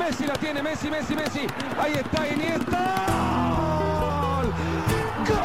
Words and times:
Messi 0.00 0.24
la 0.26 0.32
tiene, 0.38 0.62
Messi, 0.62 0.88
Messi, 0.88 1.14
Messi. 1.14 1.40
Ahí 1.78 1.92
está 1.92 2.26
Iniesta. 2.26 2.96
¡Gol! 5.28 5.28
¡Gol! 5.28 5.40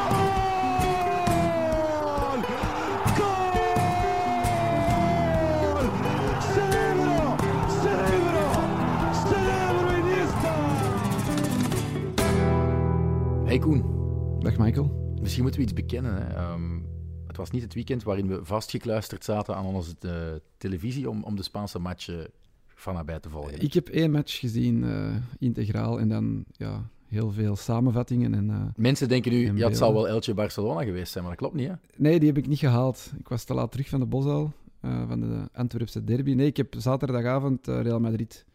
¡Cerebro! 6.54 7.36
¡Cerebro! 7.84 8.44
¡Cerebro 9.30 9.88
Iniesta! 10.00 10.54
Hey 13.46 13.60
Koen, 13.60 13.84
Dag 14.40 14.58
Michael. 14.58 14.90
misschien 15.22 15.44
moeten 15.44 15.62
we 15.62 15.68
iets 15.68 15.76
bekennen. 15.76 16.16
Hè? 16.16 16.34
Ehm, 16.34 16.80
het 17.28 17.38
was 17.38 17.52
niet 17.52 17.62
het 17.62 17.74
weekend 17.74 18.04
waarin 18.04 18.28
we 18.28 18.40
vastgekluisterd 18.46 19.24
zaten 19.24 19.56
aan 19.56 19.66
onze 19.66 19.96
eh, 20.00 20.12
televisie 20.58 21.10
om, 21.10 21.24
om 21.24 21.36
de 21.36 21.44
Spaanse 21.44 21.80
matchen 21.80 22.28
van 22.76 22.94
nabij 22.94 23.20
te 23.20 23.30
volgen. 23.30 23.60
Ik 23.60 23.74
heb 23.74 23.88
één 23.88 24.12
match 24.12 24.40
gezien, 24.40 24.84
eh, 24.84 25.16
integraal, 25.40 26.00
en 26.00 26.08
dan 26.08 26.46
ja, 26.52 26.90
heel 27.08 27.32
veel 27.32 27.56
samenvattingen. 27.56 28.34
En, 28.34 28.50
eh, 28.50 28.62
Mensen 28.76 29.08
denken 29.08 29.32
nu, 29.32 29.58
ja, 29.58 29.68
het 29.68 29.78
zal 29.78 29.94
wel 29.94 30.08
Elche 30.08 30.34
Barcelona 30.34 30.84
geweest 30.84 31.12
zijn, 31.12 31.24
maar 31.24 31.34
dat 31.34 31.42
klopt 31.42 31.56
niet. 31.56 31.68
Hè? 31.68 31.74
nee, 31.96 32.20
die 32.20 32.28
heb 32.28 32.38
ik 32.38 32.48
niet 32.48 32.60
gehaald. 32.60 33.12
Ik 33.20 33.28
was 33.28 33.44
te 33.44 33.54
laat 33.54 33.72
terug 33.72 33.90
van 33.90 34.00
de 34.00 34.06
Bosuil, 34.06 34.52
eh, 34.80 35.08
van 35.08 35.20
de 35.20 35.50
Antwerpse 35.54 36.04
derby. 36.04 36.34
Nee, 36.34 36.48
ik 36.48 36.58
heb 36.58 36.74
zaterdagavond 36.78 37.68
eh, 37.68 37.82
Real 37.82 38.00
Madrid 38.00 38.46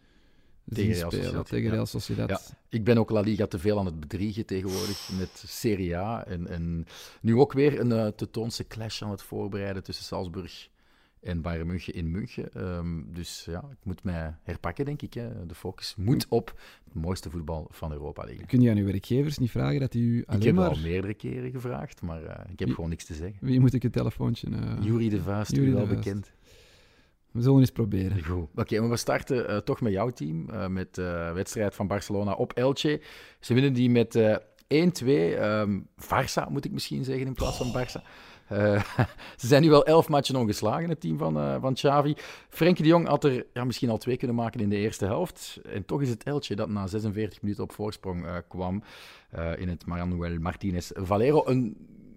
Tegen 0.74 0.94
Real 0.94 1.10
spelen, 1.10 1.44
tegen. 1.44 1.70
Real 1.70 1.86
Sociedad. 1.86 2.28
Ja. 2.28 2.40
Ik 2.68 2.84
ben 2.84 2.98
ook 2.98 3.10
La 3.10 3.20
Liga 3.20 3.46
te 3.46 3.58
veel 3.58 3.78
aan 3.78 3.86
het 3.86 4.00
bedriegen 4.00 4.46
tegenwoordig 4.46 5.10
met 5.18 5.44
Serie 5.46 5.96
A. 5.96 6.26
En, 6.26 6.46
en 6.46 6.86
nu 7.20 7.36
ook 7.36 7.52
weer 7.52 7.80
een 7.80 7.90
uh, 7.90 8.66
clash 8.68 9.02
aan 9.02 9.10
het 9.10 9.22
voorbereiden 9.22 9.82
tussen 9.82 10.04
Salzburg 10.04 10.68
en 11.20 11.40
Bayern 11.42 11.66
München 11.66 11.94
in 11.94 12.10
München. 12.10 12.52
Ehm, 12.54 13.02
dus 13.06 13.44
ja, 13.50 13.58
ik 13.70 13.84
moet 13.84 14.02
mij 14.04 14.34
herpakken, 14.42 14.84
denk 14.84 15.02
ik. 15.02 15.14
Hè. 15.14 15.46
De 15.46 15.54
focus 15.54 15.94
moet 15.96 16.26
op 16.28 16.60
het 16.84 16.94
mooiste 16.94 17.30
voetbal 17.30 17.66
van 17.70 17.92
Europa 17.92 18.24
liggen. 18.24 18.46
Kun 18.46 18.60
je 18.60 18.70
aan 18.70 18.76
uw 18.76 18.84
werkgevers 18.86 19.38
niet 19.38 19.50
vragen 19.50 19.80
dat 19.80 19.92
die 19.92 20.02
u 20.02 20.24
alleen 20.26 20.40
Ik 20.40 20.46
heb 20.46 20.54
maar... 20.54 20.68
al 20.68 20.78
meerdere 20.78 21.14
keren 21.14 21.50
gevraagd, 21.50 22.02
maar 22.02 22.22
uh, 22.22 22.28
ik 22.28 22.58
heb 22.58 22.66
Wie- 22.66 22.74
gewoon 22.74 22.90
niks 22.90 23.04
te 23.04 23.14
zeggen. 23.14 23.38
Wie 23.40 23.60
moet 23.60 23.74
ik 23.74 23.84
een 23.84 23.90
telefoontje... 23.90 24.48
uh, 24.50 24.72
Jury 24.80 25.08
de 25.08 25.22
Vuist, 25.22 25.54
Jury 25.56 25.68
u 25.68 25.72
wel 25.72 25.86
Vuist. 25.86 26.04
bekend. 26.04 26.32
We 27.30 27.42
zullen 27.42 27.60
eens 27.60 27.70
proberen. 27.70 28.24
Goed. 28.24 28.48
Oké, 28.54 28.80
maar 28.80 28.90
we 28.90 28.96
starten 28.96 29.50
uh, 29.50 29.56
toch 29.56 29.80
met 29.80 29.92
jouw 29.92 30.10
team. 30.10 30.46
Uh, 30.50 30.66
met 30.66 30.94
de 30.94 31.30
wedstrijd 31.34 31.74
van 31.74 31.86
Barcelona 31.86 32.32
op 32.32 32.52
Elche. 32.52 33.00
Ze 33.40 33.54
winnen 33.54 33.72
die 33.72 33.90
met 33.90 34.14
uh, 34.14 34.36
1-2. 34.36 35.06
Um, 35.06 35.86
Barça, 36.04 36.48
moet 36.48 36.64
ik 36.64 36.72
misschien 36.72 37.04
zeggen, 37.04 37.26
in 37.26 37.34
plaats 37.34 37.56
van 37.56 37.72
Barça. 37.76 38.02
Uh, 38.52 38.82
ze 39.40 39.46
zijn 39.46 39.62
nu 39.62 39.70
wel 39.70 39.84
elf 39.86 40.08
matchen 40.08 40.36
ongeslagen, 40.36 40.88
het 40.88 41.00
team 41.00 41.18
van, 41.18 41.36
uh, 41.36 41.56
van 41.60 41.74
Xavi. 41.74 42.14
Frenkie 42.48 42.82
de 42.82 42.88
Jong 42.90 43.06
had 43.06 43.24
er 43.24 43.46
ja, 43.52 43.64
misschien 43.64 43.90
al 43.90 43.98
twee 43.98 44.16
kunnen 44.16 44.36
maken 44.36 44.60
in 44.60 44.68
de 44.68 44.76
eerste 44.76 45.04
helft. 45.04 45.60
En 45.64 45.84
toch 45.84 46.02
is 46.02 46.08
het 46.08 46.22
Elche 46.22 46.54
dat 46.54 46.68
na 46.68 46.86
46 46.86 47.42
minuten 47.42 47.62
op 47.64 47.72
voorsprong 47.72 48.24
uh, 48.24 48.36
kwam 48.48 48.82
in 49.56 49.68
het 49.68 49.86
Manuel 49.86 50.38
Martinez 50.38 50.90
Valero. 50.94 51.42
Een, 51.46 51.76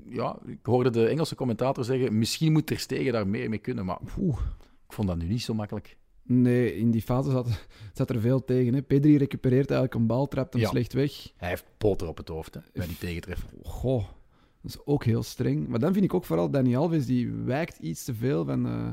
ja, 0.10 0.38
ik 0.46 0.60
hoorde 0.62 0.90
de 0.90 1.08
Engelse 1.08 1.36
commentator 1.36 1.84
zeggen, 1.84 2.18
misschien 2.18 2.52
moet 2.52 2.66
Ter 2.68 2.80
Stegen 2.80 3.14
daar 3.14 3.28
meer 3.28 3.50
mee 3.50 3.60
kunnen. 3.60 3.86
Maar 3.86 4.00
Oeh. 4.20 4.40
ik 4.88 4.94
vond 4.94 5.08
dat 5.08 5.18
nu 5.18 5.26
niet 5.28 5.42
zo 5.42 5.54
makkelijk. 5.54 5.98
Nee, 6.26 6.76
in 6.76 6.92
die 6.92 7.02
fase 7.02 7.32
zat, 7.32 7.48
zat 7.94 8.10
er 8.10 8.20
veel 8.20 8.44
tegen. 8.46 8.74
Hè. 8.74 8.82
Pedri 8.82 9.18
recupereert 9.18 9.70
eigenlijk 9.72 10.00
een 10.00 10.08
bal, 10.08 10.28
trapt 10.28 10.54
hem 10.54 10.62
Ja. 10.62 10.70
slecht 10.70 10.94
weg. 10.94 11.32
Hij 11.36 11.50
heeft 11.50 11.66
boter 11.78 12.08
op 12.08 12.18
het 12.18 12.28
hoofd 12.28 12.54
hè, 12.54 12.60
bij 12.74 12.88
die 12.88 12.98
tegentreffer. 12.98 13.50
Goh, 13.64 14.04
dat 14.64 14.72
is 14.72 14.82
ook 14.86 15.04
heel 15.04 15.24
streng. 15.24 15.68
Maar 15.68 15.80
dan 15.80 15.94
vind 15.94 16.06
ik 16.06 16.14
ook 16.14 16.26
vooral 16.26 16.50
Dani 16.50 16.76
Alves, 16.76 17.06
die 17.06 17.32
wijkt 17.32 17.80
iets 17.80 18.04
te 18.04 18.14
veel 18.14 18.46
van, 18.46 18.66
eh, 18.66 18.92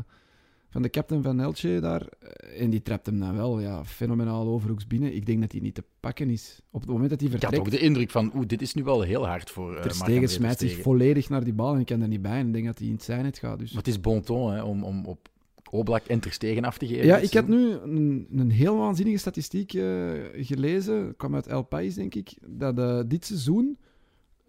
van 0.70 0.82
de 0.82 0.90
captain 0.90 1.22
van 1.22 1.40
Elche 1.40 1.78
daar. 1.80 2.06
Eh, 2.18 2.62
En 2.62 2.70
die 2.70 2.82
trapt 2.82 3.06
hem 3.06 3.20
dan 3.20 3.36
wel 3.36 3.60
ja, 3.60 3.84
fenomenaal 3.84 4.46
overhoeks 4.46 4.86
binnen. 4.86 5.14
Ik 5.14 5.26
denk 5.26 5.40
dat 5.40 5.52
hij 5.52 5.60
niet 5.60 5.74
te 5.74 5.84
pakken 6.00 6.30
is. 6.30 6.60
Op 6.70 6.80
het 6.80 6.90
moment 6.90 7.10
dat 7.10 7.20
hij 7.20 7.28
Ik 7.28 7.34
had 7.34 7.42
vertrekt, 7.42 7.66
ook 7.66 7.80
de 7.80 7.86
indruk 7.86 8.10
van, 8.10 8.32
oeh, 8.34 8.46
dit 8.46 8.62
is 8.62 8.74
nu 8.74 8.84
wel 8.84 9.00
heel 9.00 9.26
hard 9.26 9.50
voor 9.50 9.74
uh, 9.74 9.80
Ter 9.80 9.94
Stegen 9.94 10.28
smijt 10.28 10.58
zich 10.58 10.82
volledig 10.82 11.28
naar 11.28 11.44
die 11.44 11.52
bal 11.52 11.74
en 11.74 11.80
ik 11.80 11.86
kan 11.86 12.00
er 12.00 12.08
niet 12.08 12.22
bij. 12.22 12.38
En 12.38 12.46
ik 12.46 12.52
denk 12.52 12.66
dat 12.66 12.78
hij 12.78 12.86
in 12.86 12.92
het 12.94 13.02
zijn 13.02 13.24
het 13.24 13.38
gaat. 13.38 13.58
Dus. 13.58 13.68
Maar 13.68 13.82
het 13.82 13.88
is 13.92 14.00
bon 14.00 14.20
ton 14.22 14.52
hè, 14.52 14.62
om, 14.62 14.84
om 14.84 15.06
op 15.06 15.28
Oblak 15.70 16.04
en 16.06 16.20
Ter 16.20 16.32
Stegen 16.32 16.64
af 16.64 16.78
te 16.78 16.86
geven. 16.86 17.06
Ja, 17.06 17.16
ik 17.16 17.32
had 17.32 17.44
seizoen. 17.46 17.92
nu 17.94 17.96
een, 17.96 18.26
een 18.32 18.50
heel 18.50 18.76
waanzinnige 18.76 19.18
statistiek 19.18 19.74
eh, 19.74 20.10
gelezen. 20.32 21.06
Het 21.06 21.16
kwam 21.16 21.34
uit 21.34 21.46
El 21.46 21.62
País, 21.62 21.94
denk 21.94 22.14
ik. 22.14 22.32
Dat 22.46 23.10
dit 23.10 23.24
seizoen 23.24 23.78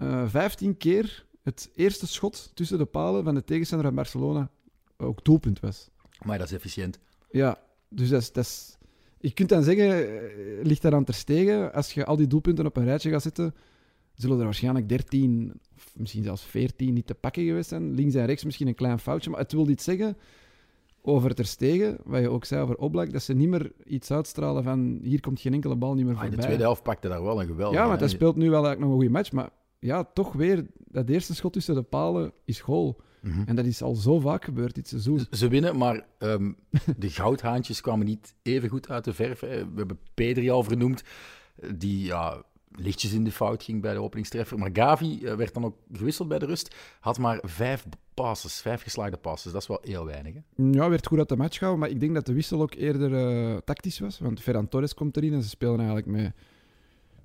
eh 0.02 0.28
15 0.28 0.78
keer 0.78 1.26
het 1.44 1.70
eerste 1.76 2.08
schot 2.08 2.52
tussen 2.54 2.78
de 2.78 2.86
palen 2.86 3.24
van 3.24 3.36
de 3.36 3.44
tegenstander 3.44 3.88
van 3.88 3.96
Barcelona 3.96 4.50
ook 4.98 5.24
doelpunt 5.24 5.60
was. 5.60 5.90
Maar 6.26 6.38
dat 6.38 6.48
is 6.48 6.54
efficiënt. 6.54 7.00
Ja, 7.32 7.60
dus 7.90 8.10
dat 8.10 8.22
is... 8.22 8.32
Dat 8.32 8.44
is 8.46 8.76
je 9.20 9.32
kunt 9.34 9.50
dan 9.50 9.64
zeggen, 9.64 9.90
eh, 9.90 10.64
ligt 10.66 10.82
daar 10.82 10.94
aan 10.96 11.04
ter 11.04 11.14
stegen. 11.14 11.74
Als 11.74 11.94
je 11.94 12.06
al 12.06 12.16
die 12.16 12.28
doelpunten 12.28 12.66
op 12.66 12.78
een 12.78 12.84
rijtje 12.84 13.10
gaat 13.10 13.22
zetten, 13.22 13.56
zullen 14.14 14.38
er 14.38 14.44
waarschijnlijk 14.44 14.90
13, 14.90 15.54
of 15.76 15.92
misschien 15.98 16.24
zelfs 16.24 16.44
14 16.44 16.94
niet 16.94 17.08
te 17.08 17.14
pakken 17.16 17.46
geweest 17.46 17.70
zijn. 17.70 17.94
Links 17.94 18.14
en 18.16 18.26
rechts 18.26 18.44
misschien 18.44 18.68
een 18.68 18.76
klein 18.76 19.00
foutje, 19.00 19.30
maar 19.30 19.40
het 19.40 19.52
wil 19.52 19.70
iets 19.70 19.84
zeggen 19.84 20.18
over 21.02 21.36
ter 21.36 21.46
stegen, 21.46 21.98
wat 22.04 22.22
je 22.22 22.30
ook 22.30 22.46
zei 22.46 22.62
over 22.62 22.78
Oblak, 22.78 23.12
dat 23.12 23.22
ze 23.24 23.34
niet 23.34 23.50
meer 23.50 23.72
iets 23.86 24.12
uitstralen 24.12 24.64
van 24.64 25.00
hier 25.04 25.20
komt 25.20 25.40
geen 25.40 25.54
enkele 25.54 25.76
bal 25.76 25.94
niet 25.94 26.06
meer 26.06 26.16
Ah, 26.16 26.20
in 26.20 26.26
de 26.26 26.30
voorbij. 26.32 26.46
tweede 26.46 26.64
helft 26.64 26.84
pakte 26.84 27.08
daar 27.08 27.24
wel 27.24 27.42
een 27.42 27.48
geweldig. 27.48 27.80
ja, 27.80 27.88
want 27.88 28.00
hij 28.00 28.10
speelt 28.10 28.36
nu 28.36 28.50
wel 28.50 28.66
eigenlijk 28.66 28.80
nog 28.80 28.90
een 28.90 28.96
goede 28.96 29.12
match, 29.12 29.32
maar 29.32 29.50
ja, 29.82 30.04
toch 30.04 30.34
weer, 30.34 30.66
dat 30.88 31.10
eerste 31.10 31.36
schot 31.36 31.54
tussen 31.54 31.76
de 31.76 31.82
palen 31.82 32.32
is 32.46 32.62
goal. 32.62 33.02
Mhm. 33.22 33.44
En 33.46 33.56
dat 33.56 33.66
is 33.66 33.82
al 33.82 33.96
zo 33.96 34.20
vaak 34.20 34.46
gebeurd 34.46 34.76
dit 34.76 34.88
seizoen. 34.88 35.26
Ze 35.32 35.48
winnen, 35.48 35.78
maar 35.78 36.06
ehm, 36.18 36.52
de 36.98 37.10
goudhaantjes 37.10 37.82
kwamen 37.82 38.06
niet 38.06 38.34
even 38.42 38.70
goed 38.70 38.90
uit 38.90 39.04
de 39.04 39.14
verf. 39.14 39.40
Hè. 39.40 39.48
We 39.48 39.78
hebben 39.78 40.00
Pedri 40.14 40.50
al 40.50 40.64
vernoemd, 40.64 41.04
eh, 41.56 41.70
die 41.76 42.06
ja, 42.06 42.44
lichtjes 42.72 43.14
in 43.14 43.24
de 43.24 43.32
fout 43.32 43.64
ging 43.64 43.82
bij 43.82 43.94
de 43.94 44.02
openingstreffer. 44.02 44.58
Maar 44.58 44.70
Gavi 44.74 45.26
eh, 45.26 45.36
werd 45.36 45.54
dan 45.54 45.66
ook 45.66 45.76
gewisseld 45.92 46.28
bij 46.28 46.40
de 46.40 46.46
rust. 46.46 46.76
Had 47.00 47.18
maar 47.18 47.40
vijf 47.42 47.86
passes, 48.14 48.62
vijf 48.62 48.82
geslaagde 48.82 49.18
passes. 49.18 49.52
Dat 49.52 49.62
is 49.62 49.68
wel 49.68 49.82
heel 49.82 50.06
weinig. 50.06 50.34
Hè. 50.34 50.64
Ja, 50.72 50.90
werd 50.90 51.08
goed 51.08 51.18
uit 51.18 51.30
de 51.30 51.38
match 51.38 51.58
gehouden, 51.58 51.84
maar 51.86 51.94
ik 51.96 52.00
denk 52.00 52.14
dat 52.14 52.26
de 52.26 52.34
wissel 52.34 52.62
ook 52.62 52.74
eerder 52.74 53.14
eh, 53.16 53.58
tactisch 53.58 54.00
was. 54.00 54.20
Want 54.20 54.42
Ferran 54.42 54.68
Torres 54.68 54.94
komt 54.94 55.18
erin 55.18 55.34
en 55.34 55.44
ze 55.44 55.50
spelen 55.50 55.78
eigenlijk 55.78 56.08
met 56.08 56.34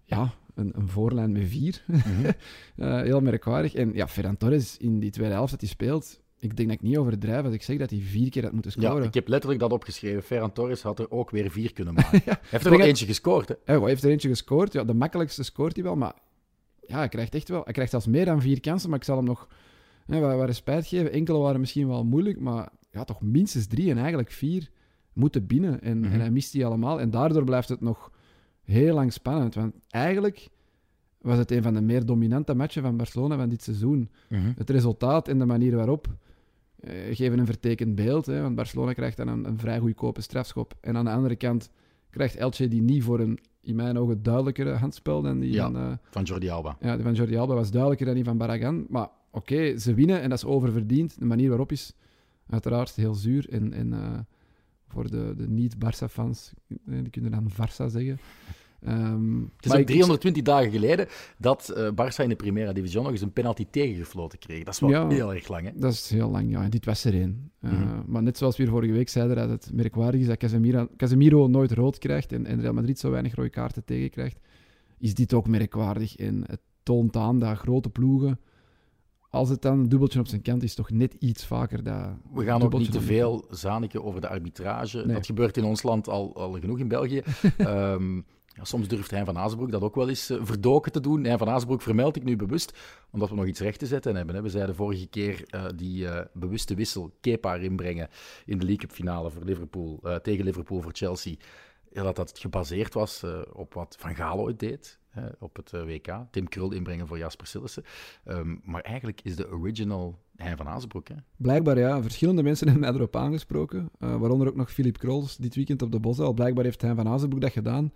ja, 0.04 0.34
een, 0.56 0.72
een 0.76 0.88
voorlijn 0.88 1.32
met 1.32 1.42
vier. 1.48 1.82
Mhm. 1.86 2.02
Eh, 2.76 3.00
heel 3.00 3.20
merkwaardig. 3.20 3.74
En 3.74 3.90
ja, 3.94 4.08
Ferran 4.08 4.36
Torres 4.36 4.76
in 4.76 5.00
die 5.00 5.10
tweede 5.10 5.34
helft 5.34 5.50
dat 5.50 5.60
hij 5.60 5.68
speelt, 5.68 6.20
ik 6.38 6.56
denk 6.56 6.68
dat 6.68 6.76
ik 6.78 6.82
niet 6.84 6.96
overdrijf 6.96 7.44
als 7.44 7.54
ik 7.54 7.62
zeg 7.62 7.78
dat 7.78 7.90
hij 7.90 7.98
vier 8.00 8.30
keer 8.30 8.42
had 8.42 8.52
moeten 8.52 8.70
scoren. 8.70 8.96
Ja, 9.00 9.02
ik 9.08 9.14
heb 9.14 9.28
letterlijk 9.28 9.60
dat 9.60 9.72
opgeschreven. 9.72 10.22
Ferran 10.22 10.52
Torres 10.52 10.82
had 10.82 10.98
er 10.98 11.10
ook 11.10 11.30
weer 11.30 11.50
vier 11.50 11.72
kunnen 11.72 11.94
maken. 12.00 12.20
Hij 12.24 12.38
heeft 12.50 12.64
er 12.66 12.72
ook 12.72 12.78
dat- 12.78 12.86
eentje 12.86 13.06
gescoord. 13.06 13.48
Hè. 13.48 13.54
Hij 13.64 13.88
heeft 13.88 14.04
er 14.04 14.10
eentje 14.10 14.28
gescoord. 14.28 14.72
Ja, 14.72 14.84
de 14.84 14.94
makkelijkste 14.94 15.42
scoort 15.42 15.74
hij 15.74 15.84
wel, 15.84 15.96
maar 15.96 16.14
ja, 16.86 16.96
hij 16.98 17.08
krijgt 17.08 17.34
echt 17.34 17.48
wel... 17.48 17.60
Hij 17.64 17.72
krijgt 17.72 17.90
zelfs 17.90 18.06
meer 18.06 18.24
dan 18.24 18.40
vier 18.40 18.60
kansen, 18.60 18.90
maar 18.90 18.98
ik 18.98 19.04
zal 19.04 19.16
hem 19.16 19.24
nog 19.24 19.48
hè, 20.06 20.20
wat, 20.20 20.36
wat 20.36 20.46
respijt 20.46 20.86
geven. 20.86 21.12
Enkele 21.12 21.38
waren 21.38 21.60
misschien 21.60 21.88
wel 21.88 22.04
moeilijk, 22.04 22.40
maar 22.40 22.68
ja, 22.90 23.04
toch 23.04 23.20
minstens 23.22 23.66
drie 23.66 23.90
en 23.90 23.98
eigenlijk 23.98 24.30
vier 24.30 24.70
moeten 25.12 25.46
binnen. 25.46 25.80
En, 25.82 25.98
Mhm. 25.98 26.12
en 26.12 26.20
hij 26.20 26.30
mist 26.30 26.52
die 26.52 26.66
allemaal. 26.66 27.00
En 27.00 27.10
daardoor 27.10 27.44
blijft 27.44 27.68
het 27.68 27.80
nog 27.80 28.10
heel 28.66 28.94
lang 28.94 29.12
spannend. 29.12 29.54
Want 29.54 29.74
eigenlijk 29.88 30.48
was 31.20 31.38
het 31.38 31.50
een 31.50 31.62
van 31.62 31.74
de 31.74 31.80
meer 31.80 32.06
dominante 32.06 32.54
matchen 32.54 32.82
van 32.82 32.96
Barcelona 32.96 33.36
van 33.36 33.48
dit 33.48 33.62
seizoen. 33.62 34.10
Het 34.56 34.70
resultaat 34.70 35.28
en 35.28 35.38
de 35.38 35.44
manier 35.46 35.76
waarop 35.76 36.06
eh, 36.80 36.92
geven 37.16 37.38
een 37.38 37.46
vertekend 37.46 37.94
beeld. 37.94 38.26
Hè, 38.26 38.42
want 38.42 38.54
Barcelona 38.54 38.92
krijgt 38.92 39.16
dan 39.16 39.28
een, 39.28 39.44
een 39.44 39.58
vrij 39.58 39.78
goedkope 39.78 40.20
strafschop. 40.20 40.74
En 40.80 40.96
aan 40.96 41.04
de 41.04 41.10
andere 41.10 41.36
kant 41.36 41.70
krijgt 42.10 42.36
Elche 42.36 42.68
die 42.68 42.82
niet 42.82 43.02
voor 43.02 43.20
een, 43.20 43.38
in 43.60 43.76
mijn 43.76 43.98
ogen, 43.98 44.22
duidelijkere 44.22 44.72
handspel 44.72 45.22
dan 45.22 45.38
die 45.40 45.52
Ja. 45.52 45.62
van, 45.64 45.76
eh, 45.76 45.92
Van 46.10 46.22
Jordi 46.22 46.48
Alba. 46.48 46.76
ja, 46.80 46.94
die 46.94 47.04
van 47.04 47.14
Jordi 47.14 47.36
Alba. 47.36 47.54
was 47.54 47.70
duidelijker 47.70 48.06
dan 48.06 48.14
die 48.14 48.24
van 48.24 48.38
Barragan. 48.38 48.86
Maar 48.88 49.08
oké, 49.30 49.78
ze 49.78 49.94
winnen 49.94 50.20
en 50.20 50.28
dat 50.28 50.38
is 50.38 50.44
oververdiend. 50.44 51.18
De 51.18 51.24
manier 51.24 51.48
waarop 51.48 51.72
is 51.72 51.92
uiteraard 52.48 52.94
heel 52.94 53.14
zuur. 53.14 53.48
En, 53.50 53.72
en 53.72 53.92
eh, 53.92 54.18
voor 54.86 55.10
de, 55.10 55.34
de 55.36 55.48
niet-Barça-fans, 55.48 56.52
eh, 56.68 56.76
die 56.86 57.10
kunnen 57.10 57.30
dan 57.30 57.50
Barça 57.52 57.86
zeggen. 57.86 58.18
Ehm, 58.80 59.40
Het 59.56 59.64
is 59.66 59.72
ook 59.72 59.78
ik- 59.78 59.86
320 59.86 60.42
dagen 60.42 60.70
geleden 60.70 61.06
dat 61.38 61.68
eh 61.68 61.88
Barça 61.90 62.22
in 62.22 62.28
de 62.28 62.36
Primera 62.36 62.72
Division 62.72 63.02
nog 63.02 63.12
eens 63.12 63.20
een 63.20 63.32
penalty 63.32 63.66
tegengefloten 63.70 64.38
kreeg. 64.38 64.64
Dat 64.64 64.74
is 64.74 64.80
wel 64.80 64.90
Ja. 64.90 65.08
heel 65.08 65.34
erg 65.34 65.48
lang. 65.48 65.64
Hè? 65.66 65.72
Dat 65.74 65.92
is 65.92 66.10
heel 66.10 66.30
lang, 66.30 66.50
ja. 66.50 66.62
En 66.62 66.70
dit 66.70 66.84
was 66.84 67.04
er 67.04 67.14
één. 67.14 67.50
Uh, 67.60 67.70
Mhm. 67.72 68.02
Maar 68.06 68.22
net 68.22 68.38
zoals 68.38 68.56
we 68.56 68.62
hier 68.62 68.72
vorige 68.72 68.92
week 68.92 69.08
zeiden, 69.08 69.36
dat 69.36 69.48
het 69.50 69.70
merkwaardig 69.72 70.20
is 70.20 70.26
dat 70.26 70.36
Casemiro, 70.36 70.88
Casemiro 70.96 71.46
nooit 71.46 71.72
rood 71.72 71.98
krijgt 71.98 72.32
en, 72.32 72.46
en 72.46 72.60
Real 72.60 72.72
Madrid 72.72 72.98
zo 72.98 73.10
weinig 73.10 73.34
rode 73.34 73.50
kaarten 73.50 73.84
tegenkrijgt, 73.84 74.38
is 74.98 75.14
dit 75.14 75.34
ook 75.34 75.48
merkwaardig. 75.48 76.16
En 76.16 76.42
het 76.46 76.60
toont 76.82 77.16
aan 77.16 77.38
dat 77.38 77.58
grote 77.58 77.90
ploegen, 77.90 78.38
als 79.36 79.48
het 79.48 79.62
dan 79.62 79.78
een 79.78 79.88
dubbeltje 79.88 80.20
op 80.20 80.26
zijn 80.26 80.42
kant 80.42 80.62
is, 80.62 80.74
toch 80.74 80.90
net 80.90 81.14
iets 81.18 81.44
vaker 81.44 81.82
dat 81.82 82.08
We 82.32 82.44
gaan 82.44 82.62
ook 82.62 82.78
niet 82.78 82.92
te 82.92 83.00
veel 83.00 83.44
zaniken 83.50 84.04
over 84.04 84.20
de 84.20 84.28
arbitrage. 84.28 85.02
Nee. 85.04 85.14
Dat 85.14 85.26
gebeurt 85.26 85.56
in 85.56 85.64
ons 85.64 85.82
land 85.82 86.08
al, 86.08 86.36
al 86.36 86.52
genoeg 86.52 86.78
in 86.78 86.88
België. 86.88 87.22
Ehm, 87.56 88.20
ja, 88.56 88.64
soms 88.64 88.88
durft 88.88 89.10
Hein 89.10 89.24
van 89.24 89.38
Azenbroek 89.38 89.70
dat 89.70 89.82
ook 89.82 89.94
wel 89.94 90.08
eens 90.08 90.30
eh, 90.30 90.38
verdoken 90.42 90.92
te 90.92 91.00
doen. 91.00 91.24
Hein 91.24 91.38
van 91.38 91.48
Azenbroek 91.48 91.82
vermeld 91.82 92.16
ik 92.16 92.24
nu 92.24 92.36
bewust, 92.36 92.78
omdat 93.10 93.28
we 93.28 93.34
nog 93.34 93.46
iets 93.46 93.60
recht 93.60 93.78
te 93.78 93.86
zetten 93.86 94.16
hebben. 94.16 94.34
Hè. 94.34 94.42
We 94.42 94.48
zeiden 94.48 94.74
vorige 94.74 95.06
keer 95.06 95.44
eh, 95.46 95.64
die 95.76 96.08
eh, 96.08 96.24
bewuste 96.32 96.74
wissel 96.74 97.16
Kepa 97.20 97.56
erin 97.56 97.76
brengen 97.76 98.08
in 98.44 98.58
de 98.58 98.64
League 98.64 98.86
Cup 98.86 98.96
finale 98.96 99.30
voor 99.30 99.44
Liverpool, 99.44 100.00
tegen 100.22 100.44
Liverpool 100.44 100.80
voor 100.80 100.92
Chelsea. 100.94 101.34
ja, 101.92 102.02
dat 102.02 102.16
dat 102.16 102.38
gebaseerd 102.38 102.94
was 102.94 103.24
op 103.52 103.74
wat 103.74 103.96
Van 103.98 104.14
Gaal 104.14 104.38
ooit 104.38 104.58
deed 104.58 104.98
op 105.38 105.56
het 105.56 105.72
eh, 105.72 105.82
WK. 105.82 106.08
Tim 106.30 106.48
Krul 106.48 106.72
inbrengen 106.72 107.06
voor 107.06 107.18
Jasper 107.18 107.46
Sillissen. 107.46 107.82
Ehm, 108.24 108.56
maar 108.64 108.82
eigenlijk 108.82 109.20
is 109.22 109.36
de 109.36 109.50
original 109.50 110.18
Hein 110.36 110.56
van 110.56 110.68
Azenbroek. 110.68 111.06
Blijkbaar, 111.36 111.78
ja. 111.78 112.02
Verschillende 112.02 112.42
mensen 112.42 112.68
hebben 112.68 112.84
mij 112.84 112.94
erop 112.94 113.16
aangesproken. 113.16 113.90
eh, 113.98 114.16
waaronder 114.16 114.48
ook 114.48 114.56
nog 114.56 114.72
Filip 114.72 114.98
Krols 114.98 115.36
dit 115.36 115.54
weekend 115.54 115.82
op 115.82 115.92
de 115.92 116.00
Bosel. 116.00 116.32
Blijkbaar 116.32 116.64
heeft 116.64 116.82
hij 116.82 116.94
van 116.94 117.08
Azenbroek 117.08 117.40
dat 117.40 117.52
gedaan. 117.52 117.92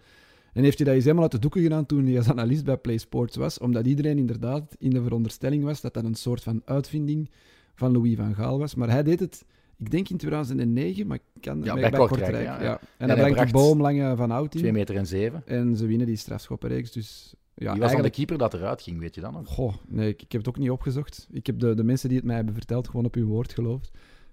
En 0.52 0.62
heeft 0.62 0.76
hij 0.76 0.86
dat 0.86 0.94
eens 0.94 1.04
helemaal 1.04 1.24
uit 1.24 1.32
de 1.32 1.38
doeken 1.38 1.62
gedaan 1.62 1.86
toen 1.86 2.06
hij 2.06 2.16
als 2.16 2.28
analist 2.28 2.64
bij 2.64 2.76
Play 2.76 2.98
Sports 2.98 3.36
was. 3.36 3.58
Omdat 3.58 3.86
iedereen 3.86 4.18
inderdaad 4.18 4.76
in 4.78 4.90
de 4.90 5.02
veronderstelling 5.02 5.64
was 5.64 5.80
dat 5.80 5.94
dat 5.94 6.04
een 6.04 6.14
soort 6.14 6.42
van 6.42 6.62
uitvinding 6.64 7.30
van 7.74 7.92
Louis 7.92 8.16
van 8.16 8.34
Gaal 8.34 8.58
was. 8.58 8.74
Maar 8.74 8.90
hij 8.90 9.02
deed 9.02 9.20
het, 9.20 9.44
ik 9.80 9.90
denk 9.90 10.08
in 10.08 10.16
2009, 10.16 11.06
maar 11.06 11.16
ik 11.34 11.40
kan 11.42 11.62
Ja, 11.64 11.74
bij 11.74 11.90
Kortrijk, 11.90 12.44
ja, 12.44 12.62
ja. 12.62 12.78
En, 12.80 12.88
En 12.98 13.08
dan 13.08 13.08
hij 13.08 13.16
brengt 13.16 13.34
bracht 13.34 13.52
Boomlange 13.52 14.16
van 14.16 14.30
Oud 14.30 14.50
2 14.50 14.64
in. 14.64 14.72
meter 14.72 14.96
en 14.96 15.06
7. 15.06 15.42
En 15.46 15.76
ze 15.76 15.86
winnen 15.86 16.06
die 16.06 16.16
strafschoppenreeks. 16.16 16.92
Dus 16.92 17.34
ja, 17.34 17.36
Wie 17.54 17.64
was 17.64 17.66
dan 17.68 17.74
de 17.78 17.84
eigenlijk... 17.84 18.14
keeper 18.14 18.38
dat 18.38 18.54
eruit 18.54 18.82
ging, 18.82 18.98
weet 19.00 19.14
je 19.14 19.20
dan 19.20 19.32
nog? 19.32 19.46
Goh, 19.48 19.74
nee, 19.88 20.08
ik, 20.08 20.22
ik 20.22 20.32
heb 20.32 20.40
het 20.40 20.50
ook 20.50 20.58
niet 20.58 20.70
opgezocht. 20.70 21.28
Ik 21.30 21.46
heb 21.46 21.58
de, 21.58 21.74
de 21.74 21.84
mensen 21.84 22.08
die 22.08 22.18
het 22.18 22.26
mij 22.26 22.36
hebben 22.36 22.54
verteld 22.54 22.86
gewoon 22.88 23.04
op 23.04 23.14
hun 23.14 23.24
woord 23.26 23.52
geloofd. 23.52 23.90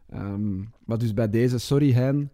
Ehm, 0.09 0.57
maar 0.85 0.97
dus 0.97 1.13
bij 1.13 1.29
deze, 1.29 1.57
sorry 1.57 1.91
Hein. 1.91 2.31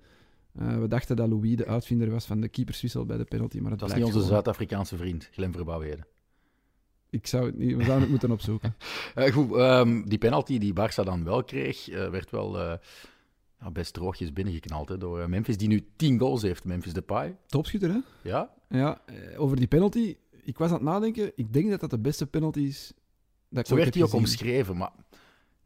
Eh, 0.59 0.77
we 0.79 0.87
dachten 0.87 1.15
dat 1.15 1.29
Louis 1.29 1.55
de 1.55 1.65
uitvinder 1.65 2.09
was 2.09 2.25
van 2.25 2.41
de 2.41 2.47
keeperswissel 2.47 3.05
bij 3.05 3.17
de 3.17 3.23
penalty, 3.23 3.59
maar 3.59 3.71
het 3.71 3.79
Dat 3.79 3.89
is 3.89 3.95
niet 3.95 4.03
onze 4.03 4.17
gewoon- 4.17 4.31
Zuid-Afrikaanse 4.33 4.97
vriend, 4.97 5.29
Glenn 5.31 5.53
Verbouwheden. 5.53 6.05
Ik 7.13 7.27
zou 7.27 7.45
het 7.45 7.57
niet, 7.57 7.75
we 7.75 7.83
zouden 7.83 8.01
het 8.01 8.09
moeten 8.09 8.31
opzoeken. 8.31 8.75
Eh, 9.15 9.33
goed, 9.33 9.55
ehm, 9.55 10.03
die 10.03 10.17
penalty 10.17 10.57
die 10.57 10.73
Barça 10.73 11.03
dan 11.03 11.23
wel 11.23 11.43
kreeg, 11.43 11.89
eh, 11.89 12.09
werd 12.09 12.31
wel 12.31 12.59
eh, 12.59 12.77
best 13.73 13.93
droogjes 13.93 14.33
binnengeknald 14.33 14.89
hè, 14.89 14.97
door 14.97 15.29
Memphis, 15.29 15.57
die 15.57 15.67
nu 15.67 15.87
10 15.95 16.19
goals 16.19 16.41
heeft, 16.41 16.63
Memphis 16.63 16.93
Depay. 16.93 17.37
Topschutter, 17.47 17.89
hè? 17.89 17.99
Ja, 18.29 18.49
Ja, 18.69 19.01
over 19.37 19.57
die 19.57 19.67
penalty. 19.67 20.17
Ik 20.43 20.57
was 20.57 20.67
aan 20.67 20.73
het 20.75 20.83
nadenken. 20.83 21.31
Ik 21.35 21.53
denk 21.53 21.69
dat 21.69 21.79
dat 21.79 21.89
de 21.89 21.99
beste 21.99 22.25
penalty 22.27 22.59
is 22.59 22.93
dat 23.49 23.59
ik 23.59 23.67
zo 23.67 23.75
werd 23.75 23.93
hij 23.93 24.03
ook 24.03 24.13
omschreven, 24.13 24.77
maar 24.77 24.91
ik 25.09 25.17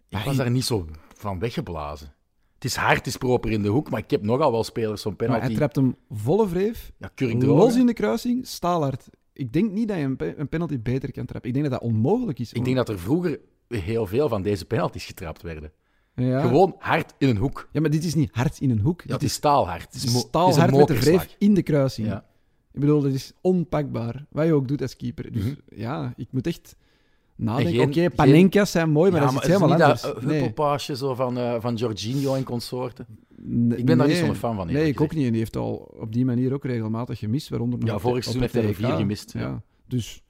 Maar 0.09 0.25
was 0.25 0.35
daar 0.35 0.51
niet 0.51 0.65
zo 0.65 0.87
van 1.15 1.39
weggeblazen. 1.39 2.13
Het 2.53 2.65
is 2.65 2.75
hard, 2.75 2.97
het 2.97 3.07
is 3.07 3.17
proper 3.17 3.51
in 3.51 3.61
de 3.61 3.67
hoek, 3.69 3.89
maar 3.89 3.99
ik 3.99 4.11
heb 4.11 4.21
nogal 4.21 4.51
wel 4.51 4.63
spelers 4.63 5.01
zo'n 5.01 5.15
Maar 5.17 5.27
penalty. 5.27 5.45
hij 5.45 5.55
trapt 5.55 5.75
hem 5.75 5.95
volle 6.09 6.49
wreef, 6.49 6.91
ja, 6.97 7.11
los 7.37 7.75
in 7.75 7.85
de 7.85 7.93
kruising, 7.93 8.47
staalhard. 8.47 9.09
Ik 9.37 9.53
denk 9.53 9.71
niet 9.71 9.87
dat 9.87 9.97
je 9.97 10.03
een, 10.03 10.15
pe- 10.15 10.33
een 10.37 10.49
penalty 10.49 10.79
beter 10.79 11.11
kan 11.11 11.25
trappen. 11.25 11.49
Ik 11.49 11.55
denk 11.55 11.69
dat 11.69 11.79
dat 11.79 11.89
onmogelijk 11.89 12.39
is. 12.39 12.53
Ik 12.53 12.63
denk 12.65 12.75
dat 12.75 12.89
er 12.89 12.99
vroeger 12.99 13.39
heel 13.67 14.05
veel 14.05 14.29
van 14.29 14.41
deze 14.41 14.65
penalties 14.65 15.05
getrapt 15.05 15.41
werden. 15.41 15.71
ja. 16.15 16.41
Gewoon 16.41 16.75
hard 16.79 17.13
in 17.17 17.29
een 17.29 17.37
hoek. 17.37 17.69
ja, 17.71 17.81
maar 17.81 17.89
dit 17.89 18.03
is 18.03 18.15
niet 18.15 18.29
hard 18.31 18.59
in 18.59 18.69
een 18.69 18.79
hoek. 18.79 18.99
Ja, 19.01 19.05
dit 19.05 19.13
het 19.13 19.23
is 19.23 19.33
staalhard. 19.33 19.93
Het 19.93 20.03
is, 20.03 20.19
staalhard 20.19 20.75
met 20.75 20.87
de 20.87 20.99
wreef 20.99 21.35
in 21.37 21.53
de 21.53 21.61
kruising. 21.63 22.07
Ja. 22.07 22.25
Ik 22.73 22.79
bedoel, 22.79 23.01
dat 23.01 23.13
is 23.13 23.33
onpakbaar. 23.41 24.25
Wat 24.29 24.45
je 24.45 24.53
ook 24.53 24.67
doet 24.67 24.81
als 24.81 24.95
keeper. 24.95 25.31
Dus 25.31 25.43
Mhm. 25.43 25.53
ja, 25.75 26.13
ik 26.15 26.27
moet 26.31 26.47
echt 26.47 26.75
nadenken. 27.37 27.73
geen- 27.73 27.81
Oké, 27.81 27.93
geen- 27.99 28.11
panenka's 28.11 28.71
zijn 28.71 28.89
mooi, 28.89 29.11
maar 29.11 29.19
Ja, 29.21 29.25
dat 29.25 29.35
is 29.35 29.41
iets 29.41 29.47
het 29.47 29.55
helemaal 29.61 29.77
niet 29.77 29.85
anders. 29.85 30.01
dat 30.01 30.21
nee. 30.31 30.41
huppelpaasje 30.41 30.95
zo 30.95 31.13
van, 31.15 31.37
eh, 31.37 31.55
van 31.59 31.75
Jorginho 31.75 32.33
en 32.35 32.43
consorten. 32.43 33.05
Ik 33.77 33.85
ben 33.85 33.97
daar 33.97 34.07
niet 34.07 34.17
zo'n 34.17 34.35
fan 34.35 34.55
van. 34.55 34.67
Nee, 34.67 34.87
ik 34.87 35.01
ook 35.01 35.13
niet. 35.15 35.25
En 35.25 35.29
die 35.31 35.39
heeft 35.39 35.55
al 35.55 35.75
op 35.99 36.13
die 36.13 36.25
manier 36.25 36.53
ook 36.53 36.65
regelmatig 36.65 37.19
gemist. 37.19 37.49
Waaronder 37.49 37.79
Ja, 37.85 37.99
vorig 37.99 38.15
de- 38.17 38.21
seizoen 38.21 38.41
heeft 38.41 38.53
hij 38.53 38.63
er 38.67 38.73
vier 38.73 38.87
gemist, 38.99 39.33
ja. 39.33 39.61
Dus 39.87 40.23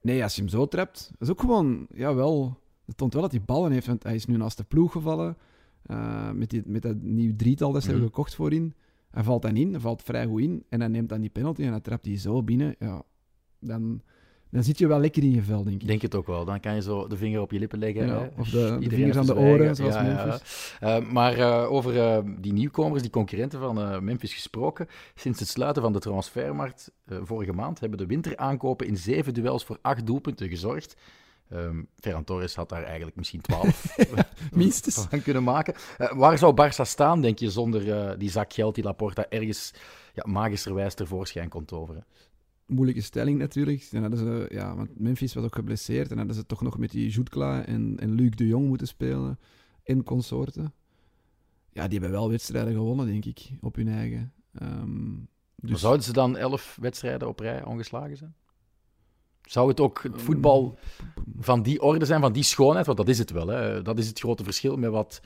nee, 0.00 0.22
als 0.22 0.34
je 0.34 0.40
hem 0.40 0.50
zo 0.50 0.66
trapt, 0.66 1.10
is 1.18 1.30
ook 1.30 1.40
gewoon, 1.40 1.86
ja, 1.94 2.14
wel. 2.14 2.58
Het 2.86 2.96
toont 2.96 3.12
wel 3.12 3.22
dat 3.22 3.30
hij 3.30 3.42
ballen 3.42 3.72
heeft, 3.72 3.86
want 3.86 4.02
hij 4.02 4.14
is 4.14 4.26
nu 4.26 4.36
naast 4.36 4.56
de 4.56 4.64
ploeg 4.64 4.92
gevallen. 4.92 5.36
eh, 5.82 6.30
met, 6.30 6.50
die, 6.50 6.62
met 6.66 6.82
dat 6.82 6.96
nieuw 7.00 7.36
drietal 7.36 7.72
dat 7.72 7.82
ze 7.82 7.88
Mhm. 7.88 7.96
hebben 7.96 8.14
gekocht 8.14 8.34
voorin. 8.34 8.74
Hij 9.10 9.22
valt 9.22 9.42
dan 9.42 9.56
in, 9.56 9.70
hij 9.70 9.80
valt 9.80 10.02
vrij 10.02 10.26
goed 10.26 10.40
in. 10.40 10.64
En 10.68 10.80
hij 10.80 10.88
neemt 10.88 11.08
dan 11.08 11.20
die 11.20 11.30
penalty 11.30 11.62
en 11.62 11.70
hij 11.70 11.80
trapt 11.80 12.04
die 12.04 12.16
zo 12.18 12.42
binnen. 12.42 12.74
Ja, 12.78 13.02
dan, 13.58 14.00
dan 14.50 14.62
zit 14.64 14.78
je 14.78 14.86
wel 14.86 15.00
lekker 15.00 15.22
in 15.22 15.30
je 15.34 15.42
vel, 15.42 15.64
denk 15.64 15.80
ik. 15.82 15.86
Denk 15.88 16.02
het 16.02 16.14
ook 16.14 16.26
wel. 16.26 16.44
Dan 16.44 16.60
kan 16.60 16.74
je 16.74 16.82
zo 16.82 17.06
de 17.06 17.16
vinger 17.16 17.40
op 17.40 17.50
je 17.50 17.58
lippen 17.58 17.78
leggen. 17.78 18.06
Ja, 18.06 18.30
of 18.36 18.48
de- 18.48 18.76
de 18.80 18.88
vingers 18.90 19.16
aan 19.16 19.26
de 19.26 19.36
oren, 19.36 19.76
zoals 19.76 19.94
Memphis. 19.94 20.74
Eh, 20.80 20.98
maar 21.10 21.38
eh, 21.38 21.72
over 21.72 22.00
eh, 22.00 22.18
die 22.38 22.52
nieuwkomers, 22.52 23.02
die 23.02 23.10
concurrenten 23.10 23.60
van 23.60 24.04
Memphis 24.04 24.34
gesproken. 24.34 24.86
Sinds 25.14 25.40
het 25.40 25.48
sluiten 25.48 25.82
van 25.82 25.92
de 25.92 25.98
transfermarkt 25.98 26.90
vorige 27.22 27.52
maand 27.52 27.80
hebben 27.80 27.98
de 27.98 28.06
winteraankopen 28.06 28.86
in 28.86 28.96
zeven 28.96 29.34
duels 29.34 29.64
voor 29.64 29.78
acht 29.82 30.06
doelpunten 30.06 30.48
gezorgd. 30.48 30.96
Ehm 31.50 31.82
Ferran 32.00 32.24
Torres 32.24 32.54
had 32.54 32.68
daar 32.68 32.82
eigenlijk 32.82 33.16
misschien 33.16 33.40
twaalf 33.40 33.96
Minstens. 34.52 35.06
van 35.10 35.22
kunnen 35.22 35.42
maken. 35.42 35.74
Waar 35.96 36.38
zou 36.38 36.54
Barça 36.62 36.82
staan, 36.82 37.20
denk 37.20 37.38
je, 37.38 37.50
zonder 37.50 38.18
die 38.18 38.30
zak 38.30 38.52
geld 38.52 38.74
die 38.74 38.84
Laporta 38.84 39.26
ergens 39.28 39.72
ja, 40.14 40.22
magischerwijs 40.26 40.94
tevoorschijn 40.94 41.48
kon 41.48 41.64
toveren? 41.64 42.04
Moeilijke 42.68 43.00
stelling 43.00 43.38
natuurlijk. 43.38 43.88
En 43.92 44.00
hadden 44.00 44.18
ze, 44.18 44.46
ja, 44.50 44.76
want 44.76 44.98
Memphis 44.98 45.34
was 45.34 45.44
ook 45.44 45.54
geblesseerd. 45.54 46.10
En 46.10 46.16
hadden 46.16 46.36
ze 46.36 46.46
toch 46.46 46.62
nog 46.62 46.78
met 46.78 46.90
die 46.90 47.08
Jutkla 47.08 47.64
en, 47.64 47.96
en 48.00 48.14
Luc 48.14 48.30
de 48.30 48.46
Jong 48.46 48.66
moeten 48.66 48.86
spelen. 48.86 49.38
En 49.82 50.02
consorten. 50.04 50.72
Ja, 51.72 51.88
die 51.88 51.98
hebben 51.98 52.18
wel 52.18 52.28
wedstrijden 52.30 52.72
gewonnen, 52.72 53.06
denk 53.06 53.24
ik, 53.24 53.50
op 53.60 53.74
hun 53.74 53.88
eigen. 53.88 54.32
Ehm, 54.52 55.10
Maar 55.12 55.70
dus 55.70 55.80
zouden 55.80 56.04
ze 56.04 56.12
dan 56.12 56.36
elf 56.36 56.76
wedstrijden 56.80 57.28
op 57.28 57.40
rij 57.40 57.64
ongeslagen 57.64 58.16
zijn? 58.16 58.34
Zou 59.42 59.68
het 59.68 59.80
ook 59.80 60.02
het 60.02 60.22
voetbal 60.22 60.78
van 61.38 61.62
die 61.62 61.82
orde 61.82 62.04
zijn, 62.04 62.20
van 62.20 62.32
die 62.32 62.42
schoonheid? 62.42 62.86
Want 62.86 62.98
dat 62.98 63.08
is 63.08 63.18
het 63.18 63.30
wel. 63.30 63.46
Hè? 63.46 63.82
Dat 63.82 63.98
is 63.98 64.08
het 64.08 64.18
grote 64.18 64.44
verschil 64.44 64.76
met 64.76 64.90
wat 64.90 65.20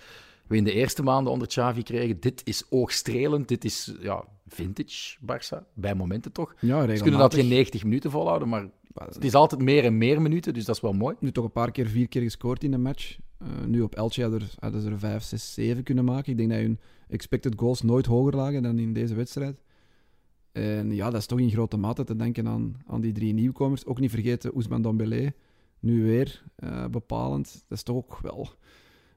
we 0.47 0.56
in 0.56 0.65
de 0.65 0.73
eerste 0.73 1.03
maanden 1.03 1.33
onder 1.33 1.49
Xavi 1.49 1.83
kregen. 1.83 2.21
Dit 2.21 2.41
is 2.44 2.65
oogstrelend, 2.71 3.49
dit 3.49 3.65
is 3.65 3.94
ja, 4.00 4.25
vintage 4.52 5.16
Barça, 5.20 5.72
bij 5.75 5.94
momenten 5.94 6.32
toch. 6.32 6.54
ja, 6.60 6.96
Ze 6.96 7.02
kunnen 7.02 7.20
dat 7.20 7.34
geen 7.34 7.49
90 7.49 7.84
minuten 7.84 8.10
volhouden, 8.10 8.49
maar 8.49 8.69
het 8.94 9.25
is 9.25 9.34
altijd 9.34 9.62
meer 9.62 9.84
en 9.84 9.99
meer 9.99 10.22
minuten, 10.22 10.54
dus 10.54 10.64
dat 10.64 10.75
is 10.76 10.82
wel 10.82 10.93
mooi. 10.93 11.16
Nu 11.20 11.32
toch 11.32 11.44
een 11.44 11.52
paar 11.52 11.70
keer, 11.70 11.87
vier 11.87 12.08
keer 12.08 12.22
gescoord 12.22 12.64
in 12.64 12.72
een 12.72 12.82
match. 12.82 13.16
Eh, 13.38 13.49
nu 13.66 13.81
op 13.81 13.94
Elche 13.94 14.22
hadden, 14.22 14.43
hadden 14.58 14.81
ze 14.81 14.90
er 14.90 14.99
vijf, 14.99 15.22
zes, 15.22 15.54
zeven 15.54 15.82
kunnen 15.82 16.04
maken. 16.04 16.32
Ik 16.32 16.38
denk 16.38 16.50
dat 16.50 16.58
hun 16.58 16.78
expected 17.08 17.54
goals 17.56 17.82
nooit 17.82 18.06
hoger 18.06 18.37
lagen 18.37 18.62
dan 18.62 18.78
in 18.78 18.93
deze 18.93 19.14
wedstrijd. 19.14 19.62
En 20.52 20.94
ja, 20.94 21.10
dat 21.10 21.20
is 21.20 21.26
toch 21.26 21.40
in 21.40 21.50
grote 21.50 21.76
mate 21.76 22.05
te 22.05 22.16
denken 22.16 22.48
aan, 22.48 22.82
aan 22.87 23.00
die 23.00 23.12
drie 23.12 23.32
nieuwkomers. 23.32 23.87
Ook 23.87 24.00
niet 24.00 24.10
vergeten 24.10 24.52
Ousmane 24.52 24.82
Dombele, 24.82 25.34
nu 25.81 26.02
weer 26.05 26.43
eh, 26.55 26.87
bepalend. 26.87 27.64
Dat 27.69 27.78
is 27.78 27.84
toch 27.84 27.96
ook 27.96 28.19
wel... 28.19 28.48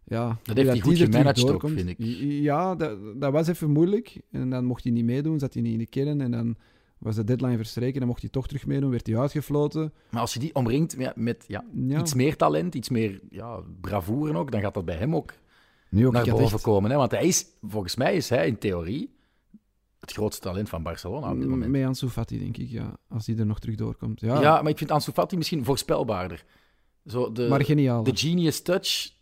Ja, 0.08 0.26
hoe 0.46 0.54
heeft 0.56 0.70
hij 0.70 0.80
goed 0.80 0.98
gemanaged 0.98 1.50
ook, 1.52 1.70
vind 1.70 1.90
ik. 1.90 1.96
Ja, 2.42 2.76
dat, 2.76 2.98
dat 3.22 3.32
was 3.32 3.48
even 3.48 3.70
moeilijk. 3.72 4.22
En 4.32 4.50
dan 4.50 4.66
mocht 4.66 4.84
hij 4.84 4.92
niet 4.94 5.06
meedoen, 5.06 5.40
zat 5.40 5.54
hij 5.54 5.64
niet 5.64 5.72
in 5.74 5.78
de 5.80 5.88
kern. 5.88 6.22
En 6.22 6.32
dan 6.32 6.56
was 6.98 7.16
de 7.16 7.24
deadline 7.24 7.58
verstreken, 7.58 8.00
dan 8.00 8.08
mocht 8.08 8.22
hij 8.22 8.30
toch 8.30 8.48
terug 8.48 8.66
meedoen, 8.66 8.90
werd 8.90 9.08
hij 9.08 9.18
uitgefloten. 9.18 9.94
Maar 10.12 10.22
als 10.22 10.34
je 10.34 10.40
die 10.40 10.56
omringt 10.56 10.98
met, 10.98 11.16
met 11.16 11.44
ja, 11.48 11.66
Ja. 11.74 12.00
iets 12.00 12.14
meer 12.14 12.36
talent, 12.36 12.76
iets 12.76 12.90
meer 12.90 13.20
ja, 13.30 13.60
bravoure 13.82 14.38
ook, 14.38 14.52
dan 14.52 14.62
gaat 14.62 14.74
dat 14.74 14.86
bij 14.86 14.96
hem 14.96 15.16
ook 15.16 15.34
Nu 15.90 16.08
ook, 16.08 16.14
naar 16.14 16.26
boven 16.26 16.44
echt- 16.54 16.62
komen. 16.62 16.92
Hè? 16.92 16.98
Want 16.98 17.12
hij 17.12 17.26
is, 17.28 17.46
volgens 17.62 17.96
mij 17.96 18.16
is 18.16 18.30
hij 18.30 18.48
in 18.48 18.58
theorie 18.58 19.14
het 20.00 20.12
grootste 20.14 20.42
talent 20.42 20.70
van 20.70 20.84
Barcelona 20.84 21.32
op 21.32 21.40
dit 21.40 21.50
moment. 21.50 21.72
Met 21.72 21.86
Ansu 21.86 22.08
Fati, 22.08 22.40
denk 22.40 22.58
ik, 22.58 22.70
ja. 22.70 22.98
Als 23.10 23.26
die 23.26 23.38
er 23.38 23.46
nog 23.46 23.60
terug 23.60 23.76
doorkomt. 23.76 24.20
Ja, 24.22 24.42
Ja, 24.42 24.62
maar 24.62 24.72
ik 24.72 24.78
vind 24.78 24.92
Ansu 24.92 25.12
Fati 25.12 25.38
misschien 25.38 25.64
voorspelbaarder. 25.64 26.46
Zo 27.06 27.32
de, 27.32 27.48
maar 27.48 27.64
geniaal. 27.66 28.04
de 28.04 28.16
genius 28.16 28.62
touch, 28.62 29.14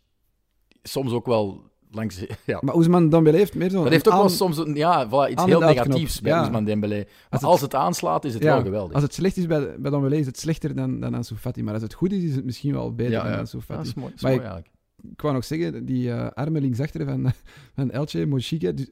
soms 0.84 1.12
ook 1.12 1.26
wel 1.26 1.72
langs... 1.92 2.26
Ja. 2.46 2.60
Maar 2.62 2.74
Ousmane 2.74 3.08
Dembélé 3.08 3.38
heeft 3.38 3.56
meer 3.56 3.70
zo... 3.70 3.84
Dat 3.84 3.92
heeft 3.92 4.08
ook 4.08 4.14
wel 4.14 4.24
aan- 4.24 4.30
soms 4.30 4.58
een, 4.58 4.76
ja, 4.76 5.08
voilà, 5.08 5.32
iets 5.32 5.42
aan- 5.42 5.48
heel 5.48 5.60
negatiefs 5.60 6.22
bij 6.22 6.32
Ja. 6.32 6.40
Ousmane 6.40 6.66
Dembélé. 6.66 6.96
Maar 6.98 7.08
Als 7.30 7.44
als 7.44 7.62
het- 7.62 7.76
aanslaat, 7.76 8.26
is 8.26 8.34
het 8.34 8.44
ja, 8.44 8.54
wel 8.54 8.64
geweldig. 8.64 8.94
Als 8.94 9.04
het 9.04 9.14
slecht 9.14 9.38
is 9.38 9.46
bij, 9.46 9.80
bij 9.80 9.92
Dembélé, 9.92 10.16
is 10.16 10.26
het 10.26 10.40
slechter 10.40 10.76
dan, 10.76 11.00
dan 11.00 11.14
Ansu 11.14 11.36
Fati. 11.36 11.64
Maar 11.64 11.74
als 11.74 11.84
het 11.84 11.94
goed 11.94 12.12
is, 12.12 12.24
is 12.24 12.36
het 12.36 12.46
misschien 12.46 12.74
wel 12.74 12.96
beter 12.96 13.14
dan 13.24 13.32
ja. 13.32 13.38
Ansu 13.38 13.58
Ja, 13.58 13.64
Fati. 13.64 13.78
dat 13.80 13.88
is 13.88 13.94
mooi, 13.94 14.08
dat 14.10 14.16
is 14.18 14.22
Maar 14.22 14.32
mooi 14.32 14.44
ik- 14.44 14.50
eigenlijk. 14.52 14.82
Ik 15.12 15.22
wou 15.22 15.34
nog 15.34 15.44
zeggen, 15.46 15.86
die 15.86 16.12
eh, 16.12 16.28
arme 16.34 16.62
linksachter 16.62 17.06
van, 17.06 17.32
van 17.76 17.92
Elche, 17.92 18.26
Mojike, 18.26 18.74
die- 18.76 18.92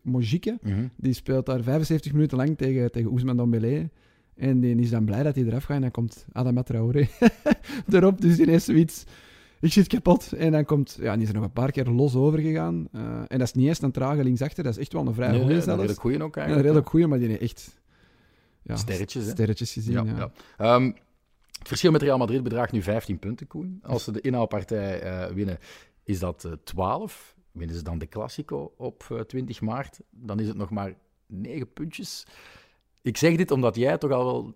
Mhm. 0.63 0.85
die 0.97 1.13
speelt 1.13 1.45
daar 1.45 1.61
75 1.63 2.11
minuten 2.13 2.37
lang 2.37 2.57
tegen, 2.57 2.91
tegen 2.91 3.09
Ousmane 3.09 3.37
Dembélé. 3.37 3.89
En 4.35 4.59
die 4.59 4.75
is 4.75 4.89
dan 4.89 5.05
blij 5.05 5.23
dat 5.23 5.35
hij 5.35 5.43
eraf 5.43 5.63
gaat. 5.63 5.75
En 5.75 5.81
dan 5.81 5.91
komt 5.91 6.25
Adama 6.31 6.63
Traoré 6.63 7.07
erop. 7.91 8.21
Dus 8.21 8.37
ineens 8.39 8.65
zoiets... 8.65 9.03
Ik 9.61 9.71
zit 9.73 9.87
kapot. 9.87 10.31
En 10.33 10.51
dan 10.51 10.65
komt... 10.65 10.97
Ja, 10.99 11.13
die 11.13 11.21
is 11.23 11.27
er 11.29 11.35
nog 11.35 11.43
een 11.43 11.51
paar 11.51 11.71
keer 11.71 11.85
los 11.85 12.15
over 12.15 12.39
gegaan. 12.39 12.87
Eh, 12.91 13.01
en 13.01 13.37
dat 13.37 13.41
is 13.41 13.53
niet 13.53 13.67
eens 13.67 13.81
een 13.81 13.91
trage 13.91 14.23
linksachter. 14.23 14.63
Dat 14.63 14.73
is 14.73 14.79
echt 14.79 14.93
wel 14.93 15.07
een 15.07 15.13
vrij 15.13 15.27
Nee, 15.29 15.37
goede 15.39 15.53
nee, 15.53 15.65
dat 15.65 15.65
zelfs. 15.65 15.81
is 15.81 15.87
redelijk 15.87 15.99
goeie 16.01 16.23
ook 16.23 16.35
Ja, 16.35 16.41
een 16.41 16.47
eigenlijk. 16.47 16.65
redelijk 16.67 16.89
goeie, 16.89 17.07
maar 17.07 17.19
die 17.19 17.27
heeft 17.27 17.41
echt... 17.41 17.79
Ja, 18.63 18.75
Sterretjes, 18.75 19.25
hè? 19.25 19.31
Sterretjes 19.31 19.73
gezien, 19.73 19.93
Ja, 19.93 20.03
ja. 20.03 20.15
ja. 20.17 20.31
Ehm, 20.75 20.85
het 21.59 21.67
verschil 21.67 21.91
met 21.91 22.01
Real 22.01 22.17
Madrid 22.17 22.43
bedraagt 22.43 22.71
nu 22.71 22.81
15 22.81 23.19
punten, 23.19 23.47
Koen. 23.47 23.79
Als 23.83 24.03
ze 24.03 24.11
de 24.11 24.21
inhaalpartij 24.21 25.01
eh, 25.01 25.33
winnen, 25.33 25.57
is 26.03 26.19
dat 26.19 26.43
eh 26.45 26.51
12. 26.63 27.35
Winnen 27.51 27.75
ze 27.75 27.83
dan 27.83 27.97
de 27.97 28.07
Classico 28.07 28.73
op 28.77 29.05
eh, 29.11 29.19
20 29.19 29.61
maart, 29.61 29.99
dan 30.09 30.39
is 30.39 30.47
het 30.47 30.57
nog 30.57 30.69
maar 30.69 30.93
9 31.27 31.73
puntjes. 31.73 32.25
Ik 33.01 33.17
zeg 33.17 33.35
dit 33.35 33.51
omdat 33.51 33.75
jij 33.75 33.97
toch 33.97 34.11
al 34.11 34.23
wel 34.25 34.55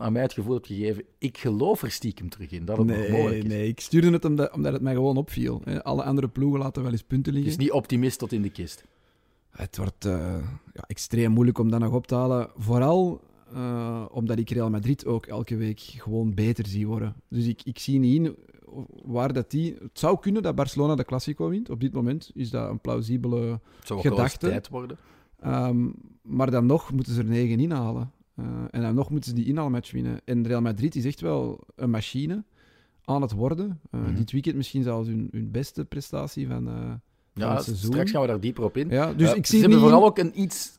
aan 0.00 0.12
mij 0.12 0.22
het 0.22 0.32
gevoel 0.32 0.54
hebt 0.54 0.66
gegeven, 0.66 1.04
ik 1.18 1.38
geloof 1.38 1.82
er 1.82 1.90
stiekem 1.90 2.28
terug 2.28 2.50
in, 2.50 2.64
dat 2.64 2.76
het 2.78 2.86
nog 2.86 2.96
Nee, 2.96 3.10
mogelijk 3.10 3.42
is. 3.42 3.48
nee, 3.48 3.68
ik 3.68 3.80
stuurde 3.80 4.10
het 4.10 4.24
omdat, 4.24 4.52
omdat 4.52 4.72
het 4.72 4.82
mij 4.82 4.94
gewoon 4.94 5.16
opviel. 5.16 5.62
Alle 5.82 6.02
andere 6.02 6.28
ploegen 6.28 6.60
laten 6.60 6.82
wel 6.82 6.92
eens 6.92 7.02
punten 7.02 7.32
Het 7.34 7.42
liggen. 7.42 7.60
is 7.60 7.66
niet 7.66 7.74
optimist 7.76 8.18
tot 8.18 8.32
in 8.32 8.42
de 8.42 8.50
kist. 8.50 8.84
Het 9.50 9.76
wordt 9.76 10.04
eh, 10.04 10.34
ja, 10.74 10.82
extreem 10.86 11.30
moeilijk 11.30 11.58
om 11.58 11.70
dat 11.70 11.80
nog 11.80 11.92
op 11.92 12.06
te 12.06 12.14
halen. 12.14 12.50
Vooral 12.56 13.20
eh, 13.54 14.04
omdat 14.10 14.38
ik 14.38 14.50
Real 14.50 14.70
Madrid 14.70 15.06
ook 15.06 15.26
elke 15.26 15.56
week 15.56 15.80
gewoon 15.80 16.34
beter 16.34 16.66
zie 16.66 16.86
worden. 16.86 17.14
Dus 17.28 17.46
ik, 17.46 17.60
ik 17.64 17.78
zie 17.78 17.98
niet 17.98 18.14
in 18.26 18.36
waar 19.04 19.32
dat 19.32 19.50
die... 19.50 19.74
Het 19.82 19.98
zou 19.98 20.18
kunnen 20.20 20.42
dat 20.42 20.54
Barcelona 20.54 20.94
de 20.94 21.04
Classico 21.04 21.48
wint. 21.48 21.70
Op 21.70 21.80
dit 21.80 21.92
moment 21.92 22.30
is 22.34 22.50
dat 22.50 22.70
een 22.70 22.80
plausibele 22.80 23.40
Het 23.40 23.60
zou 23.86 23.98
ook 23.98 24.06
gedachte. 24.06 24.48
tijd 24.48 24.68
worden. 24.68 24.96
Ehm, 25.40 25.88
maar 26.22 26.50
dan 26.50 26.66
nog 26.66 26.92
moeten 26.92 27.12
ze 27.14 27.20
er 27.20 27.26
negen 27.28 27.60
inhalen. 27.60 28.10
Eh, 28.40 28.64
en 28.70 28.80
dan 28.82 28.94
nog 28.94 29.10
moeten 29.10 29.30
ze 29.30 29.36
die 29.36 29.46
inhaalmatch 29.46 29.90
winnen. 29.92 30.20
En 30.24 30.46
Real 30.46 30.60
Madrid 30.60 30.94
is 30.94 31.04
echt 31.04 31.20
wel 31.20 31.60
een 31.76 31.90
machine 31.90 32.44
aan 33.04 33.22
het 33.22 33.32
worden. 33.32 33.80
Mhm. 33.90 34.14
Dit 34.14 34.30
weekend 34.32 34.56
misschien 34.56 34.82
zelfs 34.82 35.08
hun, 35.08 35.28
hun 35.30 35.50
beste 35.50 35.84
prestatie 35.84 36.46
van, 36.46 36.64
van 36.64 37.00
Ja, 37.34 37.54
het 37.54 37.64
seizoen. 37.64 37.90
straks 37.92 38.10
gaan 38.10 38.20
we 38.20 38.26
daar 38.26 38.40
dieper 38.40 38.64
op 38.64 38.76
in. 38.76 38.88
Ja, 38.88 39.12
dus 39.12 39.32
ik 39.32 39.46
ze 39.46 39.50
zie 39.50 39.60
hebben 39.60 39.78
niet... 39.78 39.88
vooral 39.88 40.06
ook 40.08 40.18
een 40.18 40.40
iets 40.40 40.78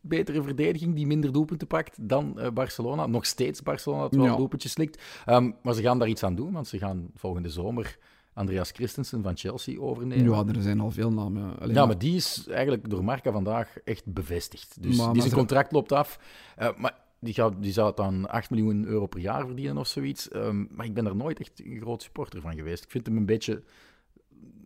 betere 0.00 0.42
verdediging 0.42 0.94
die 0.94 1.06
minder 1.06 1.32
doelpunten 1.32 1.66
pakt 1.66 2.08
dan 2.08 2.40
Barcelona. 2.54 3.06
Nog 3.06 3.26
steeds 3.26 3.62
Barcelona 3.62 4.02
dat 4.02 4.14
wel 4.14 4.24
Ja. 4.24 4.36
doelpuntjes 4.36 4.72
slikt. 4.72 5.02
Ehm, 5.24 5.50
maar 5.62 5.74
ze 5.74 5.82
gaan 5.82 5.98
daar 5.98 6.08
iets 6.08 6.22
aan 6.22 6.34
doen, 6.34 6.52
want 6.52 6.68
ze 6.68 6.78
gaan 6.78 7.10
volgende 7.14 7.48
zomer 7.48 7.98
Andreas 8.34 8.70
Christensen 8.70 9.22
van 9.22 9.36
Chelsea 9.36 9.80
overnemen. 9.80 10.30
Ja, 10.30 10.44
er 10.46 10.62
zijn 10.62 10.80
al 10.80 10.90
veel 10.90 11.12
namen. 11.12 11.58
Alleen 11.58 11.74
Ja, 11.74 11.86
maar 11.86 11.98
die 11.98 12.16
is 12.16 12.46
eigenlijk 12.48 12.90
door 12.90 13.04
Marca 13.04 13.32
vandaag 13.32 13.78
echt 13.84 14.04
bevestigd. 14.06 14.82
Dus 14.82 14.96
Maar- 14.96 15.16
zijn 15.20 15.32
contract 15.32 15.72
loopt 15.72 15.92
af. 15.92 16.18
Eh, 16.56 16.68
maar 16.76 16.94
die, 17.20 17.34
gaat, 17.34 17.52
die 17.58 17.72
zou 17.72 17.92
dan 17.94 18.28
8 18.28 18.50
miljoen 18.50 18.84
euro 18.84 19.06
per 19.06 19.20
jaar 19.20 19.46
verdienen 19.46 19.76
of 19.76 19.86
zoiets. 19.86 20.28
Ehm, 20.28 20.64
maar 20.70 20.86
ik 20.86 20.94
ben 20.94 21.06
er 21.06 21.16
nooit 21.16 21.40
echt 21.40 21.62
een 21.64 21.80
groot 21.80 22.02
supporter 22.02 22.40
van 22.40 22.54
geweest. 22.54 22.84
Ik 22.84 22.90
vind 22.90 23.06
hem 23.06 23.16
een 23.16 23.26
beetje 23.26 23.62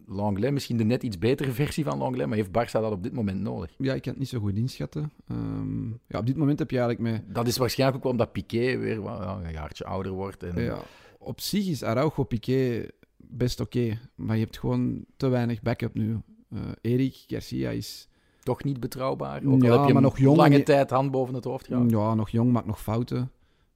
Langlais, 0.09 0.53
misschien 0.53 0.77
de 0.77 0.85
net 0.85 1.03
iets 1.03 1.19
betere 1.19 1.53
versie 1.53 1.85
van 1.85 1.99
Langlais, 1.99 2.27
maar 2.27 2.37
heeft 2.37 2.49
Barça 2.49 2.73
dat 2.73 2.93
op 2.93 3.03
dit 3.03 3.13
moment 3.13 3.41
nodig? 3.41 3.75
Ja, 3.79 3.95
ik 3.95 4.03
kan 4.03 4.11
het 4.11 4.21
niet 4.21 4.29
zo 4.29 4.39
goed 4.41 4.57
inschatten. 4.57 5.13
Ehm, 5.29 5.89
ja, 5.89 6.19
op 6.19 6.27
dit 6.27 6.37
moment 6.37 6.59
heb 6.59 6.71
je 6.71 6.79
eigenlijk 6.79 7.11
met... 7.11 7.35
Dat 7.35 7.47
is 7.47 7.57
waarschijnlijk 7.57 8.05
ook 8.07 8.11
omdat 8.13 8.33
Piqué 8.33 8.77
weer 8.79 9.01
wat, 9.03 9.19
ja, 9.19 9.39
een 9.45 9.53
jaartje 9.53 9.85
ouder 9.85 10.13
wordt. 10.13 10.43
En, 10.43 10.63
Ja, 10.63 10.79
op 11.19 11.41
zich 11.41 11.67
is 11.67 11.83
Araujo 11.83 12.25
Piqué 12.25 12.87
best 13.17 13.61
oké, 13.61 13.99
maar 14.15 14.37
je 14.37 14.43
hebt 14.43 14.59
gewoon 14.59 15.05
te 15.17 15.29
weinig 15.29 15.63
backup 15.63 15.95
nu. 15.95 16.21
Eh 16.51 16.59
Erik 16.81 17.25
Garcia 17.27 17.71
is 17.71 18.09
Toch 18.43 18.65
niet 18.65 18.81
betrouwbaar. 18.81 19.45
Ook 19.45 19.63
Ja, 19.63 19.71
al 19.71 19.79
heb 19.79 19.87
je 19.87 19.93
maar 19.93 20.03
nog 20.03 20.19
jong 20.19 20.37
lange 20.37 20.63
tijd 20.63 20.91
hand 20.91 21.11
boven 21.11 21.35
het 21.35 21.45
hoofd 21.45 21.67
gehad. 21.67 21.91
ja, 21.91 22.15
nog 22.15 22.31
jong, 22.31 22.53
maakt 22.53 22.67
nog 22.67 22.83
fouten. 22.83 23.31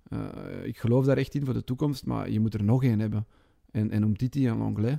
Eh, 0.09 0.19
ik 0.63 0.79
geloof 0.79 1.05
daar 1.05 1.17
echt 1.17 1.35
in 1.35 1.45
voor 1.45 1.55
de 1.55 1.65
toekomst, 1.65 2.07
maar 2.07 2.31
je 2.31 2.41
moet 2.41 2.55
er 2.55 2.65
nog 2.65 2.85
één 2.85 3.01
hebben. 3.01 3.27
En, 3.71 3.91
en 3.91 4.05
om 4.05 4.17
Titi 4.17 4.47
en 4.47 4.59
Langlais, 4.59 4.97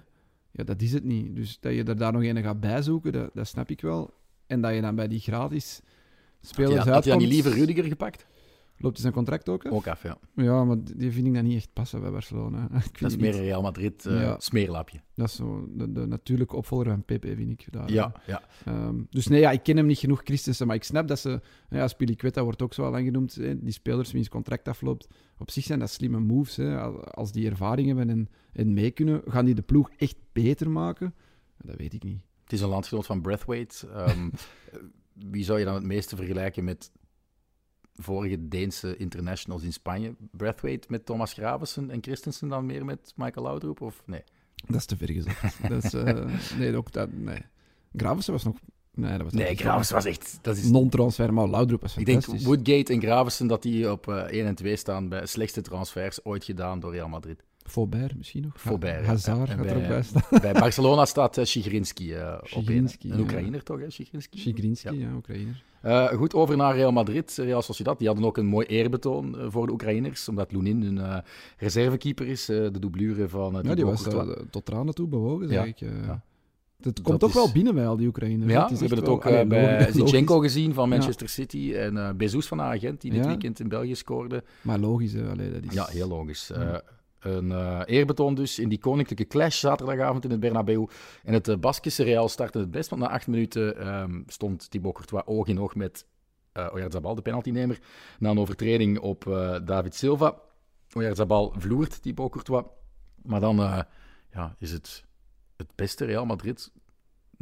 ja, 0.51 0.63
dat 0.63 0.81
is 0.81 0.93
het 0.93 1.03
niet. 1.03 1.35
Dus 1.35 1.59
dat 1.59 1.73
je 1.73 1.83
er 1.83 1.97
daar 1.97 2.11
nog 2.11 2.23
een 2.23 2.43
gaat 2.43 2.59
bijzoeken, 2.59 3.11
dat, 3.11 3.29
dat 3.33 3.47
snap 3.47 3.69
ik 3.69 3.81
wel. 3.81 4.13
En 4.47 4.61
dat 4.61 4.73
je 4.73 4.81
dan 4.81 4.95
bij 4.95 5.07
die 5.07 5.19
gratis 5.19 5.81
Had 6.41 6.49
spelers 6.49 6.83
je, 6.83 6.89
had 6.91 7.03
je 7.03 7.09
dan 7.09 7.19
niet 7.19 7.29
liever 7.29 7.51
Rudiger 7.51 7.83
gepakt? 7.83 8.25
Loopt 8.81 8.93
hij 8.93 9.01
zijn 9.01 9.13
contract 9.13 9.49
ook 9.49 9.65
af? 9.65 9.71
Ook 9.71 9.87
af, 9.87 10.03
ja. 10.03 10.17
Ja, 10.35 10.63
maar 10.63 10.77
die 10.95 11.11
vind 11.11 11.27
ik 11.27 11.33
dan 11.33 11.43
niet 11.43 11.55
echt 11.55 11.73
passen 11.73 12.01
bij 12.01 12.11
Barcelona. 12.11 12.67
Dat 12.99 13.11
is 13.11 13.17
meer 13.17 13.35
een 13.35 13.41
Real 13.41 13.61
Madrid 13.61 14.03
Ja. 14.03 14.39
smeerlapje. 14.39 14.99
Dat 15.15 15.27
is 15.27 15.35
zo 15.35 15.67
de, 15.71 15.91
de 15.91 16.05
natuurlijke 16.07 16.55
opvolger 16.55 16.87
van 16.87 17.03
Pepe, 17.05 17.35
vind 17.35 17.49
ik. 17.51 17.67
Daar, 17.71 17.91
Ja, 17.91 18.11
ja. 18.27 18.41
Ehm, 18.65 18.95
dus 19.09 19.27
nee, 19.27 19.39
ja, 19.39 19.51
ik 19.51 19.63
ken 19.63 19.77
hem 19.77 19.85
niet 19.85 19.97
genoeg, 19.97 20.21
Christensen, 20.23 20.67
maar 20.67 20.75
ik 20.75 20.83
snap 20.83 21.07
dat 21.07 21.19
ze... 21.19 21.41
Ja, 21.69 21.87
Spiliqueta 21.87 22.43
wordt 22.43 22.61
ook 22.61 22.73
zo 22.73 22.83
al 22.83 22.91
lang 22.91 23.05
genoemd. 23.05 23.35
Hè, 23.35 23.59
die 23.63 23.73
spelers 23.73 24.11
wiens 24.11 24.29
contract 24.29 24.67
afloopt. 24.67 25.07
Op 25.37 25.51
zich 25.51 25.63
zijn 25.63 25.79
dat 25.79 25.89
slimme 25.89 26.19
moves. 26.19 26.55
Hè. 26.55 26.79
Als- 26.81 27.03
Als 27.05 27.31
die 27.31 27.49
ervaring 27.49 27.87
hebben 27.87 28.09
en, 28.09 28.29
en 28.53 28.73
mee 28.73 28.91
kunnen, 28.91 29.21
gaan 29.27 29.45
die 29.45 29.55
de 29.55 29.61
ploeg 29.61 29.89
echt 29.97 30.15
beter 30.31 30.69
maken? 30.71 31.13
Dat 31.57 31.75
weet 31.75 31.93
ik 31.93 32.03
niet. 32.03 32.21
Het 32.43 32.53
is 32.53 32.61
een 32.61 32.69
landgenoot 32.69 33.05
van 33.05 33.21
Breathwaite. 33.21 33.87
Ehm, 33.87 34.29
wie 35.31 35.43
zou 35.43 35.59
je 35.59 35.65
dan 35.65 35.73
het 35.75 35.83
meeste 35.83 36.15
vergelijken 36.15 36.63
met 36.63 36.91
vorige 37.95 38.47
Deense 38.47 38.97
internationals 38.97 39.63
in 39.63 39.73
Spanje? 39.73 40.15
Breathwaite 40.31 40.87
met 40.89 41.05
Thomas 41.05 41.33
Gravensen 41.33 41.89
en 41.89 41.97
Christensen 42.01 42.47
dan 42.47 42.65
meer 42.65 42.85
met 42.85 43.13
Michael 43.15 43.45
Laudrup? 43.45 43.81
Of 43.81 44.01
nee? 44.05 44.23
Dat 44.65 44.75
is 44.75 44.85
te 44.85 44.97
ver 44.97 45.11
gezegd. 45.11 45.69
dat 45.69 45.83
is, 45.83 45.93
eh, 45.93 46.25
nee, 46.59 46.75
ook 46.75 46.91
dat... 46.91 47.13
Nee. 47.13 47.41
Gravensen 47.95 48.33
was 48.33 48.43
nog... 48.43 48.55
Nee, 48.93 49.11
dat 49.11 49.21
was 49.21 49.33
Nee, 49.33 49.55
Gravensen 49.55 49.95
was 49.95 50.05
echt... 50.05 50.39
Dat 50.41 50.57
is, 50.57 50.63
Non-transfer, 50.63 51.33
maar 51.33 51.47
Laudrup 51.47 51.81
was 51.81 51.97
ik 51.97 52.05
denk 52.05 52.23
fantastisch. 52.23 52.47
Woodgate 52.47 52.93
en 52.93 53.01
Gravensen 53.01 53.47
dat 53.47 53.61
die 53.61 53.91
op 53.91 54.07
eh 54.07 54.15
1 54.15 54.45
en 54.45 54.55
2 54.55 54.75
staan 54.75 55.09
bij 55.09 55.25
slechtste 55.25 55.61
transfers 55.61 56.25
ooit 56.25 56.43
gedaan 56.43 56.79
door 56.79 56.91
Real 56.91 57.07
Madrid. 57.07 57.43
Faubert 57.71 58.17
misschien 58.17 58.41
nog? 58.43 58.53
Faubert, 58.55 58.99
ja. 58.99 59.05
Hazard 59.05 59.49
gaat 59.49 59.59
er 59.59 59.65
bij- 59.65 59.75
ook 59.75 59.87
bij 59.87 60.03
staan. 60.03 60.39
Bij 60.41 60.53
Barcelona 60.53 61.05
staat 61.05 61.37
uh, 61.37 61.45
Shigrinski 61.45 62.13
eh, 62.13 62.37
op 62.55 62.67
Een 62.67 62.89
ja. 62.99 63.17
Oekraïner 63.19 63.63
toch, 63.63 63.79
hè? 63.79 63.89
Shigrinski, 63.89 64.97
ja, 64.99 65.13
Oekraïner. 65.15 65.63
Eh, 65.81 66.07
goed, 66.07 66.33
over 66.33 66.57
naar 66.57 66.75
Real 66.75 66.91
Madrid, 66.91 67.31
Real 67.37 67.61
Sociedad. 67.61 67.97
Die 67.97 68.07
hadden 68.07 68.25
ook 68.25 68.37
een 68.37 68.45
mooi 68.45 68.65
eerbetoon 68.65 69.39
eh, 69.39 69.45
voor 69.49 69.65
de 69.65 69.71
Oekraïners, 69.71 70.29
omdat 70.29 70.51
Lunin 70.51 70.81
hun 70.83 70.97
eh, 70.97 71.17
reservekeeper 71.57 72.27
is, 72.27 72.49
eh, 72.49 72.57
de 72.57 72.79
doublure 72.79 73.29
van 73.29 73.59
Ja, 73.63 73.75
die 73.75 73.85
was 73.85 74.07
eh, 74.07 74.29
tot 74.49 74.65
tranen 74.65 74.93
toe 74.93 75.07
bewogen, 75.07 75.47
zeg 75.47 75.57
Ja, 75.57 75.63
ik. 75.63 75.81
eh. 75.81 75.89
ja. 76.05 76.21
Het 76.81 77.01
komt 77.01 77.19
Dat 77.19 77.31
toch 77.31 77.43
wel 77.43 77.51
binnen 77.51 77.75
bij 77.75 77.87
al 77.87 77.97
die 77.97 78.07
Oekraïners. 78.07 78.51
Ja, 78.51 78.69
echt 78.69 78.79
hebben 78.79 78.97
het 78.97 79.07
ook 79.07 79.25
eh, 79.25 79.31
allee, 79.31 79.45
bij 79.45 79.77
logisch. 79.79 79.93
gezien 80.39 80.73
van 80.73 80.89
Manchester 80.89 81.29
City 81.29 81.73
en 81.73 81.97
eh 81.97 82.09
Bezos 82.13 82.47
van 82.47 82.61
Agent, 82.61 83.01
die 83.01 83.11
dit 83.11 83.23
Ja. 83.23 83.27
weekend 83.27 83.59
in 83.59 83.67
België 83.69 83.95
scoorde. 83.95 84.43
Maar 84.61 84.79
logisch, 84.79 85.13
hè. 85.13 85.29
Allee, 85.29 85.51
dat 85.51 85.63
is... 85.63 85.73
Ja, 85.73 85.85
heel 85.85 86.07
logisch. 86.07 86.51
Ja. 86.53 86.55
Eh, 86.73 86.79
een 87.21 87.51
eh, 87.51 87.81
eerbetoon 87.85 88.35
dus 88.35 88.59
in 88.59 88.69
die 88.69 88.79
koninklijke 88.79 89.27
clash 89.27 89.59
zaterdagavond 89.59 90.23
in 90.23 90.31
het 90.31 90.39
Bernabeu. 90.39 90.85
En 91.23 91.33
het 91.33 91.47
uh, 91.47 91.55
Baskische 91.55 92.03
Real 92.03 92.29
startte 92.29 92.59
het 92.59 92.71
best, 92.71 92.89
want 92.89 93.01
na 93.01 93.09
acht 93.09 93.27
minuten 93.27 93.77
ehm, 93.77 94.21
stond 94.27 94.71
Thibaut 94.71 94.93
Courtois 94.93 95.23
oog 95.25 95.47
in 95.47 95.59
oog 95.59 95.75
met 95.75 96.05
uh, 96.53 96.69
Oyarzabal, 96.73 97.15
de 97.15 97.21
penaltynemer, 97.21 97.79
na 98.19 98.29
een 98.29 98.39
overtreding 98.39 98.99
op 98.99 99.25
uh, 99.25 99.55
David 99.65 99.95
Silva. 99.95 100.35
Oyarzabal 100.93 101.53
vloert 101.57 102.01
Thibaut 102.01 102.31
Courtois. 102.31 102.65
Maar 103.21 103.39
dan 103.39 103.85
ja, 104.31 104.55
is 104.59 104.71
het 104.71 105.05
het 105.57 105.75
beste 105.75 106.05
Real 106.05 106.25
Madrid 106.25 106.71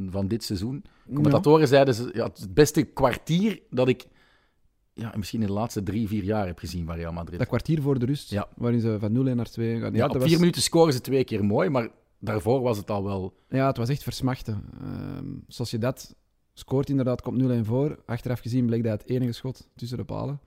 van 0.07 0.27
dit 0.27 0.43
seizoen. 0.43 0.85
Commentatoren 1.13 1.61
ja. 1.61 1.67
zeiden 1.67 1.93
ze, 1.93 2.09
ja, 2.13 2.23
het 2.23 2.53
beste 2.53 2.83
kwartier 2.83 3.61
dat 3.69 3.87
ik 3.87 4.07
ja, 4.93 5.13
misschien 5.15 5.41
in 5.41 5.47
de 5.47 5.53
laatste 5.53 5.83
drie, 5.83 6.07
vier 6.07 6.23
jaar 6.23 6.45
heb 6.45 6.59
gezien 6.59 6.85
van 6.85 6.95
Real 6.95 7.13
Madrid. 7.13 7.39
Dat 7.39 7.47
kwartier 7.47 7.81
voor 7.81 7.99
de 7.99 8.05
rust, 8.05 8.29
ja. 8.29 8.47
waarin 8.55 8.79
ze 8.79 8.97
van 8.99 9.11
0 9.11 9.23
naar 9.23 9.49
2 9.49 9.79
gaan. 9.79 9.93
Ja, 9.93 10.07
op 10.07 10.21
vier 10.21 10.39
minuten 10.39 10.61
scoren 10.61 10.93
ze 10.93 11.01
twee 11.01 11.23
keer 11.23 11.45
mooi, 11.45 11.69
maar 11.69 11.89
daarvoor 12.19 12.61
was 12.61 12.77
het 12.77 12.89
al 12.89 13.03
wel... 13.03 13.33
Ja, 13.49 13.67
het 13.67 13.77
was 13.77 13.89
echt 13.89 14.03
versmachten. 14.03 14.63
Uh, 14.81 14.89
Sociedad 15.47 16.15
scoort 16.53 16.89
inderdaad, 16.89 17.21
komt 17.21 17.41
0-1 17.41 17.59
voor. 17.61 17.99
Achteraf 18.05 18.39
gezien 18.39 18.65
bleek 18.65 18.83
dat 18.83 19.01
het 19.01 19.09
enige 19.09 19.31
schot 19.31 19.67
tussen 19.75 19.97
de 19.97 20.03
palen. 20.03 20.39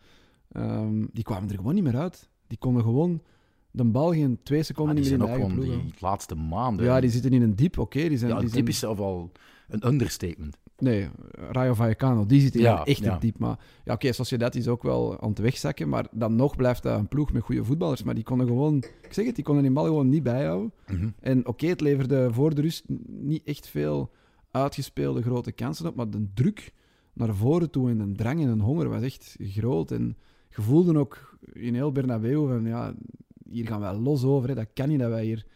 Um, 0.56 1.08
die 1.12 1.24
kwamen 1.24 1.48
er 1.48 1.56
gewoon 1.56 1.74
niet 1.74 1.84
meer 1.84 1.96
uit. 1.96 2.28
Die 2.46 2.58
konden 2.58 2.82
gewoon 2.82 3.22
de 3.70 3.84
bal 3.84 4.12
geen 4.12 4.40
twee 4.42 4.62
seconden 4.62 4.94
niet 4.94 5.04
meer 5.04 5.12
in 5.12 5.18
de 5.18 5.26
eigen 5.26 5.52
ploeg. 5.52 5.64
Die 5.64 5.94
laatste 5.98 6.34
maanden. 6.34 6.84
Ja, 6.84 7.00
die 7.00 7.10
zitten 7.10 7.32
in 7.32 7.42
een 7.42 7.56
diep, 7.56 7.78
oké. 7.78 7.98
Okay, 7.98 8.16
ja, 8.16 8.40
die 8.40 8.50
diep 8.50 8.68
is 8.68 8.78
zelf 8.78 8.98
al 8.98 9.30
een 9.72 9.86
understatement. 9.86 10.56
Nee, 10.78 11.08
Rayo 11.30 11.74
Vallecano, 11.74 12.26
die 12.26 12.40
zit 12.40 12.54
ja, 12.54 12.84
echt 12.84 13.04
ja. 13.04 13.18
diep. 13.18 13.38
Maar 13.38 13.58
ja, 13.58 13.80
oké, 13.84 13.92
okay, 13.92 14.12
Sociedad 14.12 14.54
is 14.54 14.68
ook 14.68 14.82
wel 14.82 15.20
aan 15.20 15.28
het 15.28 15.38
wegzakken, 15.38 15.88
maar 15.88 16.06
dan 16.10 16.36
nog 16.36 16.56
blijft 16.56 16.82
dat 16.82 16.98
een 16.98 17.08
ploeg 17.08 17.32
met 17.32 17.42
goede 17.42 17.64
voetballers. 17.64 18.02
Maar 18.02 18.14
die 18.14 18.24
konden 18.24 18.46
gewoon, 18.46 18.76
ik 18.76 19.12
zeg 19.12 19.26
het, 19.26 19.34
die 19.34 19.44
konden 19.44 19.62
die 19.62 19.72
bal 19.72 19.84
gewoon 19.84 20.08
niet 20.08 20.22
bijhouden. 20.22 20.72
Mm 20.86 20.96
-hmm. 20.96 21.14
En 21.20 21.38
oké, 21.38 21.48
okay, 21.48 21.68
het 21.68 21.80
leverde 21.80 22.32
voor 22.32 22.54
de 22.54 22.60
rust 22.60 22.84
niet 23.06 23.42
echt 23.44 23.68
veel 23.68 24.10
uitgespeelde 24.50 25.22
grote 25.22 25.52
kansen 25.52 25.86
op, 25.86 25.94
maar 25.94 26.10
de 26.10 26.26
druk 26.34 26.72
naar 27.12 27.34
voren 27.34 27.70
toe 27.70 27.90
en 27.90 27.98
de 27.98 28.12
drang 28.12 28.40
en 28.40 28.58
de 28.58 28.64
honger 28.64 28.88
was 28.88 29.02
echt 29.02 29.36
groot. 29.40 29.90
En 29.90 30.16
je 30.48 30.62
voelde 30.62 30.98
ook 30.98 31.38
in 31.52 31.74
heel 31.74 31.92
Bernabeu 31.92 32.46
van, 32.46 32.66
ja, 32.66 32.94
hier 33.48 33.66
gaan 33.66 33.80
wij 33.80 33.94
los 33.94 34.24
over, 34.24 34.48
hè. 34.48 34.54
dat 34.54 34.68
kan 34.74 34.88
niet 34.88 34.98
dat 34.98 35.10
wij 35.10 35.24
hier 35.24 35.46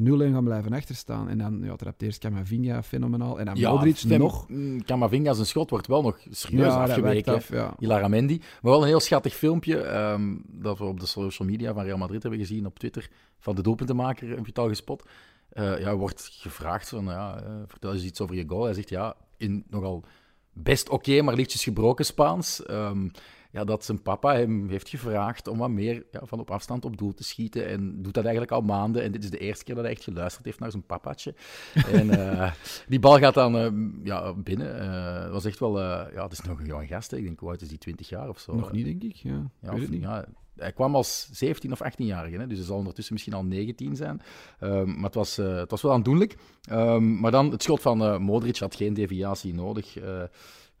0-1 0.00 0.02
gaan 0.32 0.44
blijven 0.44 0.72
achterstaan. 0.72 1.28
En 1.28 1.38
dan 1.38 1.60
ja, 1.62 1.76
trapt 1.76 2.02
eerst 2.02 2.18
Camavinga 2.18 2.82
fenomenaal. 2.82 3.38
En 3.38 3.44
dan 3.44 3.56
ja, 3.56 3.70
Modric 3.70 4.04
nog. 4.04 4.46
Camavinga 4.84 5.32
zijn 5.32 5.46
schot 5.46 5.70
wordt 5.70 5.86
wel 5.86 6.02
nog 6.02 6.18
serieus 6.30 6.72
ja, 6.72 6.82
afgeweken. 6.82 7.34
Af, 7.34 7.48
ja. 7.48 7.74
Ilaramendi. 7.78 8.38
Maar 8.38 8.72
wel 8.72 8.80
een 8.80 8.88
heel 8.88 9.00
schattig 9.00 9.34
filmpje 9.34 9.96
um, 9.96 10.42
dat 10.46 10.78
we 10.78 10.84
op 10.84 11.00
de 11.00 11.06
social 11.06 11.48
media 11.48 11.74
van 11.74 11.84
Real 11.84 11.98
Madrid 11.98 12.22
hebben 12.22 12.40
gezien 12.40 12.66
op 12.66 12.78
Twitter. 12.78 13.10
Van 13.38 13.54
de 13.54 13.62
doelpuntenmaker, 13.62 14.28
heb 14.28 14.38
je 14.38 14.44
het 14.46 14.58
al 14.58 14.68
gespot. 14.68 15.04
Uh, 15.52 15.80
ja, 15.80 15.96
wordt 15.96 16.28
gevraagd 16.32 16.88
van, 16.88 17.04
ja, 17.04 17.42
uh, 17.42 17.50
vertel 17.66 17.92
eens 17.92 18.04
iets 18.04 18.20
over 18.20 18.36
je 18.36 18.44
goal. 18.46 18.64
Hij 18.64 18.74
zegt, 18.74 18.88
ja, 18.88 19.16
in 19.36 19.64
nogal 19.70 20.04
best 20.52 20.88
oké, 20.88 21.10
okay, 21.10 21.20
maar 21.20 21.34
lichtjes 21.34 21.64
gebroken 21.64 22.04
Spaans. 22.04 22.62
Um, 22.70 23.10
ja, 23.52 23.64
dat 23.64 23.84
zijn 23.84 24.02
papa 24.02 24.34
hem 24.34 24.68
heeft 24.68 24.88
gevraagd 24.88 25.48
om 25.48 25.58
wat 25.58 25.70
meer 25.70 26.06
ja, 26.10 26.20
van 26.22 26.40
op 26.40 26.50
afstand 26.50 26.84
op 26.84 26.96
doel 26.96 27.14
te 27.14 27.24
schieten. 27.24 27.66
En 27.66 28.02
doet 28.02 28.14
dat 28.14 28.24
eigenlijk 28.24 28.52
al 28.52 28.60
maanden. 28.60 29.02
En 29.02 29.12
dit 29.12 29.24
is 29.24 29.30
de 29.30 29.38
eerste 29.38 29.64
keer 29.64 29.74
dat 29.74 29.84
hij 29.84 29.92
echt 29.92 30.04
geluisterd 30.04 30.44
heeft 30.44 30.60
naar 30.60 30.70
zijn 30.70 30.86
papaatje. 30.86 31.34
en 31.92 32.06
uh, 32.06 32.52
die 32.88 33.00
bal 33.00 33.18
gaat 33.18 33.34
dan 33.34 33.56
uh, 33.56 34.04
ja, 34.04 34.34
binnen. 34.34 34.82
Uh, 34.82 35.30
was 35.30 35.44
echt 35.44 35.58
wel... 35.58 35.80
ja, 35.80 36.22
het 36.22 36.32
is 36.32 36.40
nog 36.40 36.58
een 36.60 36.66
jonge 36.66 36.86
gast. 36.86 37.10
Hè. 37.10 37.16
Ik 37.16 37.24
denk, 37.24 37.40
hoe 37.40 37.48
oud 37.48 37.60
is 37.60 37.68
die? 37.68 37.78
20 37.78 38.08
jaar 38.08 38.28
of 38.28 38.38
zo? 38.38 38.54
Nog 38.54 38.72
niet, 38.72 38.84
denk 38.84 39.02
ik. 39.02 39.14
Ja, 39.14 39.50
ja, 39.60 39.72
weet 39.72 39.82
of, 39.82 39.88
niet. 39.88 40.02
ja 40.02 40.24
Hij 40.56 40.72
kwam 40.72 40.94
als 40.94 41.28
17 41.32 41.72
of 41.72 41.80
18-jarige, 41.84 42.36
hè, 42.36 42.46
dus 42.46 42.58
hij 42.58 42.66
zal 42.66 42.76
ondertussen 42.76 43.14
misschien 43.14 43.34
al 43.34 43.44
19 43.44 43.96
zijn. 43.96 44.20
Ehm, 44.58 44.94
maar 44.94 45.04
het 45.04 45.14
was, 45.14 45.38
eh, 45.38 45.56
het 45.56 45.70
was 45.70 45.82
wel 45.82 45.92
aandoenlijk. 45.92 46.36
Ehm, 46.68 47.20
maar 47.20 47.30
dan, 47.30 47.50
het 47.50 47.62
schot 47.62 47.80
van 47.80 48.02
eh, 48.02 48.18
Modric 48.18 48.56
had 48.56 48.74
geen 48.74 48.94
deviatie 48.94 49.54
nodig. 49.54 49.96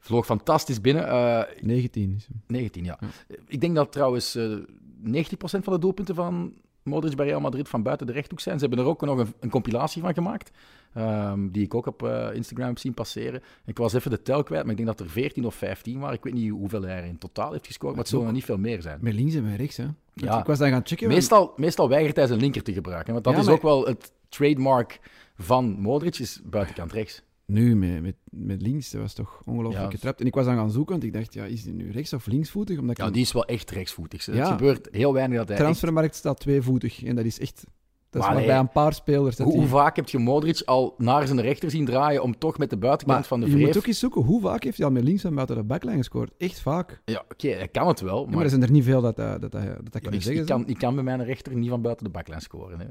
Eh, 0.06 0.12
vloog 0.12 0.24
fantastisch 0.26 0.80
binnen. 0.80 1.08
Eh, 1.08 1.42
19 1.60 2.14
is 2.16 2.26
hem. 2.26 2.40
19, 2.46 2.84
ja. 2.84 2.98
Ik 3.46 3.60
denk 3.60 3.74
dat 3.74 3.92
trouwens 3.92 4.34
eh 4.34 4.56
90% 5.02 5.64
van 5.64 5.72
de 5.72 5.78
doelpunten 5.78 6.14
van 6.14 6.52
Modric 6.82 7.16
bij 7.16 7.26
Real 7.26 7.40
Madrid 7.40 7.68
van 7.68 7.82
buiten 7.82 8.06
de 8.06 8.12
rechthoek 8.12 8.40
zijn. 8.40 8.58
Ze 8.58 8.66
hebben 8.66 8.84
er 8.84 8.90
ook 8.90 9.00
nog 9.00 9.18
een, 9.18 9.34
een 9.40 9.50
compilatie 9.50 10.02
van 10.02 10.14
gemaakt, 10.14 10.50
ehm, 10.94 11.48
die 11.48 11.62
ik 11.64 11.74
ook 11.74 11.86
op 11.86 12.02
eh, 12.02 12.28
Instagram 12.34 12.66
heb 12.66 12.78
zien 12.78 12.94
passeren. 12.94 13.42
Ik 13.64 13.78
was 13.78 13.92
even 13.92 14.10
de 14.10 14.22
tel 14.22 14.42
kwijt, 14.42 14.62
maar 14.62 14.70
ik 14.70 14.76
denk 14.76 14.88
dat 14.88 15.00
er 15.06 15.12
14 15.12 15.44
of 15.46 15.54
15 15.54 15.98
waren. 15.98 16.16
Ik 16.16 16.24
weet 16.24 16.34
niet 16.34 16.50
hoeveel 16.50 16.82
hij 16.82 16.96
er 16.96 17.04
in 17.04 17.18
totaal 17.18 17.52
heeft 17.52 17.66
gescoord, 17.66 17.92
maar 17.92 18.00
het 18.02 18.10
zullen 18.10 18.26
er 18.26 18.32
niet 18.32 18.44
veel 18.44 18.58
meer 18.58 18.82
zijn. 18.82 18.98
Met 19.00 19.14
links 19.14 19.34
en 19.34 19.44
met 19.44 19.56
rechts, 19.58 19.76
hè. 19.76 19.86
Ja. 20.12 20.38
Ik 20.38 20.46
was 20.46 20.58
dan 20.58 20.68
gaan 20.68 20.80
checken. 20.84 21.08
Meestal, 21.08 21.52
meestal 21.56 21.88
weigert 21.88 22.16
hij 22.16 22.26
zijn 22.26 22.40
linker 22.40 22.62
te 22.62 22.72
gebruiken, 22.72 23.12
want 23.12 23.24
dat 23.24 23.32
Ja, 23.34 23.38
is 23.40 23.46
maar- 23.46 23.54
ook 23.54 23.62
wel 23.62 23.86
het 23.86 24.12
trademark 24.28 25.00
van 25.38 25.80
Modric, 25.80 26.18
is 26.18 26.40
buitenkant 26.44 26.92
rechts. 26.92 27.22
Nu, 27.46 27.76
met, 27.76 28.02
met, 28.02 28.14
met 28.30 28.62
links, 28.62 28.90
dat 28.90 29.00
was 29.00 29.12
toch 29.12 29.42
ongelooflijk 29.44 29.84
Ja. 29.84 29.90
getrapt. 29.90 30.20
En 30.20 30.26
ik 30.26 30.34
was 30.34 30.44
dan 30.44 30.56
gaan 30.56 30.70
zoeken, 30.70 30.92
want 30.92 31.04
ik 31.04 31.12
dacht, 31.12 31.34
ja, 31.34 31.44
is 31.44 31.64
hij 31.64 31.72
nu 31.72 31.90
rechts- 31.90 32.12
of 32.12 32.26
linksvoetig? 32.26 32.78
Omdat 32.78 32.98
ik 32.98 33.04
Ja, 33.04 33.10
die 33.10 33.22
is 33.22 33.32
wel 33.32 33.44
echt 33.44 33.70
rechtsvoetig. 33.70 34.24
Het 34.26 34.34
Ja. 34.34 34.44
gebeurt 34.50 34.88
heel 34.90 35.12
weinig 35.12 35.36
dat 35.38 35.46
hij 35.46 35.56
echt- 35.56 35.64
transfermarkt 35.64 36.14
staat 36.14 36.40
tweevoetig. 36.40 37.04
En 37.04 37.16
dat 37.16 37.24
is 37.24 37.40
echt... 37.40 37.64
Dat 38.10 38.24
is 38.24 38.30
Maar 38.30 38.30
maar 38.30 38.46
nee. 38.46 38.46
bij 38.46 38.58
een 38.58 38.72
paar 38.72 38.92
spelers. 38.94 39.36
Dat 39.36 39.46
Hoe, 39.46 39.54
hoe 39.56 39.64
die- 39.64 39.72
vaak 39.74 39.96
heb 39.96 40.08
je 40.08 40.18
Modric 40.18 40.62
al 40.64 40.94
naar 40.98 41.26
zijn 41.26 41.40
rechter 41.40 41.70
zien 41.70 41.84
draaien 41.84 42.22
om 42.22 42.38
toch 42.38 42.58
met 42.58 42.70
de 42.70 42.76
buitenkant 42.76 43.18
maar 43.18 43.28
van 43.28 43.40
de 43.40 43.46
je 43.46 43.52
vreef... 43.52 43.66
moet 43.66 43.76
ook 43.76 43.86
eens 43.86 43.98
zoeken, 43.98 44.22
hoe 44.22 44.40
vaak 44.40 44.62
heeft 44.64 44.76
hij 44.76 44.86
al 44.86 44.92
met 44.92 45.02
links 45.04 45.24
en 45.24 45.34
buiten 45.34 45.56
de 45.56 45.62
backline 45.62 45.96
gescoord? 45.96 46.32
Echt 46.38 46.60
vaak. 46.60 47.00
Ja, 47.04 47.24
oké, 47.32 47.48
hij 47.48 47.68
kan 47.68 47.86
het 47.88 48.00
wel, 48.00 48.18
Ja, 48.18 48.24
maar, 48.26 48.34
maar 48.34 48.44
er 48.44 48.50
zijn 48.50 48.62
er 48.62 48.70
niet 48.70 48.84
veel 48.84 49.00
dat 49.00 49.16
dat, 49.16 49.40
dat, 49.40 49.52
dat, 49.52 49.62
dat, 49.62 49.92
dat 49.92 50.00
kunnen 50.02 50.12
ik, 50.20 50.22
zeggen. 50.26 50.42
ik, 50.42 50.48
kan, 50.48 50.66
ik 50.66 50.78
kan 50.78 50.94
bij 50.94 51.04
mijn 51.04 51.24
rechter 51.24 51.56
niet 51.56 51.68
van 51.68 51.82
buiten 51.82 52.04
de 52.04 52.10
baklijn 52.12 52.40
scoren. 52.40 52.78
Hè. 52.80 52.86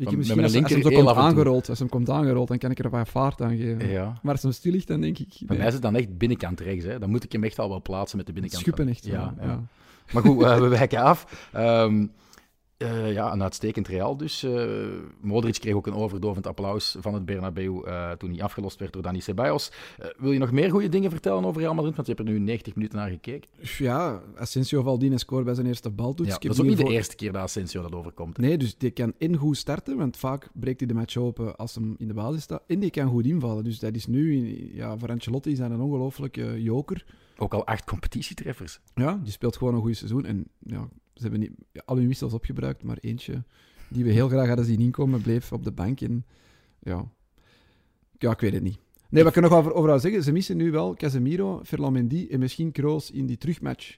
Ik 0.00 0.16
misschien 0.16 0.42
als, 0.42 0.54
als 0.56 0.72
hem 0.72 0.82
zo 0.82 0.90
komt 0.90 1.16
aangerold, 1.16 1.68
als 1.68 1.78
hem 1.78 1.88
komt 1.88 2.10
aangerold, 2.10 2.48
dan 2.48 2.58
kan 2.58 2.70
ik 2.70 2.78
er 2.78 2.90
wat 2.90 3.08
vaart 3.08 3.40
aan 3.40 3.56
geven. 3.56 3.88
Ja. 3.88 4.18
Maar 4.22 4.32
als 4.32 4.42
hem 4.42 4.52
stil 4.52 4.72
ligt, 4.72 4.86
dan 4.86 5.00
denk 5.00 5.18
ik... 5.18 5.28
Bij 5.28 5.46
nee, 5.48 5.58
mij 5.58 5.66
is 5.66 5.72
het 5.72 5.82
dan 5.82 5.96
echt 5.96 6.18
binnenkant 6.18 6.60
rechts. 6.60 6.84
Hè. 6.84 6.98
Dan 6.98 7.10
moet 7.10 7.24
ik 7.24 7.32
hem 7.32 7.44
echt 7.44 7.58
al 7.58 7.68
wel 7.68 7.82
plaatsen 7.82 8.16
met 8.16 8.26
de 8.26 8.32
binnenkant. 8.32 8.62
schuppen 8.62 8.88
echt. 8.88 9.04
zo, 9.04 9.10
Ja, 9.10 9.34
ja. 9.40 9.46
ja. 9.46 9.62
Maar 10.12 10.22
goed, 10.22 10.42
eh, 10.42 10.58
we 10.58 10.68
wijken 10.68 11.02
af. 11.02 11.48
Ehm, 11.52 12.06
eh, 12.80 13.12
ja, 13.12 13.32
een 13.32 13.42
uitstekend 13.42 13.88
Real 13.88 14.16
dus. 14.16 14.42
Eh, 14.42 14.64
Modric 15.20 15.58
kreeg 15.60 15.74
ook 15.74 15.86
een 15.86 15.94
overdovend 15.94 16.46
applaus 16.46 16.96
van 17.00 17.14
het 17.14 17.24
Bernabeu 17.24 17.82
eh, 17.84 18.10
toen 18.10 18.30
hij 18.30 18.42
afgelost 18.42 18.78
werd 18.78 18.92
door 18.92 19.02
Dani 19.02 19.20
Ceballos. 19.20 19.70
Wil 20.18 20.32
je 20.32 20.38
nog 20.38 20.50
meer 20.50 20.70
goede 20.70 20.88
dingen 20.88 21.10
vertellen 21.10 21.44
over 21.44 21.60
Real 21.60 21.74
Madrid? 21.74 21.94
Want 21.94 22.06
je 22.06 22.14
hebt 22.14 22.28
er 22.28 22.34
nu 22.34 22.40
90 22.40 22.74
minuten 22.74 22.98
naar 22.98 23.10
gekeken. 23.10 23.50
Ja, 23.78 24.22
Asensio 24.36 24.82
Valdine 24.82 25.18
scoort 25.18 25.44
bij 25.44 25.54
zijn 25.54 25.66
eerste 25.66 25.90
baltoets. 25.90 26.28
Ja, 26.28 26.38
dat 26.38 26.52
is 26.52 26.60
ook 26.60 26.66
niet 26.66 26.78
de 26.78 26.84
eerste 26.84 27.16
keer 27.16 27.32
dat 27.32 27.42
Asensio 27.42 27.82
dat 27.82 27.94
overkomt. 27.94 28.38
Nee, 28.38 28.58
dus 28.58 28.76
die 28.76 28.90
kan 28.90 29.12
in 29.18 29.36
goed 29.36 29.56
starten, 29.56 29.96
want 29.96 30.16
vaak 30.16 30.48
breekt 30.52 30.80
hij 30.80 30.88
de 30.88 30.94
match 30.94 31.16
open 31.16 31.56
als 31.56 31.74
hem 31.74 31.94
in 31.98 32.08
de 32.08 32.14
basis 32.14 32.42
staat. 32.42 32.62
En 32.66 32.80
die 32.80 32.90
kan 32.90 33.08
goed 33.08 33.26
invallen. 33.26 33.64
Dus 33.64 33.78
dat 33.78 33.94
is 33.94 34.06
nu, 34.06 34.54
ja, 34.74 34.98
voor 34.98 35.08
Ancelotti 35.08 35.50
is 35.50 35.58
dat 35.58 35.70
een 35.70 35.80
ongelooflijke 35.80 36.62
joker. 36.62 37.04
Ook 37.40 37.54
al 37.54 37.66
acht 37.66 37.84
competitietreffers. 37.84 38.80
Ja, 38.94 39.20
die 39.22 39.32
speelt 39.32 39.56
gewoon 39.56 39.74
een 39.74 39.80
goed 39.80 39.96
seizoen. 39.96 40.24
En 40.24 40.46
ja, 40.58 40.88
ze 41.14 41.22
hebben 41.22 41.40
niet, 41.40 41.52
ja, 41.72 41.82
al 41.84 41.96
hun 41.96 42.06
wissels 42.06 42.32
opgebruikt, 42.32 42.82
maar 42.82 42.98
eentje 43.00 43.42
die 43.88 44.04
we 44.04 44.10
heel 44.10 44.28
graag 44.28 44.46
hadden 44.46 44.64
zien 44.64 44.80
inkomen, 44.80 45.20
bleef 45.22 45.52
op 45.52 45.64
de 45.64 45.72
bank. 45.72 46.00
En 46.00 46.24
ja, 46.78 47.04
ja 48.18 48.30
ik 48.30 48.40
weet 48.40 48.52
het 48.52 48.62
niet. 48.62 48.78
Nee, 49.08 49.22
wat 49.22 49.36
ik 49.36 49.42
er 49.42 49.50
nog 49.50 49.58
over, 49.58 49.72
over 49.72 49.90
wil 49.90 49.98
zeggen, 49.98 50.22
ze 50.22 50.32
missen 50.32 50.56
nu 50.56 50.70
wel 50.70 50.94
Casemiro, 50.94 51.60
Ferland 51.64 51.92
Mendy 51.92 52.26
en 52.30 52.38
misschien 52.38 52.72
Kroos 52.72 53.10
in 53.10 53.26
die 53.26 53.36
terugmatch 53.36 53.96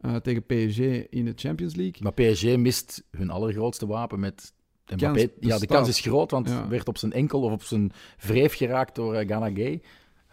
eh, 0.00 0.16
tegen 0.16 0.42
PSG 0.46 0.78
in 1.10 1.24
de 1.24 1.32
Champions 1.36 1.74
League. 1.74 2.02
Maar 2.02 2.12
PSG 2.12 2.56
mist 2.56 3.04
hun 3.10 3.30
allergrootste 3.30 3.86
wapen 3.86 4.20
met 4.20 4.52
Mbappé. 4.96 5.28
Ja, 5.40 5.58
de 5.58 5.66
kans 5.66 5.88
is 5.88 6.00
groot, 6.00 6.30
want 6.30 6.48
Ja. 6.48 6.68
werd 6.68 6.88
op 6.88 6.98
zijn 6.98 7.12
enkel 7.12 7.40
of 7.42 7.52
op 7.52 7.62
zijn 7.62 7.92
vreef 8.16 8.54
geraakt 8.54 8.94
door 8.94 9.14
Ghana 9.14 9.50
Gay. 9.50 9.82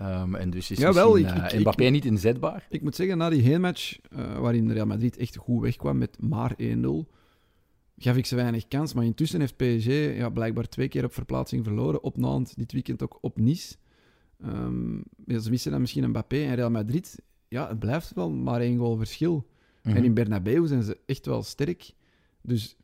Ehm, 0.03 0.35
en 0.35 0.49
dus 0.49 0.71
is 0.71 0.77
ik- 1.17 1.25
eh, 1.25 1.53
ik- 1.53 1.59
Mbappé 1.59 1.83
niet 1.83 2.05
inzetbaar. 2.05 2.65
Ik 2.69 2.81
moet 2.81 2.95
zeggen, 2.95 3.17
na 3.17 3.29
die 3.29 3.41
heenmatch, 3.41 3.97
eh 4.09 4.39
waarin 4.39 4.71
Real 4.71 4.85
Madrid 4.85 5.17
echt 5.17 5.35
goed 5.35 5.61
wegkwam 5.61 5.97
met 5.97 6.21
maar 6.21 6.53
1-0, 6.57 7.07
gaf 7.97 8.15
ik 8.17 8.25
ze 8.25 8.35
weinig 8.35 8.67
kans. 8.67 8.93
Maar 8.93 9.05
intussen 9.05 9.39
heeft 9.39 9.55
PSG 9.57 9.87
ja, 10.17 10.29
blijkbaar 10.29 10.67
twee 10.69 10.87
keer 10.87 11.03
op 11.05 11.13
verplaatsing 11.13 11.63
verloren. 11.63 12.03
Op 12.03 12.17
Nantes, 12.17 12.53
dit 12.55 12.71
weekend 12.71 13.03
ook 13.03 13.17
op 13.21 13.37
Nice. 13.37 13.75
Ehm, 14.41 14.95
ja, 15.25 15.39
ze 15.39 15.49
missen 15.49 15.71
dan 15.71 15.81
misschien 15.81 16.09
Mbappé 16.09 16.37
en 16.43 16.55
Real 16.55 16.69
Madrid. 16.71 17.21
Ja, 17.47 17.67
het 17.67 17.79
blijft 17.79 18.13
wel 18.13 18.31
maar 18.31 18.61
één 18.61 18.77
goal 18.77 18.97
verschil. 18.97 19.47
Mhm. 19.83 19.95
En 19.97 20.03
in 20.03 20.13
Bernabeu 20.13 20.67
zijn 20.67 20.83
ze 20.83 20.97
echt 21.05 21.25
wel 21.25 21.43
sterk. 21.43 21.91
Dus 22.41 22.75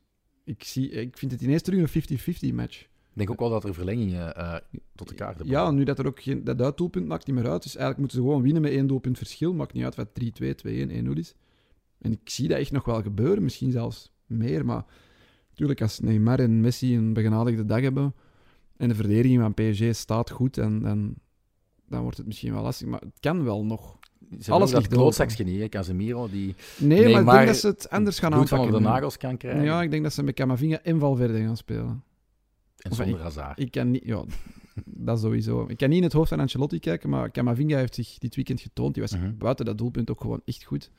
ik, 0.44 0.62
zie, 0.64 0.90
ik 0.90 1.18
vind 1.18 1.32
het 1.32 1.40
ineens 1.42 1.62
terug 1.62 1.80
een 1.80 1.88
50-50 1.88 2.52
match. 2.54 2.86
Ik 3.10 3.16
denk 3.16 3.30
ook 3.30 3.38
wel 3.38 3.50
dat 3.50 3.64
er 3.64 3.74
verlengingen 3.74 4.36
eh, 4.36 4.56
tot 4.94 5.08
de 5.08 5.14
kaart 5.14 5.36
hebben. 5.36 5.54
Ja, 5.54 5.70
nu 5.70 5.84
dat 5.84 5.98
er 5.98 6.06
ook 6.06 6.20
geen 6.20 6.44
dat 6.44 6.60
uitdoelpunt 6.60 7.06
maakt 7.06 7.26
niet 7.26 7.36
meer 7.36 7.50
uit. 7.50 7.62
Dus 7.62 7.76
eigenlijk 7.76 7.98
moeten 7.98 8.18
ze 8.18 8.24
gewoon 8.24 8.42
winnen 8.42 8.62
met 8.62 8.72
één 8.72 8.86
doelpunt 8.86 9.18
verschil. 9.18 9.54
Maakt 9.54 9.72
niet 9.72 9.84
uit 9.84 9.94
wat 9.94 10.08
3-2, 10.08 10.54
2-1, 10.66 11.06
1-0 11.06 11.10
is. 11.12 11.34
En 11.98 12.12
ik 12.12 12.20
zie 12.24 12.48
dat 12.48 12.58
echt 12.58 12.72
nog 12.72 12.84
wel 12.84 13.02
gebeuren, 13.02 13.42
misschien 13.42 13.70
zelfs 13.70 14.12
meer. 14.26 14.64
Maar 14.64 14.84
natuurlijk, 15.48 15.82
als 15.82 16.00
Neymar 16.00 16.38
en 16.38 16.60
Messi 16.60 16.96
een 16.96 17.12
begenadigde 17.12 17.64
dag 17.64 17.80
hebben 17.80 18.14
en 18.76 18.88
de 18.88 18.94
verdediging 18.94 19.40
van 19.40 19.54
PSG 19.54 19.94
staat 19.94 20.30
goed, 20.30 20.58
en, 20.58 20.82
dan, 20.82 21.14
dan 21.88 22.02
wordt 22.02 22.16
het 22.16 22.26
misschien 22.26 22.52
wel 22.52 22.62
lastig. 22.62 22.86
Maar 22.86 23.00
het 23.00 23.20
kan 23.20 23.44
wel 23.44 23.64
nog. 23.64 23.98
Ze 24.40 24.52
alles 24.52 24.70
dat 24.70 24.80
ligt 24.80 24.92
klootzakje 24.92 25.44
niet, 25.44 25.60
hè. 25.60 25.68
Casemiro, 25.68 26.28
die 26.28 26.54
Nee, 26.78 27.08
maar 27.08 27.20
ik 27.20 27.26
denk 27.30 27.46
dat 27.46 27.56
ze 27.56 27.66
het 27.66 27.90
anders 27.90 28.18
gaan 28.18 28.30
van 28.30 28.40
aanpakken. 28.40 28.66
onder 28.66 28.80
de 28.80 28.86
nu. 28.86 28.92
nagels 28.92 29.16
kan 29.16 29.36
krijgen. 29.36 29.64
Ja, 29.64 29.82
ik 29.82 29.90
denk 29.90 30.02
dat 30.02 30.12
ze 30.12 30.22
met 30.22 30.34
Camavinga 30.34 30.82
en 30.82 30.98
Valverde 30.98 31.42
gaan 31.42 31.56
spelen. 31.56 32.02
En 32.82 32.94
zonder 32.94 33.14
ik- 33.16 33.22
Hazard. 33.22 33.58
Ik 33.58 33.70
kan 33.70 33.90
niet, 33.90 34.04
ja, 34.04 34.24
dat 34.84 35.20
sowieso. 35.20 35.64
Ik 35.68 35.76
kan 35.76 35.88
niet 35.88 35.98
in 35.98 36.04
het 36.04 36.12
hoofd 36.12 36.28
van 36.28 36.40
Ancelotti 36.40 36.78
kijken, 36.78 37.10
maar 37.10 37.30
Camavinga 37.30 37.76
heeft 37.76 37.94
zich 37.94 38.18
dit 38.18 38.34
weekend 38.34 38.60
getoond. 38.60 38.94
Die 38.94 39.02
was 39.02 39.16
Mhm. 39.16 39.36
buiten 39.38 39.64
dat 39.64 39.78
doelpunt 39.78 40.10
ook 40.10 40.20
gewoon 40.20 40.40
echt 40.44 40.64
goed. 40.64 40.90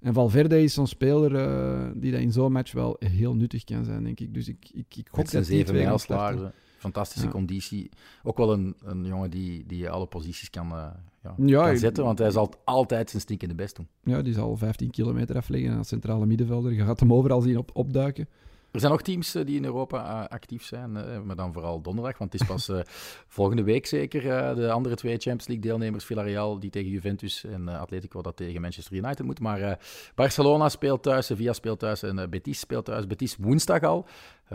En 0.00 0.12
Valverde 0.12 0.62
is 0.62 0.74
zo'n 0.74 0.86
speler 0.86 1.34
eh, 1.36 1.90
die 1.94 2.12
dat 2.12 2.20
in 2.20 2.32
zo'n 2.32 2.52
match 2.52 2.72
wel 2.72 2.96
heel 2.98 3.34
nuttig 3.34 3.64
kan 3.64 3.84
zijn, 3.84 4.04
denk 4.04 4.20
ik. 4.20 4.34
Dus 4.34 4.48
ik, 4.48 4.68
ik, 4.72 4.96
ik 4.96 5.08
zijn 5.12 5.26
dat 5.30 5.46
zeven 5.46 5.74
mijlslagen. 5.74 6.52
Fantastische 6.78 7.26
Ja. 7.26 7.32
conditie. 7.32 7.90
Ook 8.22 8.36
wel 8.36 8.52
een, 8.52 8.74
een 8.84 9.04
jongen 9.04 9.30
die, 9.30 9.64
die 9.66 9.90
alle 9.90 10.06
posities 10.06 10.50
kan, 10.50 10.66
eh, 10.72 10.86
ja, 11.22 11.34
Ja, 11.46 11.66
kan 11.68 11.76
zetten, 11.78 12.04
want 12.04 12.18
hij 12.18 12.30
zal 12.30 12.50
altijd 12.64 13.10
zijn 13.10 13.22
stinkende 13.22 13.54
best 13.54 13.76
doen. 13.76 13.86
Ja, 14.04 14.22
die 14.22 14.32
zal 14.32 14.56
15 14.56 14.90
kilometer 14.90 15.36
afleggen 15.36 15.76
als 15.76 15.88
centrale 15.88 16.26
middenvelder. 16.26 16.72
Je 16.72 16.84
gaat 16.84 17.00
hem 17.00 17.12
overal 17.12 17.40
zien 17.40 17.58
op, 17.58 17.70
opduiken. 17.72 18.28
Er 18.76 18.82
zijn 18.82 18.94
nog 18.94 19.02
teams 19.02 19.34
eh, 19.34 19.44
die 19.44 19.56
in 19.56 19.64
Europa 19.64 20.24
eh, 20.24 20.28
actief 20.28 20.64
zijn, 20.64 20.96
eh, 20.96 21.20
maar 21.20 21.36
dan 21.36 21.52
vooral 21.52 21.80
donderdag, 21.80 22.18
want 22.18 22.32
het 22.32 22.40
is 22.40 22.46
pas 22.46 22.70
volgende 23.38 23.62
week 23.62 23.86
zeker 23.86 24.22
de 24.54 24.70
andere 24.70 24.94
twee 24.94 25.12
Champions 25.12 25.46
League 25.46 25.64
deelnemers, 25.64 26.04
Villarreal 26.04 26.58
die 26.58 26.70
tegen 26.70 26.90
Juventus 26.90 27.44
en 27.44 27.68
Atletico 27.68 28.22
dat 28.22 28.36
tegen 28.36 28.60
Manchester 28.60 28.96
United 28.96 29.26
moet. 29.26 29.40
Maar 29.40 29.78
Barcelona 30.14 30.68
speelt 30.68 31.02
thuis, 31.02 31.26
Sevilla 31.26 31.52
speelt 31.52 31.78
thuis 31.78 32.02
en 32.02 32.30
Betis 32.30 32.58
speelt 32.58 32.84
thuis. 32.84 33.06
Betis 33.06 33.36
woensdag 33.36 33.82
al, 33.82 34.06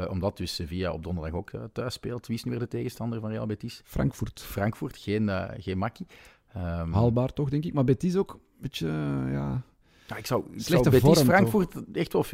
omdat 0.08 0.38
dus 0.38 0.56
Sevilla 0.56 0.92
op 0.92 1.04
donderdag 1.04 1.34
ook 1.34 1.52
thuis 1.74 1.94
speelt. 1.94 2.28
Wie 2.28 2.36
is 2.36 2.44
nu 2.44 2.52
weer 2.52 2.60
de 2.60 2.68
tegenstander 2.68 3.20
van 3.20 3.30
Real 3.30 3.46
Betis? 3.46 3.82
Frankfurt. 3.84 4.42
Frankfurt, 4.42 4.98
geen, 4.98 5.30
geen 5.58 5.78
makkie. 5.78 6.08
Ehm, 6.54 6.92
Haalbaar 6.92 7.34
toch, 7.34 7.50
denk 7.50 7.66
ik. 7.66 7.74
Maar 7.74 7.84
Betis 7.84 8.16
ook 8.16 8.34
een 8.34 8.40
beetje, 8.60 8.88
ja... 9.32 9.62
ja, 10.08 10.16
ik 10.16 10.26
zou, 10.26 10.42
ik 10.42 10.50
zou 10.50 10.62
Slechte 10.62 10.90
Betis 10.90 11.14
vorm, 11.14 11.28
Frankfurt 11.28 11.76
echt 11.94 12.14
wel 12.14 12.26
50-50. 12.26 12.30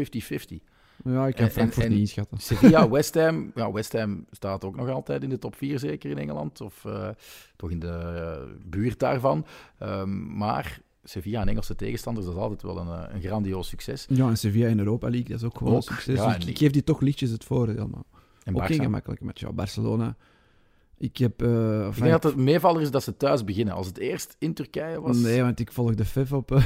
Ja, 1.04 1.28
ik 1.28 1.36
kan 1.36 1.50
Frankfurt 1.50 1.86
en- 1.86 1.92
niet 1.92 2.00
inschatten. 2.00 2.38
Sevilla, 2.38 2.90
West 2.98 3.16
Ham. 3.16 3.52
Ja, 3.56 3.72
West 3.72 3.94
Ham 3.94 4.26
staat 4.32 4.64
ook 4.64 4.76
nog 4.76 4.90
altijd 4.90 5.24
in 5.24 5.30
de 5.30 5.38
top 5.40 5.56
4, 5.56 5.80
zeker 5.80 6.10
in 6.10 6.18
Engeland. 6.18 6.62
Of 6.62 6.86
eh, 6.86 7.10
toch 7.56 7.72
in 7.72 7.80
de 7.80 7.88
eh, 7.88 8.70
buurt 8.70 9.00
daarvan. 9.00 9.46
Ehm, 9.80 10.38
maar 10.38 10.82
Sevilla 11.04 11.42
en 11.42 11.48
Engelse 11.48 11.76
tegenstanders, 11.76 12.26
dat 12.26 12.36
is 12.36 12.42
altijd 12.42 12.62
wel 12.62 12.78
een, 12.78 12.88
eh, 12.88 13.14
een 13.16 13.22
grandioos 13.22 13.68
succes. 13.68 14.06
Ja, 14.10 14.28
en 14.28 14.38
Sevilla 14.38 14.68
in 14.68 14.80
Europa 14.80 15.10
League, 15.10 15.30
dat 15.30 15.38
is 15.38 15.44
ook 15.44 15.58
gewoon 15.58 15.74
Ook, 15.74 15.80
een 15.80 15.84
succes. 15.96 16.16
ja, 16.16 16.36
Dus 16.36 16.46
ik, 16.46 16.58
geef 16.58 16.72
die 16.72 16.84
toch 16.84 17.02
lichtjes 17.02 17.30
het 17.30 17.44
voordeel, 17.44 17.88
maar 17.88 18.04
En 18.44 18.56
ook 18.56 18.66
geen 18.66 18.82
gemakkelijke 18.82 19.26
match. 19.26 19.42
Ja, 19.42 19.52
Barcelona... 19.52 20.16
Ik 21.00 21.18
heb... 21.18 21.42
Ik 21.42 21.48
enfin, 21.48 22.02
denk 22.04 22.22
dat 22.22 22.24
het 22.24 22.36
meevaller 22.36 22.82
is 22.82 22.92
dat 22.92 23.04
ze 23.04 23.18
thuis 23.18 23.44
beginnen. 23.44 23.74
Als 23.74 23.88
het 23.88 23.98
eerst 23.98 24.36
in 24.40 24.54
Turkije 24.54 25.02
was... 25.02 25.18
Nee, 25.18 25.42
want 25.42 25.60
ik 25.60 25.72
volg 25.72 25.96
de 25.96 26.06
Fef 26.06 26.34
op, 26.34 26.52
eh, 26.52 26.64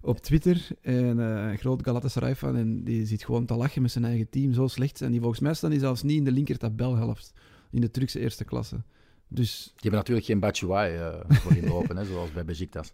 op 0.00 0.18
Twitter. 0.18 0.68
En 0.80 1.20
eh, 1.20 1.50
een 1.50 1.58
groot 1.58 1.84
Galatasaray 1.84 2.36
fan. 2.36 2.56
En 2.56 2.84
die 2.84 3.06
zit 3.06 3.24
gewoon 3.24 3.46
te 3.46 3.54
lachen 3.54 3.82
met 3.82 3.90
zijn 3.90 4.04
eigen 4.04 4.28
team. 4.30 4.52
Zo 4.52 4.66
slecht. 4.66 5.00
En 5.00 5.10
die 5.10 5.20
volgens 5.20 5.40
mij 5.40 5.54
staan 5.54 5.70
die 5.70 5.78
zelfs 5.78 6.02
niet 6.02 6.16
in 6.16 6.24
de 6.24 6.32
linker 6.32 6.58
tabelhelft. 6.58 7.32
In 7.70 7.80
de 7.80 7.90
Turkse 7.90 8.20
eerste 8.20 8.44
klasse. 8.44 8.82
Dus, 9.28 9.62
Die 9.64 9.72
hebben 9.80 10.00
natuurlijk 10.00 10.26
geen 10.26 10.40
Batshuayi 10.40 10.96
eh 10.96 11.14
voor 11.28 11.56
in 11.56 11.68
lopen, 11.68 11.96
hè, 11.96 12.04
zoals 12.04 12.32
bij 12.32 12.44
Besiktas. 12.44 12.92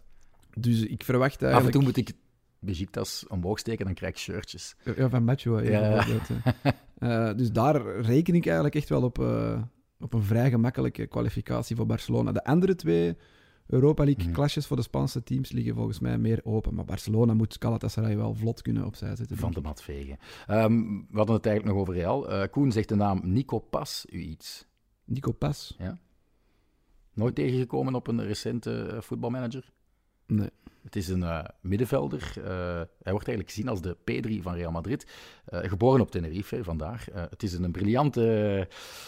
dus 0.53 0.81
ik 0.81 1.03
verwacht 1.03 1.35
Af 1.35 1.41
en 1.41 1.45
eigenlijk... 1.45 1.75
toe 1.75 1.83
moet 1.83 1.97
ik 1.97 2.11
Besiktas 2.59 3.25
omhoog 3.27 3.59
steken, 3.59 3.85
dan 3.85 3.93
krijg 3.93 4.13
ik 4.13 4.19
shirtjes. 4.19 4.75
Ja, 4.83 5.09
van. 5.09 5.63
Ja, 5.63 6.05
Ja. 6.05 6.73
Eh, 6.95 7.33
dus 7.35 7.51
daar 7.51 7.99
reken 8.01 8.35
ik 8.35 8.45
eigenlijk 8.45 8.75
echt 8.75 8.89
wel 8.89 9.03
op, 9.03 9.19
eh, 9.19 9.61
op 9.99 10.13
een 10.13 10.23
vrij 10.23 10.49
gemakkelijke 10.49 11.07
kwalificatie 11.07 11.75
voor 11.75 11.85
Barcelona. 11.85 12.31
De 12.31 12.43
andere 12.43 12.75
twee 12.75 13.17
Europa 13.67 14.03
League 14.03 14.23
Mhm. 14.25 14.33
clashes 14.33 14.67
voor 14.67 14.75
de 14.77 14.83
Spaanse 14.83 15.23
teams 15.23 15.51
liggen 15.51 15.75
volgens 15.75 15.99
mij 15.99 16.17
meer 16.17 16.39
open. 16.43 16.73
Maar 16.73 16.85
Barcelona 16.85 17.33
moet 17.33 17.55
Galatasaray 17.59 18.17
wel 18.17 18.33
vlot 18.33 18.61
kunnen 18.61 18.85
opzij 18.85 19.15
zetten. 19.15 19.37
Van 19.37 19.51
de 19.51 19.61
mat 19.61 19.81
vegen. 19.83 20.17
Ehm, 20.47 20.73
we 20.87 21.17
hadden 21.17 21.35
het 21.35 21.45
eigenlijk 21.45 21.65
nog 21.65 21.75
over 21.87 21.93
Real. 21.93 22.29
Eh, 22.29 22.49
Koen 22.51 22.71
zegt 22.71 22.89
de 22.89 22.95
naam 22.95 23.21
Nico 23.23 23.59
Pas 23.59 24.05
u 24.09 24.19
iets. 24.19 24.67
Nico 25.05 25.31
Pas? 25.31 25.77
Nooit 27.13 27.35
tegengekomen 27.35 27.95
op 27.95 28.07
een 28.07 28.23
recente 28.23 28.85
eh, 28.85 29.01
voetbalmanager? 29.01 29.71
Nee. 30.27 30.49
Het 30.85 30.95
is 30.95 31.07
een 31.07 31.23
eh, 31.23 31.43
middenvelder. 31.61 32.33
Eh, 32.37 32.43
hij 33.01 33.11
wordt 33.11 33.27
eigenlijk 33.27 33.49
gezien 33.49 33.67
als 33.67 33.81
de 33.81 33.97
P3 33.97 34.41
van 34.41 34.53
Real 34.53 34.71
Madrid. 34.71 35.07
Eh, 35.45 35.59
geboren 35.63 36.01
op 36.01 36.11
Tenerife, 36.11 36.63
vandaar. 36.63 37.05
Eh, 37.13 37.23
het 37.29 37.43
is 37.43 37.53
een 37.53 37.71
briljante 37.71 38.67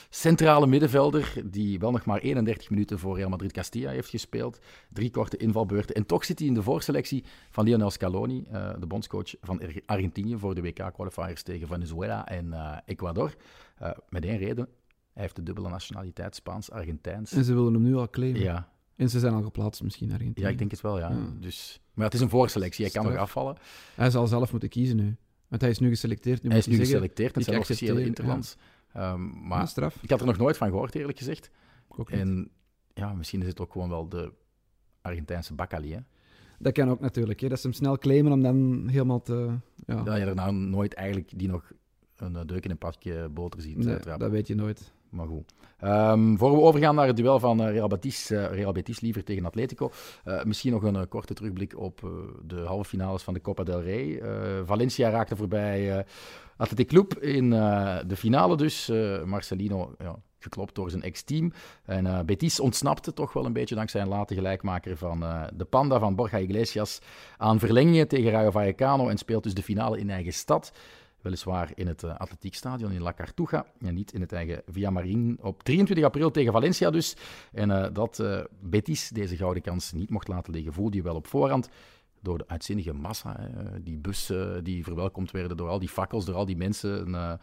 centrale 0.10 0.68
middenvelder 0.68 1.34
die 1.46 1.80
wel 1.80 1.92
nog 1.92 2.06
maar 2.06 2.20
31 2.20 2.70
minuten 2.70 3.00
voor 3.00 3.16
Real 3.18 3.30
Madrid 3.30 3.52
Castilla 3.52 3.90
heeft 3.92 4.10
gespeeld. 4.10 4.60
Drie 4.90 5.10
korte 5.12 5.38
invalbeurten. 5.38 5.96
En 5.96 6.06
toch 6.06 6.26
zit 6.26 6.40
hij 6.40 6.48
in 6.48 6.54
de 6.54 6.63
voorselectie 6.63 7.24
van 7.50 7.66
Lionel 7.66 7.92
Scaloni, 7.92 8.48
de 8.80 8.88
bondscoach 8.88 9.36
van 9.42 9.62
Ar- 9.62 9.82
Argentinië 9.86 10.38
voor 10.38 10.56
de 10.56 10.62
WK-qualifiers 10.62 11.44
tegen 11.44 11.68
Venezuela 11.68 12.28
en 12.28 12.54
Ecuador. 12.86 13.34
Met 14.10 14.26
één 14.26 14.38
reden. 14.38 14.68
Hij 15.13 15.22
heeft 15.24 15.36
de 15.36 15.44
dubbele 15.44 15.70
nationaliteit, 15.70 16.36
Spaans-Argentijns. 16.36 17.32
En 17.32 17.44
ze 17.44 17.54
willen 17.54 17.74
hem 17.74 17.82
nu 17.84 17.96
al 17.96 18.10
claimen. 18.10 18.42
Ja, 18.42 18.70
En 18.97 19.10
ze 19.10 19.19
zijn 19.19 19.33
al 19.33 19.41
geplaatst 19.41 19.83
misschien 19.83 20.12
Argentinië. 20.12 20.45
ja, 20.45 20.51
ik 20.51 20.57
denk 20.57 20.71
het 20.71 20.81
wel, 20.81 20.99
ja. 20.99 21.10
Ja. 21.10 21.33
Dus, 21.39 21.81
maar 21.93 22.05
het 22.05 22.13
is 22.13 22.19
een 22.19 22.29
voorselectie, 22.29 22.86
hij 22.86 22.93
kan 22.93 23.05
nog 23.05 23.15
afvallen. 23.15 23.57
Hij 23.95 24.10
zal 24.10 24.27
zelf 24.27 24.51
moeten 24.51 24.69
kiezen 24.69 24.95
nu. 24.95 25.15
Want 25.47 25.62
hij 25.62 25.69
is 25.71 25.79
nu 25.79 25.89
geselecteerd. 25.89 26.43
Nu 26.43 26.49
Hij 26.49 26.57
is 26.57 26.65
nu 26.65 26.75
zeggen, 26.75 26.93
geselecteerd 26.93 27.36
ik 27.36 27.43
zijn 27.43 27.60
officiële 27.60 28.05
interlands. 28.05 28.55
Ehm, 28.93 29.47
maar 29.47 29.67
straf. 29.67 29.97
ik 30.01 30.10
had 30.10 30.19
er 30.19 30.25
nog 30.25 30.38
nooit 30.38 30.57
van 30.57 30.69
gehoord, 30.69 30.95
eerlijk 30.95 31.17
gezegd. 31.17 31.49
Ook 31.88 32.12
niet. 32.12 32.19
En 32.19 32.49
ja, 32.93 33.13
misschien 33.13 33.41
is 33.41 33.47
het 33.47 33.60
ook 33.60 33.71
gewoon 33.71 33.89
wel 33.89 34.10
de 34.10 34.33
Argentijnse 35.01 35.53
bakkali, 35.53 35.93
hè. 35.93 35.99
Dat 36.60 36.73
kan 36.73 36.89
ook 36.89 36.99
natuurlijk. 36.99 37.39
Hè. 37.39 37.47
Dat 37.47 37.60
ze 37.60 37.67
hem 37.67 37.75
snel 37.75 37.97
claimen 37.97 38.31
om 38.31 38.41
dan 38.41 38.88
helemaal 38.88 39.21
te... 39.21 39.57
Ja, 39.86 40.03
Dat 40.03 40.17
je 40.17 40.25
er 40.25 40.36
nou 40.36 40.53
nooit 40.53 40.93
eigenlijk 40.93 41.31
die 41.36 41.47
nog 41.47 41.71
een 42.15 42.36
eh, 42.36 42.45
deuk 42.45 42.63
in 42.63 42.71
een 42.71 42.77
pakje 42.77 43.29
boter 43.29 43.62
ziet 43.62 43.77
nee, 43.77 43.99
dat 44.17 44.31
weet 44.31 44.47
je 44.47 44.55
nooit. 44.55 44.93
Maar 45.10 45.28
goed. 45.28 45.54
Ehm 45.80 46.36
voor 46.36 46.52
we 46.52 46.62
overgaan 46.62 46.96
naar 46.96 47.08
het 47.08 47.17
duel 47.17 47.39
van 47.39 47.62
eh, 47.62 47.72
Real, 47.72 47.88
Betis, 47.88 48.30
eh, 48.30 48.46
Real 48.52 48.72
Betis 48.72 49.00
liever 49.00 49.24
tegen 49.24 49.46
Atletico. 49.46 49.91
eh, 50.24 50.43
misschien 50.43 50.72
nog 50.72 50.84
een 50.84 51.08
korte 51.08 51.34
terugblik 51.34 51.78
op 51.78 52.12
de 52.43 52.60
halve 52.60 52.89
finales 52.89 53.24
van 53.24 53.34
de 53.34 53.41
Copa 53.41 53.63
del 53.63 53.82
Rey. 53.82 54.22
Valencia 54.65 55.10
raakte 55.10 55.36
voorbij 55.36 56.06
Athletic 56.58 56.88
Club 56.88 57.13
in 57.13 57.50
de 58.08 58.15
finale 58.15 58.58
dus. 58.58 58.91
Marcelino 59.26 59.96
ja, 59.98 60.15
geklopt 60.39 60.76
door 60.76 60.89
zijn 60.89 61.02
ex-team. 61.02 61.52
En 61.86 62.26
Betis 62.26 62.60
ontsnapte 62.60 63.13
toch 63.13 63.34
wel 63.34 63.46
een 63.46 63.54
beetje 63.54 63.76
dankzij 63.76 64.02
een 64.02 64.08
late 64.08 64.34
gelijkmaker 64.34 64.98
van 64.98 65.20
de 65.56 65.65
Panda 65.65 66.00
van 66.00 66.15
Borja 66.15 66.38
Iglesias 66.38 67.02
aan 67.38 67.60
verlengingen 67.60 68.08
tegen 68.08 68.32
Rayo 68.32 68.52
Vallecano 68.52 69.10
en 69.10 69.17
speelt 69.17 69.43
dus 69.43 69.54
de 69.54 69.63
finale 69.63 70.00
in 70.00 70.10
eigen 70.10 70.34
stad. 70.34 70.72
Weliswaar 71.21 71.71
in 71.75 71.88
het 71.88 72.03
uh, 72.03 72.15
Atletiekstadion 72.15 72.91
in 72.91 73.01
La 73.01 73.13
Cartuja 73.13 73.65
en 73.80 73.93
niet 73.93 74.13
in 74.13 74.21
het 74.21 74.32
eigen 74.32 74.62
Villamarín. 74.65 75.38
Op 75.41 75.63
23 75.63 76.06
april 76.06 76.32
tegen 76.32 76.51
Valencia 76.51 76.89
dus. 76.89 77.15
En 77.51 77.69
uh, 77.69 77.88
dat 77.93 78.19
uh, 78.19 78.43
Betis 78.62 79.10
deze 79.10 79.36
gouden 79.36 79.63
kans 79.63 79.91
niet 79.91 80.10
mocht 80.10 80.27
laten 80.27 80.53
liggen, 80.53 80.73
voelde 80.73 80.97
je 80.97 81.03
wel 81.03 81.15
op 81.15 81.27
voorhand. 81.27 81.69
Door 82.21 82.38
de 82.38 82.47
uitzinnige 82.47 82.93
massa, 82.93 83.49
die 83.82 83.97
bussen 83.97 84.63
die 84.63 84.84
verwelkomd 84.84 85.32
werden 85.32 85.58
door 85.58 85.69
al 85.69 85.80
die 85.80 85.89
fakkels, 85.89 86.25
door 86.25 86.36
al 86.36 86.45
die 86.45 86.58
mensen. 86.58 87.13
Een 87.13 87.39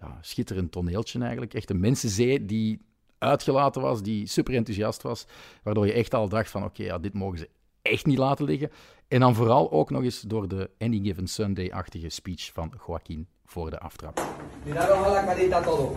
ja, 0.00 0.18
schitterend 0.20 0.72
toneeltje 0.72 1.20
eigenlijk. 1.20 1.54
Echt 1.54 1.70
een 1.70 1.80
mensenzee 1.80 2.44
die 2.44 2.86
uitgelaten 3.18 3.82
was, 3.82 4.02
die 4.02 4.26
super 4.26 4.54
enthousiast 4.54 5.02
was. 5.02 5.26
Waardoor 5.62 5.86
je 5.86 5.92
echt 5.92 6.14
al 6.14 6.28
dacht 6.28 6.50
van 6.50 6.64
oké, 6.64 6.82
ja, 6.82 6.98
dit 6.98 7.12
mogen 7.12 7.38
ze 7.38 7.48
echt 7.88 8.06
niet 8.06 8.18
laten 8.18 8.44
liggen. 8.44 8.70
En 9.08 9.20
dan 9.20 9.34
vooral 9.34 9.72
ook 9.72 9.90
nog 9.90 10.02
eens 10.02 10.20
door 10.20 10.48
de 10.48 10.70
Any 10.78 11.00
Given 11.02 11.26
Sunday-achtige 11.26 12.08
speech 12.08 12.50
van 12.52 12.72
Joaquín 12.86 13.26
voor 13.44 13.70
de 13.70 13.78
aftrap. 13.78 14.20
Miraros 14.64 15.06
a 15.06 15.10
la 15.10 15.24
carita 15.24 15.62
todos. 15.62 15.90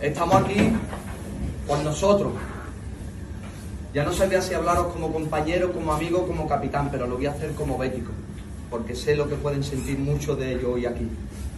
Estamos 0.00 0.34
aquí 0.34 0.72
por 1.66 1.82
nosotros. 1.82 2.32
Ya 3.92 4.04
no 4.04 4.12
sabía 4.12 4.40
si 4.40 4.54
hablaros 4.54 4.92
como 4.92 5.12
compañero, 5.12 5.70
como 5.72 5.92
amigo, 5.92 6.26
como 6.26 6.46
capitán, 6.46 6.88
pero 6.90 7.06
lo 7.06 7.16
voy 7.16 7.26
a 7.26 7.30
hacer 7.30 7.54
como 7.54 7.76
bético, 7.76 8.10
porque 8.70 8.94
sé 8.94 9.14
lo 9.14 9.28
que 9.28 9.36
pueden 9.36 9.62
sentir 9.62 9.98
muchos 9.98 10.38
de 10.38 10.52
ellos 10.54 10.64
hoy 10.64 10.86
aquí. 10.86 11.06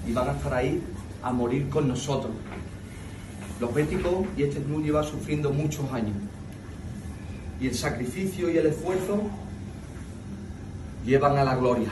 Y 0.07 0.13
van 0.13 0.29
a 0.29 0.33
estar 0.33 0.53
ahí 0.53 0.83
a 1.23 1.33
morir 1.33 1.71
con 1.71 1.89
nosotros. 1.89 2.33
Los 3.61 3.73
béticos 3.73 4.27
y 4.37 4.43
este 4.43 4.61
club 4.61 4.83
lleva 4.83 5.03
sufriendo 5.03 5.51
muchos 5.51 5.91
años. 5.93 6.17
Y 7.61 7.69
el 7.69 7.75
sacrificio 7.75 8.51
y 8.51 8.59
el 8.59 8.67
esfuerzo 8.67 9.23
llevan 11.05 11.37
a 11.39 11.45
la 11.45 11.57
gloria. 11.57 11.89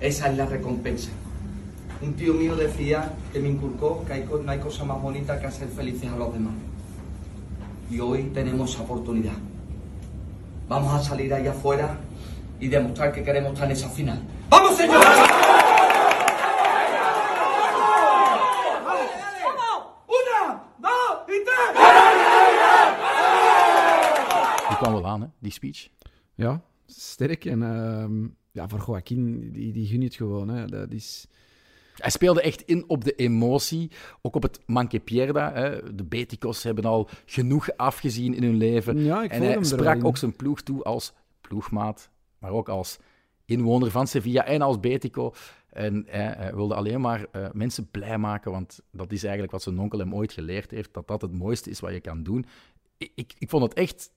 Esa 0.00 0.30
es 0.30 0.36
la 0.36 0.46
recompensa. 0.46 1.10
Un 2.02 2.14
tío 2.14 2.32
mío 2.32 2.56
decía 2.56 3.12
que 3.32 3.40
me 3.40 3.48
inculcó 3.48 4.04
que 4.06 4.24
no 4.42 4.50
hay 4.50 4.58
cosa 4.58 4.84
más 4.84 5.00
bonita 5.00 5.38
que 5.38 5.46
hacer 5.46 5.68
felices 5.68 6.10
a 6.10 6.16
los 6.16 6.32
demás. 6.32 6.54
Y 7.90 8.00
hoy 8.00 8.30
tenemos 8.32 8.74
esa 8.74 8.82
oportunidad. 8.82 9.34
Vamos 10.68 10.94
a 10.94 11.02
salir 11.02 11.34
ahí 11.34 11.46
afuera 11.46 11.98
y 12.60 12.68
demostrar 12.68 13.12
que 13.12 13.22
queremos 13.22 13.52
estar 13.52 13.66
en 13.66 13.72
esa 13.72 13.88
final. 13.88 14.22
¡Vamos, 14.48 14.76
señores! 14.76 15.29
Kwam 24.90 25.02
wel 25.02 25.12
aan, 25.12 25.20
hè, 25.20 25.26
die 25.38 25.52
speech. 25.52 25.88
Ja, 26.34 26.62
sterk. 26.86 27.44
En 27.44 27.60
uh, 27.60 28.28
ja, 28.50 28.68
voor 28.68 28.84
Joaquin, 28.86 29.52
die, 29.52 29.72
die 29.72 29.86
gun 29.86 29.98
je 30.00 30.04
het 30.04 30.14
gewoon. 30.14 30.48
Hè. 30.48 30.66
Dat 30.66 30.92
is... 30.92 31.26
Hij 31.94 32.10
speelde 32.10 32.42
echt 32.42 32.62
in 32.62 32.84
op 32.88 33.04
de 33.04 33.14
emotie. 33.14 33.90
Ook 34.22 34.34
op 34.34 34.42
het 34.42 34.60
Manque 34.66 35.00
Pierda. 35.00 35.52
Hè. 35.52 35.94
De 35.94 36.04
Beticos 36.04 36.62
hebben 36.62 36.84
al 36.84 37.08
genoeg 37.26 37.76
afgezien 37.76 38.34
in 38.34 38.42
hun 38.42 38.56
leven. 38.56 38.98
Ja, 38.98 39.26
en 39.28 39.42
hij 39.42 39.64
sprak 39.64 40.04
ook 40.04 40.16
zijn 40.16 40.36
ploeg 40.36 40.62
toe 40.62 40.82
als 40.82 41.12
ploegmaat, 41.40 42.10
maar 42.38 42.50
ook 42.50 42.68
als 42.68 42.98
inwoner 43.44 43.90
van 43.90 44.06
Sevilla 44.06 44.44
en 44.44 44.62
als 44.62 44.80
Betico. 44.80 45.34
En 45.70 46.04
hij, 46.08 46.34
hij 46.36 46.54
wilde 46.54 46.74
alleen 46.74 47.00
maar 47.00 47.26
uh, 47.32 47.46
mensen 47.52 47.90
blij 47.90 48.18
maken, 48.18 48.50
want 48.50 48.80
dat 48.92 49.12
is 49.12 49.22
eigenlijk 49.22 49.52
wat 49.52 49.62
zijn 49.62 49.78
onkel 49.78 49.98
hem 49.98 50.14
ooit 50.14 50.32
geleerd 50.32 50.70
heeft, 50.70 50.94
dat 50.94 51.08
dat 51.08 51.22
het 51.22 51.32
mooiste 51.32 51.70
is 51.70 51.80
wat 51.80 51.92
je 51.92 52.00
kan 52.00 52.22
doen. 52.22 52.46
Ik, 52.96 53.12
ik, 53.14 53.34
ik 53.38 53.48
vond 53.48 53.62
het 53.62 53.74
echt... 53.74 54.12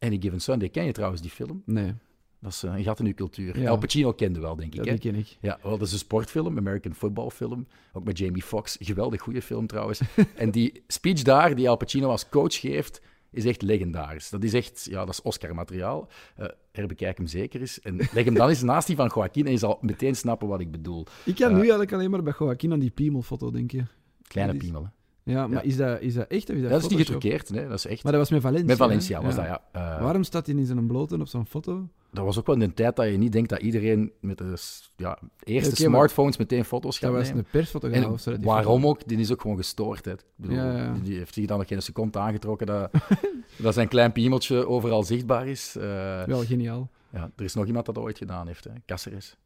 Any 0.00 0.18
Given 0.20 0.40
Sunday, 0.40 0.68
ken 0.68 0.84
je 0.84 0.92
trouwens 0.92 1.22
die 1.22 1.30
film? 1.30 1.62
Nee. 1.66 1.94
Dat 2.40 2.52
is 2.52 2.64
uh, 2.64 2.76
een 2.76 2.84
gat 2.84 2.98
in 2.98 3.06
uw 3.06 3.14
cultuur. 3.14 3.60
Ja. 3.60 3.70
Al 3.70 3.78
Pacino 3.78 4.12
kende 4.12 4.40
wel, 4.40 4.56
denk 4.56 4.74
ik. 4.74 4.84
Hè? 4.84 4.90
die 4.90 4.98
ken 4.98 5.14
ik. 5.14 5.36
Ja, 5.40 5.58
wel, 5.62 5.78
dat 5.78 5.86
is 5.86 5.92
een 5.92 5.98
sportfilm, 5.98 6.58
American 6.58 6.94
football 6.94 7.30
film. 7.30 7.66
Ook 7.92 8.04
met 8.04 8.18
Jamie 8.18 8.42
Foxx. 8.42 8.76
Geweldig 8.80 9.20
goede 9.20 9.42
film 9.42 9.66
trouwens. 9.66 10.00
en 10.36 10.50
die 10.50 10.82
speech 10.86 11.22
daar, 11.22 11.54
die 11.54 11.68
Al 11.68 11.76
Pacino 11.76 12.08
als 12.08 12.28
coach 12.28 12.60
geeft, 12.60 13.00
is 13.30 13.44
echt 13.44 13.62
legendarisch. 13.62 14.30
Dat 14.30 14.44
is 14.44 14.52
echt, 14.52 14.86
ja, 14.90 15.04
dat 15.04 15.14
is 15.14 15.22
Oscar-materiaal. 15.22 16.08
Uh, 16.38 16.46
herbekijk 16.72 17.16
hem 17.16 17.26
zeker 17.26 17.60
eens. 17.60 17.80
En 17.80 17.96
leg 17.96 18.24
hem 18.24 18.34
dan 18.34 18.48
eens 18.48 18.62
naast 18.62 18.86
die 18.86 18.96
van 18.96 19.10
Joaquin 19.14 19.46
en 19.46 19.52
je 19.52 19.58
zal 19.58 19.78
meteen 19.80 20.16
snappen 20.16 20.48
wat 20.48 20.60
ik 20.60 20.70
bedoel. 20.70 21.06
Ik 21.24 21.34
kan 21.34 21.48
uh, 21.48 21.54
nu 21.54 21.60
eigenlijk 21.60 21.92
alleen 21.92 22.10
maar 22.10 22.22
bij 22.22 22.34
Joaquin 22.38 22.72
aan 22.72 22.78
die 22.78 22.90
piemelfoto 22.90 23.50
denken. 23.50 23.88
Kleine 24.22 24.56
piemel, 24.56 24.82
hè? 24.82 24.88
Ja, 25.22 25.46
maar. 25.46 25.64
Is, 25.64 25.76
dat, 25.76 26.00
is 26.00 26.14
dat 26.14 26.26
echt 26.26 26.50
of 26.50 26.56
is 26.56 26.62
dat 26.62 26.70
dat 26.70 26.82
is 26.82 26.88
niet 26.88 26.98
Photoshop? 26.98 27.22
getruckeerd, 27.22 27.50
nee, 27.50 27.68
dat 27.68 27.78
is 27.78 27.86
echt. 27.86 28.02
Maar 28.02 28.12
dat 28.12 28.20
was 28.20 28.30
met 28.30 28.40
Valencia. 28.40 28.66
Met 28.66 28.76
Valencia 28.76 29.18
hè? 29.20 29.26
was 29.26 29.34
dat, 29.34 29.44
ja. 29.44 29.62
Uh, 29.76 30.02
Waarom 30.02 30.22
staat 30.22 30.46
hij 30.46 30.54
in 30.54 30.66
zijn 30.66 30.86
blote 30.86 31.18
op 31.20 31.28
zo'n 31.28 31.46
foto? 31.46 31.88
Dat 32.12 32.24
was 32.24 32.38
ook 32.38 32.46
wel 32.46 32.54
in 32.54 32.60
de 32.60 32.74
tijd 32.74 32.96
dat 32.96 33.06
je 33.06 33.16
niet 33.16 33.32
denkt 33.32 33.48
dat 33.48 33.60
iedereen 33.60 34.12
met 34.20 34.38
de 34.38 34.54
ja, 34.96 35.18
eerste 35.44 35.70
Oké, 35.70 35.80
smartphones 35.80 36.36
meteen 36.36 36.64
foto's 36.64 36.98
gaat 36.98 37.10
Dat 37.10 37.18
was 37.18 37.28
nemen. 37.28 37.44
een 37.44 37.50
persfotograaf. 37.50 38.04
En 38.04 38.10
of 38.10 38.20
zo, 38.20 38.30
dat 38.30 38.38
die 38.40 38.48
waarom 38.48 38.86
ook? 38.86 39.08
Die 39.08 39.18
is 39.18 39.32
ook 39.32 39.40
gewoon 39.40 39.56
gestoord. 39.56 40.04
Hè. 40.04 40.12
Ik 40.12 40.24
bedoel, 40.36 40.56
Ja, 40.56 40.76
ja. 40.76 40.94
Die 41.02 41.16
heeft 41.16 41.34
zich 41.34 41.46
dan 41.46 41.58
nog 41.58 41.68
geen 41.68 41.82
seconde 41.82 42.18
aangetrokken 42.18 42.66
dat, 42.66 42.90
dat 43.58 43.74
zijn 43.74 43.88
klein 43.88 44.12
piemeltje 44.12 44.66
overal 44.66 45.02
zichtbaar 45.02 45.46
is. 45.48 45.76
Eh, 45.76 46.22
Wel 46.24 46.44
geniaal. 46.44 46.90
ja, 47.12 47.30
er 47.36 47.44
is 47.44 47.54
nog 47.54 47.66
iemand 47.66 47.86
dat 47.86 47.94
dat 47.94 48.04
ooit 48.04 48.18
gedaan 48.18 48.46
heeft, 48.46 48.64
hè. 48.64 48.70
Cáceres. 48.86 49.36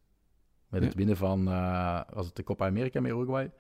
Met 0.68 0.80
Ja. 0.80 0.86
het 0.86 0.96
winnen 0.96 1.16
van, 1.16 1.48
eh, 1.48 2.00
was 2.12 2.26
het 2.26 2.36
de 2.36 2.42
Copa 2.44 2.66
America 2.66 3.00
met 3.00 3.10
Uruguay? 3.12 3.50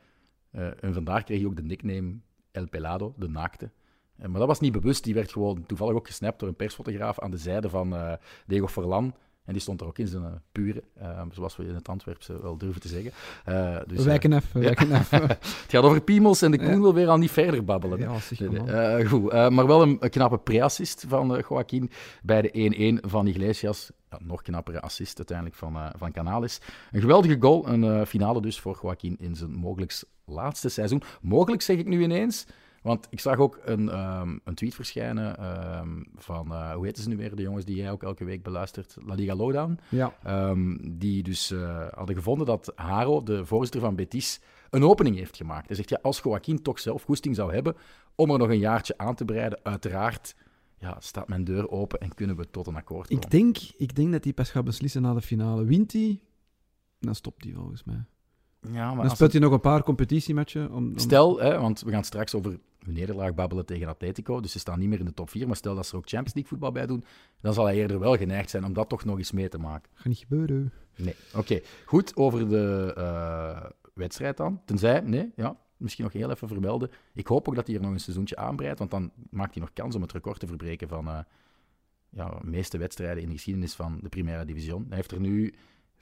Eh, 0.54 0.84
en 0.84 0.94
vandaar 0.94 1.24
kreeg 1.24 1.38
hij 1.38 1.48
ook 1.48 1.56
de 1.56 1.62
nickname 1.62 2.16
El 2.50 2.68
Pelado, 2.68 3.14
de 3.16 3.28
naakte. 3.28 3.70
Eh, 4.16 4.28
maar 4.28 4.38
dat 4.38 4.48
was 4.48 4.60
niet 4.60 4.72
bewust, 4.72 5.04
die 5.04 5.14
werd 5.14 5.32
gewoon 5.32 5.66
toevallig 5.66 5.94
ook 5.94 6.06
gesnapt 6.06 6.38
door 6.38 6.48
een 6.48 6.56
persfotograaf 6.56 7.20
aan 7.20 7.30
de 7.30 7.36
zijde 7.36 7.68
van 7.68 7.94
eh, 7.96 8.12
Diego 8.46 8.68
Forlan. 8.68 9.14
En 9.44 9.52
die 9.52 9.62
stond 9.62 9.80
er 9.80 9.86
ook 9.86 9.98
in 9.98 10.06
zijn 10.06 10.22
uh, 10.22 10.28
pure, 10.52 10.82
uh, 11.02 11.22
zoals 11.32 11.56
we 11.56 11.64
in 11.66 11.74
het 11.74 11.88
Antwerpse 11.88 12.42
wel 12.42 12.56
durven 12.56 12.80
te 12.80 12.88
zeggen. 12.88 13.12
Uh, 13.48 13.78
dus, 13.86 14.04
wijken 14.04 14.30
ja. 14.30 14.40
wijken 14.52 14.92
af. 14.92 15.10
het 15.40 15.64
gaat 15.68 15.82
over 15.82 16.00
piemels 16.00 16.42
en 16.42 16.50
de 16.50 16.58
Koen 16.58 16.68
Ja. 16.68 16.80
wil 16.80 16.94
weer 16.94 17.08
al 17.08 17.18
niet 17.18 17.30
verder 17.30 17.64
babbelen. 17.64 17.98
ja, 17.98 18.16
Nee, 18.38 18.48
nee, 18.48 18.72
eh, 18.72 19.08
goed, 19.08 19.30
eh, 19.30 19.48
maar 19.48 19.66
wel 19.66 19.82
een, 19.82 19.98
knappe 19.98 20.38
pre-assist 20.38 21.04
van 21.08 21.36
eh 21.36 21.44
Joaquin 21.48 21.90
bij 22.22 22.42
de 22.42 22.50
1-1 22.52 23.08
van 23.10 23.26
Iglesias. 23.26 23.90
Nog 24.18 24.42
knappere 24.42 24.80
assist 24.80 25.16
uiteindelijk 25.16 25.56
van, 25.56 25.76
eh, 25.76 25.86
van 25.96 26.12
Canales. 26.12 26.60
Een 26.92 27.00
geweldige 27.00 27.36
goal, 27.40 27.68
een 27.68 27.84
eh, 27.84 28.06
finale 28.06 28.40
dus 28.40 28.60
voor 28.60 28.78
Joaquin 28.82 29.16
in 29.18 29.36
zijn 29.36 29.50
mogelijk 29.50 30.02
laatste 30.24 30.68
seizoen. 30.68 31.02
Mogelijk 31.20 31.62
zeg 31.62 31.78
ik 31.78 31.86
nu 31.86 32.02
ineens, 32.02 32.46
Want 32.84 33.06
ik 33.10 33.20
zag 33.20 33.38
ook 33.38 33.58
een, 33.64 33.88
ehm, 33.88 34.38
een 34.44 34.54
tweet 34.54 34.74
verschijnen 34.74 35.38
ehm, 35.38 36.02
van, 36.16 36.52
eh, 36.52 36.72
hoe 36.74 36.84
heten 36.84 37.02
ze 37.02 37.08
nu 37.08 37.16
weer, 37.16 37.34
de 37.34 37.42
jongens 37.42 37.64
die 37.64 37.76
jij 37.76 37.90
ook 37.90 38.02
elke 38.02 38.24
week 38.24 38.42
beluistert, 38.42 38.96
La 39.06 39.14
Liga 39.14 39.34
Lowdown. 39.34 39.78
Ja. 39.88 40.14
Ehm, 40.22 40.76
die 40.82 41.22
dus 41.22 41.50
eh, 41.50 41.86
hadden 41.90 42.16
gevonden 42.16 42.46
dat 42.46 42.72
Haro, 42.74 43.22
de 43.22 43.46
voorzitter 43.46 43.80
van 43.80 43.94
Betis, 43.94 44.40
een 44.70 44.84
opening 44.84 45.16
heeft 45.16 45.36
gemaakt. 45.36 45.66
Hij 45.66 45.76
zegt, 45.76 45.88
ja, 45.88 45.98
als 46.02 46.20
Joaquin 46.20 46.62
toch 46.62 46.80
zelf 46.80 47.02
goesting 47.02 47.34
zou 47.34 47.52
hebben 47.52 47.76
om 48.14 48.30
er 48.30 48.38
nog 48.38 48.48
een 48.48 48.58
jaartje 48.58 48.98
aan 48.98 49.14
te 49.14 49.24
breiden, 49.24 49.60
uiteraard 49.62 50.34
ja, 50.78 50.96
staat 50.98 51.28
mijn 51.28 51.44
deur 51.44 51.70
open 51.70 52.00
en 52.00 52.14
kunnen 52.14 52.36
we 52.36 52.50
tot 52.50 52.66
een 52.66 52.76
akkoord 52.76 53.08
komen. 53.08 53.22
Ik 53.22 53.30
denk, 53.30 53.56
ik 53.76 53.94
denk 53.94 54.12
dat 54.12 54.24
hij 54.24 54.32
pas 54.32 54.50
gaat 54.50 54.64
beslissen 54.64 55.02
na 55.02 55.14
de 55.14 55.20
finale. 55.20 55.64
Wint 55.64 55.92
hij, 55.92 56.20
dan 56.98 57.14
stopt 57.14 57.44
hij 57.44 57.52
volgens 57.52 57.84
mij. 57.84 58.04
Ja, 58.72 58.94
maar 58.94 59.06
Dan 59.06 59.14
speelt 59.14 59.32
hij 59.32 59.40
nog 59.40 59.52
een 59.52 59.60
paar 59.60 59.82
competitiematchen. 59.82 60.70
Om, 60.72 60.76
om- 60.92 60.98
Stel, 60.98 61.40
hè, 61.40 61.60
want 61.60 61.80
we 61.80 61.90
gaan 61.90 62.04
straks 62.04 62.34
over 62.34 62.50
hun 62.50 62.94
nederlaag 62.94 63.34
babbelen 63.34 63.66
tegen 63.66 63.88
Atletico, 63.88 64.40
dus 64.40 64.52
ze 64.52 64.58
staan 64.58 64.78
niet 64.78 64.88
meer 64.88 64.98
in 64.98 65.04
de 65.04 65.14
top 65.14 65.30
4, 65.30 65.46
maar 65.46 65.56
stel 65.56 65.74
dat 65.74 65.86
ze 65.86 65.92
er 65.92 65.98
ook 65.98 66.08
Champions 66.08 66.34
League 66.34 66.50
voetbal 66.52 66.72
bij 66.72 66.86
doen, 66.86 67.04
dan 67.40 67.54
zal 67.54 67.64
hij 67.64 67.74
eerder 67.76 67.98
wel 67.98 68.16
geneigd 68.16 68.50
zijn 68.50 68.64
om 68.64 68.72
dat 68.72 68.88
toch 68.88 69.04
nog 69.04 69.18
eens 69.18 69.32
mee 69.32 69.48
te 69.48 69.58
maken. 69.58 69.90
Gaat 69.94 70.06
niet 70.06 70.18
gebeuren. 70.18 70.72
Nee. 70.96 71.14
Oké, 71.34 71.60
goed, 71.86 72.16
over 72.16 72.48
de 72.48 72.92
eh, 72.96 73.70
wedstrijd 73.94 74.36
dan. 74.36 74.60
Tenzij, 74.64 75.00
nee, 75.00 75.32
ja, 75.36 75.56
misschien 75.76 76.04
nog 76.04 76.12
heel 76.12 76.30
even 76.30 76.48
vermelden. 76.48 76.90
Ik 77.14 77.26
hoop 77.26 77.48
ook 77.48 77.54
dat 77.54 77.66
hij 77.66 77.76
er 77.76 77.82
nog 77.82 77.90
een 77.92 78.00
seizoentje 78.00 78.36
aanbreidt, 78.36 78.78
want 78.78 78.90
dan 78.90 79.10
maakt 79.30 79.54
hij 79.54 79.62
nog 79.62 79.72
kans 79.72 79.94
om 79.94 80.02
het 80.02 80.12
record 80.12 80.40
te 80.40 80.46
verbreken 80.46 80.88
van 80.88 81.08
eh, 81.08 81.18
ja, 82.10 82.28
de 82.28 82.46
meeste 82.46 82.78
wedstrijden 82.78 83.22
in 83.22 83.28
de 83.28 83.34
geschiedenis 83.34 83.74
van 83.74 83.98
de 84.02 84.08
Primera 84.08 84.44
Division. 84.44 84.84
Hij 84.88 84.96
heeft 84.96 85.10
er 85.12 85.20
nu 85.20 85.54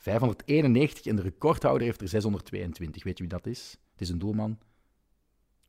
591 0.03 1.07
en 1.07 1.17
de 1.17 1.23
recordhouder 1.23 1.87
heeft 1.87 2.01
er 2.01 2.09
622. 2.09 3.05
Weet 3.05 3.19
je 3.19 3.25
wie 3.25 3.33
dat 3.33 3.47
is? 3.47 3.79
Het 3.93 4.01
is 4.01 4.09
een 4.09 4.19
doelman, 4.19 4.59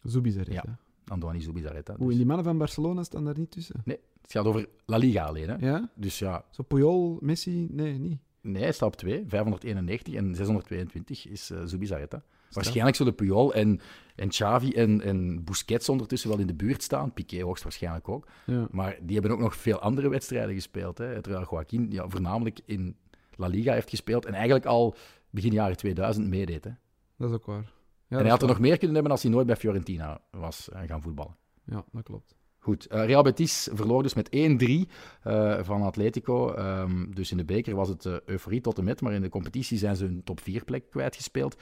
Zubizarreta. 0.04 0.64
Ja. 0.66 0.78
Andoni 1.08 1.42
Zubizarreta. 1.42 1.96
Dus. 1.98 2.16
die 2.16 2.26
mannen 2.26 2.46
van 2.46 2.58
Barcelona 2.58 3.04
staan 3.04 3.26
daar 3.26 3.38
niet 3.38 3.52
tussen? 3.52 3.82
Nee, 3.86 4.00
het 4.22 4.32
gaat 4.32 4.46
over 4.46 4.70
La 4.86 4.98
Liga 4.98 5.24
alleen. 5.24 5.50
Hè? 5.50 5.56
Ja? 5.56 5.90
Dus 5.96 6.20
ja, 6.20 6.46
Zo 6.52 6.64
Puyol, 6.64 7.18
Messi? 7.22 7.68
Nee, 7.72 7.98
niet. 7.98 8.20
nee, 8.42 8.62
hij 8.62 8.72
staat 8.72 8.88
op 8.88 8.96
2, 8.96 9.24
591 9.28 10.14
en 10.14 10.36
622 10.36 11.28
is 11.28 11.52
uh, 11.52 11.62
Zubizarreta. 11.66 12.24
Waarschijnlijk 12.50 12.96
zullen 12.96 13.16
Puyol 13.16 13.54
en, 13.54 13.80
en 14.16 14.30
Xavi 14.30 14.72
en, 14.72 15.02
en 15.02 15.44
Busquets 15.44 15.90
ondertussen 15.90 16.30
wel 16.30 16.40
in 16.40 16.48
de 16.48 16.54
buurt 16.54 16.84
staan. 16.84 17.14
Piqué 17.14 17.42
hoogstwaarschijnlijk 17.42 18.10
ook. 18.10 18.28
Ja. 18.46 18.68
Maar 18.72 18.98
die 19.02 19.14
hebben 19.14 19.32
ook 19.32 19.40
nog 19.40 19.56
veel 19.56 19.80
andere 19.80 20.10
wedstrijden 20.10 20.54
gespeeld. 20.54 20.98
Hè. 20.98 21.22
Terwijl 21.22 21.48
Joaquin 21.50 21.92
ja, 21.92 22.10
voornamelijk 22.10 22.60
in 22.66 22.96
La 23.38 23.48
Liga 23.48 23.74
heeft 23.74 23.90
gespeeld 23.90 24.26
en 24.26 24.34
eigenlijk 24.34 24.66
al 24.66 24.96
begin 25.30 25.52
jaren 25.52 25.78
2000 25.78 26.28
meedeed. 26.28 26.64
Hè. 26.64 26.72
Dat 27.18 27.30
is 27.30 27.36
ook 27.36 27.46
waar. 27.46 27.72
Ja, 28.14 28.18
en 28.18 28.26
hij 28.26 28.30
had 28.32 28.42
er 28.42 28.48
nog 28.48 28.60
meer 28.60 28.78
kunnen 28.78 28.94
hebben 28.94 29.12
als 29.12 29.22
hij 29.22 29.32
nooit 29.32 29.48
bij 29.48 29.56
Fiorentina 29.56 30.22
was 30.32 30.70
eh, 30.70 30.82
gaan 30.86 31.02
voetballen. 31.02 31.36
Ja, 31.66 31.86
dat 31.92 32.04
klopt. 32.04 32.36
Goed, 32.60 32.86
eh, 32.86 33.06
Real 33.06 33.24
Betis 33.24 33.70
verloor 33.74 34.04
dus 34.04 34.14
met 34.14 34.30
1-3 34.30 34.90
eh, 35.22 35.60
van 35.64 35.82
Atletico. 35.82 36.54
Ehm, 36.54 37.12
dus 37.12 37.32
in 37.32 37.38
de 37.38 37.46
beker 37.46 37.76
was 37.76 37.90
het 37.90 38.06
euforie 38.26 38.62
tot 38.62 38.78
en 38.78 38.84
met, 38.84 39.02
maar 39.02 39.14
in 39.14 39.22
de 39.22 39.30
competitie 39.30 39.78
zijn 39.78 39.96
ze 39.96 40.06
hun 40.06 40.24
top 40.24 40.40
4 40.40 40.64
plek 40.64 40.90
kwijtgespeeld. 40.90 41.56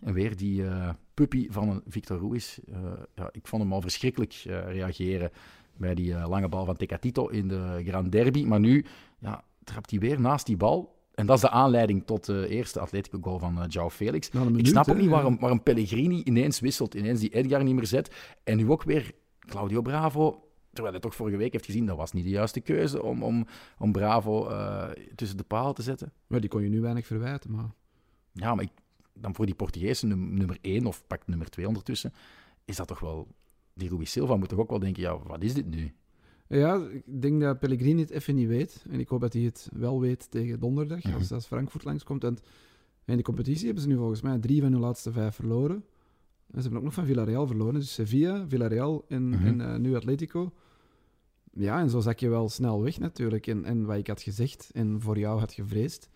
En 0.00 0.12
weer 0.12 0.36
die 0.36 0.64
puppy 1.14 1.50
van 1.50 1.68
een 1.68 1.82
Victor 1.86 2.20
Ruiz. 2.20 2.58
Ja, 3.14 3.28
ik 3.32 3.46
vond 3.46 3.62
hem 3.62 3.72
al 3.72 3.80
verschrikkelijk 3.80 4.32
reageren 4.66 5.30
bij 5.76 5.94
die 5.94 6.14
lange 6.14 6.48
bal 6.48 6.64
van 6.64 6.76
Tecatito 6.76 7.28
in 7.28 7.48
de 7.48 7.82
Grand 7.84 8.12
Derby. 8.12 8.44
Maar 8.44 8.60
nu 8.60 8.84
ja, 9.18 9.44
trapt 9.64 9.90
hij 9.90 9.98
weer 9.98 10.20
naast 10.20 10.46
die 10.46 10.56
bal. 10.56 11.00
En 11.14 11.26
dat 11.26 11.36
is 11.36 11.42
de 11.42 11.50
aanleiding 11.50 12.06
tot 12.06 12.24
de 12.26 12.48
eerste 12.48 12.80
Atletico-goal 12.80 13.38
van 13.38 13.62
eh 13.62 13.68
João 13.68 13.92
Felix. 13.94 14.28
Ik 14.56 14.66
snap 14.66 14.88
ook 14.88 14.96
niet 14.96 15.08
waarom, 15.10 15.38
waarom 15.38 15.62
Pellegrini 15.62 16.22
ineens 16.22 16.60
wisselt, 16.60 16.94
ineens 16.94 17.20
die 17.20 17.34
Edgar 17.34 17.62
niet 17.64 17.74
meer 17.74 17.86
zet. 17.86 18.14
En 18.44 18.56
nu 18.56 18.70
ook 18.70 18.82
weer 18.82 19.12
Claudio 19.38 19.82
Bravo. 19.82 20.46
Terwijl 20.72 20.94
hij 20.94 21.02
toch 21.02 21.14
vorige 21.14 21.36
week 21.36 21.52
heeft 21.52 21.64
gezien, 21.64 21.86
dat 21.86 21.96
was 21.96 22.12
niet 22.12 22.24
de 22.24 22.30
juiste 22.30 22.60
keuze 22.60 23.02
om, 23.02 23.22
om, 23.22 23.46
om 23.78 23.92
Bravo 23.92 24.48
eh, 24.48 24.88
tussen 25.14 25.36
de 25.36 25.42
palen 25.42 25.74
te 25.74 25.82
zetten. 25.82 26.12
Maar 26.26 26.40
die 26.40 26.48
kon 26.48 26.62
je 26.62 26.68
nu 26.68 26.80
weinig 26.80 27.06
verwijten, 27.06 27.50
maar... 27.50 27.70
Ja, 28.32 28.54
maar 28.54 28.64
ik, 28.64 28.70
dan 29.14 29.34
voor 29.34 29.46
die 29.46 29.54
Portugese 29.54 30.06
num- 30.06 30.34
nummer 30.34 30.58
1 30.60 30.86
of 30.86 31.06
pak 31.06 31.26
nummer 31.26 31.48
2 31.50 31.66
ondertussen, 31.66 32.12
is 32.64 32.76
dat 32.76 32.88
toch 32.88 33.00
wel... 33.00 33.28
Die 33.74 33.88
Rui 33.88 34.04
Silva 34.04 34.36
moet 34.36 34.48
toch 34.48 34.58
ook 34.58 34.70
wel 34.70 34.78
denken, 34.78 35.02
ja, 35.02 35.18
wat 35.18 35.42
is 35.42 35.54
dit 35.54 35.66
nu? 35.66 35.94
Ja, 36.58 36.86
ik 36.92 37.22
denk 37.22 37.40
dat 37.40 37.58
Pellegrini 37.58 38.00
het 38.00 38.10
even 38.10 38.34
niet 38.34 38.48
weet. 38.48 38.84
En 38.90 39.00
ik 39.00 39.08
hoop 39.08 39.20
dat 39.20 39.32
hij 39.32 39.42
het 39.42 39.68
wel 39.74 40.00
weet 40.00 40.30
tegen 40.30 40.60
donderdag, 40.60 41.04
Mhm. 41.04 41.14
als, 41.14 41.32
als 41.32 41.46
Frankfurt 41.46 41.84
langskomt. 41.84 42.24
En 42.24 42.38
in 43.04 43.16
de 43.16 43.22
competitie 43.22 43.64
hebben 43.64 43.82
ze 43.82 43.88
nu 43.88 43.96
volgens 43.96 44.20
mij 44.22 44.38
drie 44.38 44.60
van 44.62 44.72
hun 44.72 44.80
laatste 44.80 45.12
vijf 45.12 45.34
verloren. 45.34 45.76
En 45.76 45.82
ze 46.56 46.60
hebben 46.62 46.78
ook 46.78 46.84
nog 46.84 46.94
van 46.94 47.06
Villarreal 47.06 47.46
verloren. 47.46 47.74
Dus 47.74 47.94
Sevilla, 47.94 48.44
Villarreal 48.48 49.04
en, 49.08 49.28
Mhm. 49.28 49.46
en 49.46 49.60
eh, 49.60 49.76
nu 49.78 49.94
Atletico. 49.96 50.52
Ja, 51.52 51.80
en 51.80 51.90
zo 51.90 52.00
zak 52.00 52.18
je 52.18 52.28
wel 52.28 52.48
snel 52.48 52.82
weg 52.82 52.98
natuurlijk. 52.98 53.46
En, 53.46 53.64
en 53.64 53.84
wat 53.84 53.96
ik 53.96 54.06
had 54.06 54.22
gezegd 54.22 54.70
en 54.72 55.00
voor 55.00 55.18
jou 55.18 55.38
had 55.38 55.52
gevreesd, 55.52 56.08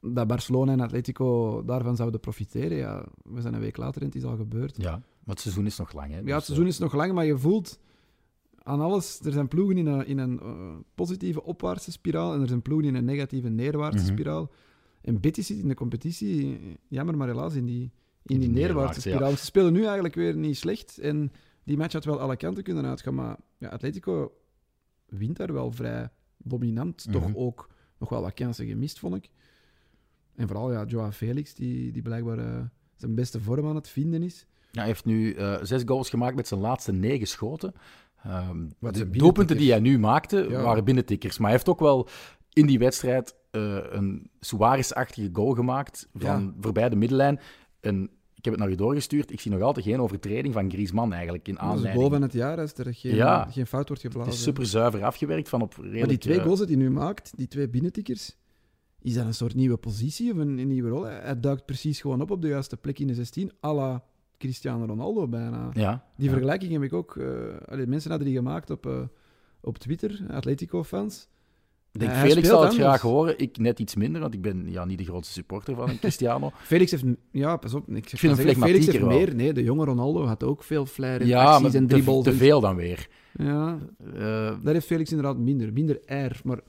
dat 0.00 0.26
Barcelona 0.26 0.72
en 0.72 0.80
Atletico 0.80 1.62
daarvan 1.64 1.96
zouden 1.96 2.20
profiteren. 2.20 2.76
Ja, 2.76 3.04
we 3.24 3.40
zijn 3.40 3.54
een 3.54 3.60
week 3.60 3.76
later 3.76 4.00
en 4.00 4.06
het 4.06 4.16
is 4.16 4.24
al 4.24 4.36
gebeurd. 4.36 4.76
Ja, 4.76 4.90
maar 4.90 5.34
het 5.34 5.40
seizoen 5.40 5.66
is 5.66 5.76
nog 5.78 5.92
lang. 5.92 6.10
Hè? 6.10 6.16
Ja, 6.18 6.22
Dus, 6.24 6.34
het 6.34 6.44
seizoen 6.44 6.66
is 6.66 6.78
nog 6.78 6.94
lang, 6.94 7.12
maar 7.12 7.24
je 7.26 7.38
voelt 7.38 7.78
aan 8.66 8.80
alles. 8.80 9.20
Er 9.20 9.32
zijn 9.32 9.48
ploegen 9.48 9.76
in 9.78 9.86
een, 9.86 10.06
in 10.06 10.18
een 10.18 10.40
eh, 10.40 10.74
positieve 10.94 11.42
opwaartse 11.42 11.92
spiraal 11.92 12.34
en 12.34 12.40
er 12.40 12.48
zijn 12.48 12.62
ploegen 12.62 12.88
in 12.88 12.94
een 12.94 13.04
negatieve 13.04 13.48
neerwaartse 13.48 14.04
Mhm. 14.04 14.12
spiraal. 14.12 14.50
En 15.00 15.20
Betis 15.20 15.46
zit 15.46 15.58
in 15.58 15.68
de 15.68 15.74
competitie, 15.74 16.58
jammer 16.88 17.16
maar 17.16 17.28
helaas, 17.28 17.54
in 17.54 17.64
die, 17.64 17.82
in 17.82 17.90
die 18.22 18.38
die 18.38 18.48
neerwaartse 18.48 19.08
ja. 19.08 19.14
spiraal. 19.14 19.36
Ze 19.36 19.44
spelen 19.44 19.72
nu 19.72 19.84
eigenlijk 19.84 20.14
weer 20.14 20.36
niet 20.36 20.56
slecht 20.56 20.98
en 20.98 21.32
die 21.64 21.76
match 21.76 21.92
had 21.92 22.04
wel 22.04 22.20
alle 22.20 22.36
kanten 22.36 22.62
kunnen 22.62 22.84
uitgaan, 22.86 23.14
maar 23.14 23.36
ja, 23.58 23.68
Atletico 23.68 24.32
wint 25.06 25.36
daar 25.36 25.52
wel 25.52 25.70
vrij 25.72 26.08
dominant. 26.38 27.06
Toch 27.12 27.28
Mhm. 27.28 27.36
ook 27.36 27.70
nog 27.98 28.08
wel 28.08 28.20
wat 28.22 28.34
kansen 28.34 28.66
gemist, 28.66 28.98
vond 28.98 29.14
ik. 29.14 29.30
En 30.34 30.46
vooral 30.48 30.72
ja, 30.72 30.84
Joao 30.84 31.10
Felix, 31.10 31.54
die, 31.54 31.92
die 31.92 32.02
blijkbaar 32.02 32.38
eh, 32.38 32.62
zijn 32.94 33.14
beste 33.14 33.40
vorm 33.40 33.66
aan 33.66 33.74
het 33.74 33.88
vinden 33.88 34.22
is. 34.22 34.46
Ja, 34.70 34.78
hij 34.82 34.86
heeft 34.90 35.04
nu 35.04 35.32
eh, 35.32 35.58
zes 35.62 35.82
goals 35.86 36.10
gemaakt 36.10 36.36
met 36.36 36.48
zijn 36.48 36.60
laatste 36.60 36.92
negen 36.92 37.26
schoten. 37.26 37.72
Ehm, 38.26 38.64
Wat 38.78 38.94
de 38.94 39.10
doelpunten 39.10 39.56
die 39.56 39.70
hij 39.70 39.80
nu 39.80 39.98
maakte, 39.98 40.46
Ja. 40.50 40.62
waren 40.62 40.84
binnentikkers. 40.84 41.36
Maar 41.38 41.46
hij 41.48 41.56
heeft 41.56 41.68
ook 41.68 41.80
wel 41.80 42.08
in 42.52 42.66
die 42.66 42.78
wedstrijd 42.78 43.34
eh, 43.50 43.78
een 43.90 44.30
Suarez-achtige 44.40 45.28
goal 45.32 45.54
gemaakt 45.54 46.08
van 46.14 46.42
Ja. 46.42 46.52
voorbij 46.60 46.88
de 46.88 46.96
middenlijn. 46.96 47.40
En 47.80 48.02
ik 48.34 48.44
heb 48.44 48.52
het 48.52 48.62
naar 48.62 48.70
je 48.70 48.76
doorgestuurd. 48.76 49.30
Ik 49.32 49.40
zie 49.40 49.50
nog 49.50 49.60
altijd 49.60 49.86
geen 49.86 50.00
overtreding 50.00 50.54
van 50.54 50.70
Griezmann 50.70 51.12
eigenlijk 51.12 51.48
in 51.48 51.54
Dat 51.54 51.62
is 51.62 51.68
de 51.68 51.74
aanleiding. 51.74 52.04
goal 52.04 52.12
van 52.18 52.22
het 52.22 52.32
jaar 52.32 52.58
als 52.60 52.74
er 52.74 52.94
geen, 52.94 53.14
Ja. 53.14 53.44
geen 53.50 53.66
fout 53.66 53.88
wordt 53.88 54.02
Het 54.02 54.12
geblazen. 54.12 54.34
is 54.38 54.42
super 54.42 54.66
zuiver 54.66 55.04
afgewerkt 55.04 55.48
van 55.48 55.62
op 55.62 55.74
redelijk... 55.76 55.98
maar 55.98 56.08
die 56.08 56.18
twee 56.18 56.36
eh, 56.38 56.42
goals 56.44 56.58
die 56.58 56.66
hij 56.68 56.76
nu 56.76 56.90
maakt, 56.90 57.32
die 57.36 57.48
twee 57.48 57.68
binnentikkers, 57.68 58.36
is 59.00 59.14
dat 59.14 59.26
een 59.26 59.34
soort 59.34 59.54
nieuwe 59.54 59.76
positie 59.76 60.32
of 60.32 60.38
een, 60.38 60.58
een 60.58 60.68
nieuwe 60.68 60.88
rol? 60.88 61.02
Hij 61.04 61.20
hij 61.22 61.40
duikt 61.40 61.64
precies 61.66 62.00
gewoon 62.00 62.20
op 62.20 62.30
op 62.30 62.42
de 62.42 62.48
juiste 62.48 62.76
plek 62.76 62.98
in 62.98 63.06
de 63.06 63.14
16, 63.14 63.52
à 63.64 63.74
la 63.74 64.04
Cristiano 64.38 64.84
Ronaldo 64.84 65.28
bijna. 65.28 65.70
Ja, 65.72 66.04
Die 66.16 66.24
ja. 66.26 66.30
vergelijking 66.32 66.72
heb 66.72 66.82
ik 66.82 66.92
ook... 66.92 67.18
allee, 67.68 67.86
mensen 67.86 68.10
hadden 68.10 68.28
die 68.28 68.36
gemaakt 68.36 68.70
op, 68.70 68.86
eh, 68.86 69.00
op 69.60 69.78
Twitter, 69.78 70.20
Atletico-fans. 70.30 71.28
Ik 71.92 72.00
denk, 72.02 72.12
Felix 72.14 72.48
zal 72.48 72.60
het 72.60 72.68
anders. 72.70 72.86
graag 72.88 73.00
horen. 73.00 73.38
Ik 73.38 73.58
net 73.58 73.78
iets 73.78 73.94
minder, 73.94 74.20
want 74.20 74.34
ik 74.34 74.42
ben 74.42 74.70
ja, 74.70 74.84
niet 74.84 74.98
de 74.98 75.04
grootste 75.04 75.32
supporter 75.32 75.74
van 75.74 75.98
Cristiano. 75.98 76.50
Felix 76.62 76.90
heeft... 76.90 77.04
Ja, 77.30 77.56
pas 77.56 77.74
op. 77.74 77.88
Ik, 77.88 78.08
vind 78.08 78.36
hem 78.36 78.56
Felix 78.56 78.86
heeft 78.86 78.98
wel. 78.98 79.08
meer. 79.08 79.34
Nee, 79.34 79.52
de 79.52 79.62
jonge 79.62 79.84
Ronaldo 79.84 80.24
had 80.24 80.44
ook 80.44 80.62
veel 80.62 80.86
flair 80.86 81.20
en 81.20 81.26
ja, 81.26 81.44
acties 81.44 81.74
en 81.74 81.86
dribbles. 81.86 82.24
te 82.24 82.32
veel 82.34 82.60
dan 82.60 82.76
weer. 82.76 83.08
Ja, 83.32 83.78
Eh, 84.14 84.20
Daar 84.62 84.72
heeft 84.72 84.86
Felix 84.86 85.10
inderdaad 85.10 85.38
minder. 85.38 85.72
Minder 85.72 86.00
air, 86.06 86.40
maar, 86.44 86.60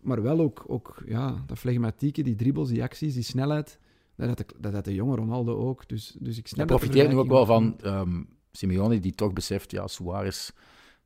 maar 0.00 0.22
wel 0.22 0.40
ook, 0.40 0.64
ook 0.66 1.02
ja, 1.06 1.42
dat 1.46 1.58
flegmatieke, 1.58 2.22
die 2.22 2.34
dribbles, 2.34 2.68
die 2.68 2.82
acties, 2.82 3.14
die 3.14 3.22
snelheid. 3.22 3.78
Dat 4.20 4.28
had 4.28 4.38
de, 4.38 4.46
dat 4.58 4.72
had 4.72 4.84
de 4.84 4.94
jonge 4.94 5.16
Ronaldo 5.16 5.56
ook. 5.56 5.88
Dus, 5.88 6.16
dus 6.18 6.38
ik 6.38 6.46
snap 6.46 6.66
profiteert 6.66 7.08
nu 7.08 7.16
ook 7.16 7.28
wel 7.28 7.46
van 7.46 7.76
ehm 7.82 8.22
Simeone, 8.52 9.00
die 9.00 9.14
toch 9.14 9.32
beseft, 9.32 9.70
ja, 9.70 9.86
Suarez, 9.86 10.50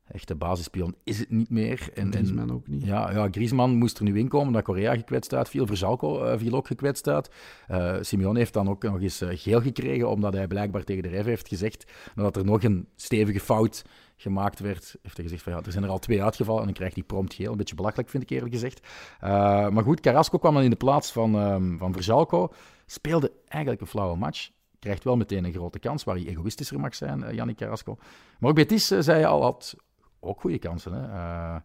echte 0.07 0.35
basispion, 0.35 0.95
is 1.03 1.19
het 1.19 1.29
niet 1.29 1.49
meer. 1.49 1.89
En, 1.93 2.03
en, 2.03 2.11
Griezmann 2.11 2.51
ook 2.51 2.67
niet. 2.67 2.85
ja, 2.85 3.11
ja, 3.11 3.27
Griezmann 3.31 3.75
moest 3.75 3.97
er 3.97 4.03
nu 4.03 4.17
inkomen, 4.17 4.47
omdat 4.47 4.63
Korea 4.63 4.95
gekwetst 4.95 5.33
uitviel. 5.33 5.65
Verzalco 5.65 6.23
eh, 6.23 6.37
viel 6.39 6.53
ook 6.53 6.67
gekwetst 6.67 7.07
uit. 7.07 7.31
Eh 7.67 7.95
Simeone 8.01 8.37
heeft 8.37 8.53
dan 8.53 8.69
ook 8.69 8.83
nog 8.83 9.01
eens 9.01 9.21
eh, 9.21 9.29
geel 9.31 9.61
gekregen, 9.61 10.09
omdat 10.09 10.33
hij 10.33 10.47
blijkbaar 10.47 10.83
tegen 10.83 11.03
de 11.03 11.09
ref 11.09 11.25
heeft 11.25 11.47
gezegd, 11.47 11.91
nadat 12.15 12.35
er 12.35 12.45
nog 12.45 12.63
een 12.63 12.87
stevige 12.95 13.39
fout 13.39 13.85
gemaakt 14.17 14.59
werd, 14.59 14.95
heeft 15.01 15.15
hij 15.15 15.25
gezegd 15.25 15.43
van 15.43 15.53
ja, 15.53 15.61
er 15.65 15.71
zijn 15.71 15.83
er 15.83 15.89
al 15.89 15.99
twee 15.99 16.23
uitgevallen 16.23 16.59
en 16.59 16.65
dan 16.65 16.75
krijgt 16.75 16.95
hij 16.95 17.03
prompt 17.03 17.33
geel. 17.33 17.51
Een 17.51 17.57
beetje 17.57 17.75
belachelijk, 17.75 18.09
vind 18.09 18.23
ik 18.23 18.29
eerlijk 18.29 18.53
gezegd. 18.53 18.87
Eh, 19.19 19.29
maar 19.69 19.83
goed, 19.83 19.99
Carrasco 19.99 20.37
kwam 20.37 20.53
dan 20.53 20.63
in 20.63 20.69
de 20.69 20.75
plaats 20.75 21.11
van, 21.11 21.35
ehm 21.35 21.77
van 21.77 21.93
Verzalco. 21.93 22.51
Speelde 22.85 23.31
eigenlijk 23.47 23.81
een 23.81 23.87
flauwe 23.87 24.17
match. 24.17 24.49
Krijgt 24.79 25.03
wel 25.03 25.15
meteen 25.17 25.45
een 25.45 25.53
grote 25.53 25.79
kans, 25.79 26.03
waar 26.03 26.15
hij 26.15 26.25
egoïstischer 26.27 26.79
mag 26.79 26.95
zijn, 26.95 27.23
eh, 27.23 27.33
Yannick 27.33 27.57
Carrasco. 27.57 27.97
Maar 28.39 28.49
ook 28.49 28.55
Betis, 28.55 28.91
eh, 28.91 28.99
zei 28.99 29.19
je 29.19 29.25
al, 29.27 29.41
had 29.41 29.75
ook 30.19 30.39
goede 30.41 30.59
kansen. 30.59 30.93
Hè? 30.93 31.01
Eh, 31.03 31.61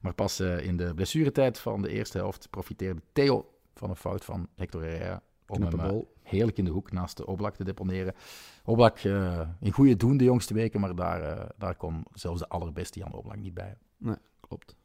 maar 0.00 0.14
pas 0.14 0.40
eh, 0.40 0.66
in 0.66 0.76
de 0.76 0.94
blessuretijd 0.94 1.58
van 1.58 1.82
de 1.82 1.88
eerste 1.88 2.18
helft 2.18 2.50
profiteerde 2.50 3.00
Theo 3.12 3.50
van 3.74 3.90
een 3.90 3.96
fout 3.96 4.24
van 4.24 4.48
Hector 4.54 4.82
Herrera. 4.82 5.22
om 5.46 5.62
hem 5.62 5.80
eh, 5.80 5.88
goal. 5.88 6.14
heerlijk 6.22 6.58
in 6.58 6.64
de 6.64 6.70
hoek 6.70 6.92
naast 6.92 7.16
de 7.16 7.26
Oblak 7.26 7.54
te 7.56 7.64
deponeren. 7.64 8.14
Oblak 8.64 8.98
eh, 8.98 9.40
in 9.60 9.72
goede 9.72 9.96
doen 9.96 10.16
de 10.16 10.24
jongste 10.24 10.54
weken, 10.54 10.80
maar 10.80 10.94
daar, 10.94 11.22
eh, 11.22 11.48
daar 11.58 11.74
kon 11.76 12.04
zelfs 12.12 12.40
de 12.40 12.48
allerbeste 12.48 12.98
Jan 12.98 13.12
Oblak 13.12 13.36
niet 13.36 13.54
bij. 13.54 13.76
Nee, 13.96 14.16
klopt. 14.40 14.76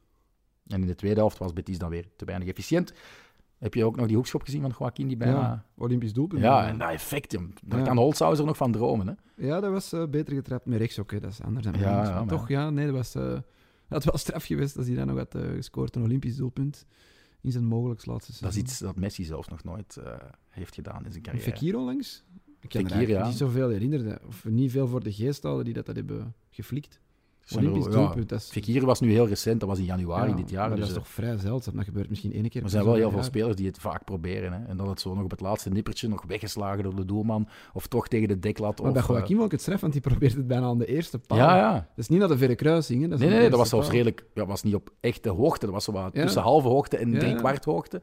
En 0.66 0.80
in 0.80 0.86
de 0.86 0.94
tweede 0.94 1.20
helft 1.20 1.38
was 1.38 1.52
Betis 1.52 1.78
dan 1.78 1.90
weer 1.90 2.06
te 2.16 2.24
weinig 2.24 2.48
efficiënt. 2.48 2.92
Heb 3.58 3.74
je 3.74 3.84
ook 3.84 3.96
nog 3.96 4.06
die 4.06 4.16
hoekschop 4.16 4.42
gezien 4.42 4.60
van 4.60 4.74
Joaquin 4.78 5.06
die 5.08 5.16
bijna... 5.16 5.40
Ja, 5.40 5.64
Olympisch 5.76 6.12
doelpunt. 6.12 6.42
Ja, 6.42 6.66
en 6.68 6.78
dat 6.78 6.90
effect, 6.90 7.32
jong, 7.32 7.54
daar 7.64 7.78
Ja. 7.78 7.84
kan 7.84 7.96
Holzhauser 7.96 8.44
nog 8.46 8.56
van 8.56 8.72
dromen. 8.72 9.06
Hè? 9.06 9.46
Ja, 9.46 9.60
dat 9.60 9.70
was 9.70 9.92
eh, 9.92 10.06
beter 10.06 10.34
getrapt 10.34 10.66
met 10.66 10.78
rechts. 10.78 10.98
Oké, 10.98 11.20
dat 11.20 11.30
is 11.30 11.40
anders 11.42 11.64
dan 11.66 11.74
Ja, 11.78 11.94
links. 11.94 12.08
Maar 12.10 12.18
maar 12.18 12.26
toch, 12.26 12.48
ja, 12.48 12.70
nee, 12.70 12.86
dat 12.86 12.94
was... 12.94 13.14
eh, 13.14 13.38
dat 13.88 14.04
wel 14.04 14.18
straf 14.18 14.44
geweest 14.44 14.76
als 14.76 14.86
hij 14.86 14.96
dan 14.96 15.06
nog 15.06 15.16
had 15.16 15.34
eh, 15.34 15.42
gescoord. 15.42 15.96
Een 15.96 16.02
Olympisch 16.02 16.36
doelpunt 16.36 16.86
in 17.40 17.52
zijn 17.52 17.64
mogelijkst 17.64 18.06
laatste 18.06 18.30
Dat 18.32 18.34
is 18.34 18.38
seizoen. 18.40 18.62
iets 18.62 18.78
dat 18.78 18.96
Messi 18.96 19.24
zelfs 19.24 19.48
nog 19.48 19.64
nooit 19.64 19.98
heeft 20.48 20.74
gedaan 20.74 21.04
in 21.04 21.10
zijn 21.10 21.22
carrière. 21.22 21.44
Fekir 21.50 21.76
onlangs? 21.76 22.24
Ik 22.60 22.68
kan 22.70 22.82
me 22.82 22.88
Fekir, 22.88 23.08
ja. 23.08 23.26
niet 23.26 23.36
zoveel 23.36 23.68
herinneren. 23.68 24.18
Of 24.26 24.44
niet 24.44 24.70
veel 24.70 24.86
voor 24.88 25.02
de 25.02 25.12
geest 25.12 25.42
houden 25.42 25.64
die 25.64 25.74
dat, 25.74 25.86
dat 25.86 25.96
hebben 25.96 26.34
geflikt. 26.50 27.00
Olympisch 27.52 27.84
ja, 27.84 27.90
doelpunt, 27.90 28.32
is... 28.32 28.50
Fekir 28.50 28.86
was 28.86 29.00
nu 29.00 29.10
heel 29.10 29.28
recent, 29.28 29.60
dat 29.60 29.68
was 29.68 29.78
in 29.78 29.84
januari 29.84 30.30
ja, 30.30 30.36
dit 30.36 30.50
jaar. 30.50 30.68
Maar 30.68 30.76
dus, 30.76 30.88
dat 30.88 30.88
is 30.88 30.96
eh, 30.96 31.02
toch 31.02 31.12
vrij 31.12 31.36
zeldzaam. 31.36 31.76
Dat 31.76 31.84
gebeurt 31.84 32.08
misschien 32.08 32.32
één 32.32 32.48
keer 32.48 32.62
er 32.62 32.70
zijn 32.70 32.84
wel 32.84 32.94
heel 32.94 33.08
veel 33.08 33.18
jaar. 33.18 33.24
spelers 33.24 33.56
die 33.56 33.66
het 33.66 33.78
vaak 33.78 34.04
proberen. 34.04 34.52
Hè? 34.52 34.64
En 34.64 34.76
dat 34.76 34.86
het 34.86 35.00
zo 35.00 35.14
nog 35.14 35.24
op 35.24 35.30
het 35.30 35.40
laatste 35.40 35.70
nippertje 35.70 36.08
nog 36.08 36.24
weggeslagen 36.26 36.82
door 36.82 36.96
de 36.96 37.04
doelman. 37.04 37.48
Of 37.72 37.86
toch 37.86 38.08
tegen 38.08 38.28
de 38.28 38.38
deklat. 38.38 38.82
Maar 38.82 38.92
bij 38.92 39.02
of, 39.02 39.08
eh, 39.08 39.14
Joaquin 39.14 39.36
vond 39.36 39.46
ik 39.46 39.52
het 39.52 39.60
straf, 39.60 39.80
want 39.80 39.92
die 39.92 40.02
probeert 40.10 40.34
het 40.34 40.46
bijna 40.46 40.66
aan 40.66 40.78
de 40.78 40.86
eerste 40.86 41.18
paal. 41.18 41.38
ja, 41.38 41.56
ja. 41.56 41.72
Dat 41.72 41.84
is 41.96 42.08
niet 42.08 42.18
naar 42.18 42.28
de 42.28 42.38
verre 42.38 42.54
kruising. 42.54 43.02
Hè. 43.02 43.08
Dat 43.08 43.20
is 43.20 43.26
Nee, 43.26 43.38
nee, 43.38 43.50
dat 43.50 43.58
was 43.58 43.68
zelfs 43.68 43.90
redelijk... 43.90 44.26
Ja, 44.34 44.46
was 44.46 44.62
niet 44.62 44.74
op 44.74 44.90
echte 45.00 45.28
hoogte. 45.28 45.64
Dat 45.64 45.74
was 45.74 45.84
zo 45.84 45.92
wat 45.92 46.14
tussen 46.14 46.42
halve 46.42 46.68
hoogte 46.68 46.96
en 46.96 47.18
drie 47.18 47.34
kwart 47.34 47.64
hoogte. 47.64 48.02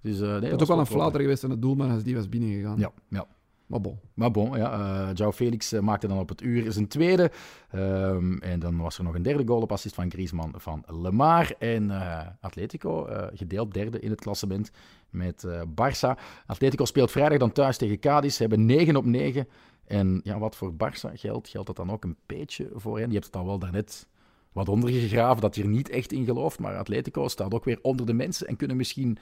Dus, 0.00 0.20
eh, 0.20 0.20
nee, 0.20 0.32
Het 0.32 0.42
dat 0.42 0.50
was 0.50 0.60
ook 0.60 0.68
wel 0.68 0.78
een 0.78 0.86
flater 0.86 1.20
geweest 1.20 1.44
aan 1.44 1.50
de 1.50 1.58
doelman 1.58 1.90
als 1.90 2.02
die 2.02 2.14
was 2.14 2.28
binnengegaan. 2.28 2.78
Ja, 2.78 2.92
ja. 3.08 3.26
Maar 3.68 3.80
bon. 3.80 3.98
Maar 4.14 4.30
bon, 4.30 4.56
ja, 4.56 4.72
eh 4.72 5.14
João 5.14 5.34
Felix 5.34 5.72
eh, 5.72 5.80
maakte 5.80 6.06
dan 6.06 6.18
op 6.18 6.28
het 6.28 6.42
uur 6.42 6.72
zijn 6.72 6.88
tweede. 6.88 7.30
Ehm, 7.70 8.36
en 8.38 8.60
dan 8.60 8.76
was 8.76 8.98
er 8.98 9.04
nog 9.04 9.14
een 9.14 9.22
derde 9.22 9.46
goal 9.46 9.60
op 9.60 9.72
assist 9.72 9.94
van 9.94 10.10
Griezmann 10.10 10.54
van 10.56 10.84
Lemar. 10.86 11.54
En 11.58 11.90
eh, 11.90 12.26
Atletico, 12.40 13.06
gedeeld 13.34 13.74
derde 13.74 14.00
in 14.00 14.10
het 14.10 14.20
klassement 14.20 14.70
met 15.10 15.46
Barça. 15.68 16.20
Atletico 16.46 16.84
speelt 16.84 17.10
vrijdag 17.10 17.38
dan 17.38 17.52
thuis 17.52 17.76
tegen 17.76 17.98
Cadiz. 17.98 18.34
Ze 18.34 18.40
hebben 18.40 18.66
9 18.66 18.96
op 18.96 19.04
9. 19.04 19.48
En 19.84 20.20
ja, 20.24 20.38
wat 20.38 20.56
voor 20.56 20.72
Barça 20.72 21.12
geldt, 21.14 21.48
geldt 21.48 21.66
dat 21.66 21.76
dan 21.76 21.90
ook 21.90 22.04
een 22.04 22.16
beetje 22.26 22.70
voor 22.74 22.98
hen. 22.98 23.04
Die 23.04 23.18
hebt 23.18 23.26
het 23.26 23.36
al 23.36 23.46
wel 23.46 23.58
daarnet 23.58 24.08
wat 24.52 24.68
ondergegraven, 24.68 25.40
dat 25.40 25.54
je 25.54 25.62
er 25.62 25.68
niet 25.68 25.88
echt 25.88 26.12
in 26.12 26.24
gelooft. 26.24 26.58
Maar 26.58 26.76
Atletico 26.76 27.28
staat 27.28 27.54
ook 27.54 27.64
weer 27.64 27.78
onder 27.82 28.06
de 28.06 28.12
mensen 28.12 28.46
en 28.46 28.56
kunnen 28.56 28.76
misschien 28.76 29.18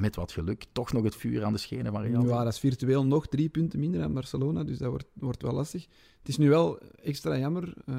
met 0.00 0.16
wat 0.16 0.32
geluk 0.32 0.64
toch 0.72 0.92
nog 0.92 1.04
het 1.04 1.16
vuur 1.16 1.44
aan 1.44 1.52
de 1.52 1.58
schenen 1.58 1.92
van 1.92 2.02
Real. 2.02 2.26
Ja, 2.26 2.44
dat 2.44 2.52
is 2.52 2.58
virtueel 2.58 3.06
nog 3.06 3.26
drie 3.26 3.48
punten 3.48 3.80
minder 3.80 4.00
dan 4.00 4.12
Barcelona, 4.12 4.64
dus 4.64 4.78
dat 4.78 4.88
wordt, 4.88 5.08
wordt 5.14 5.42
wel 5.42 5.52
lastig. 5.52 5.86
Het 6.18 6.28
is 6.28 6.36
nu 6.36 6.48
wel 6.48 6.78
extra 6.80 7.38
jammer, 7.38 7.74
eh, 7.86 7.96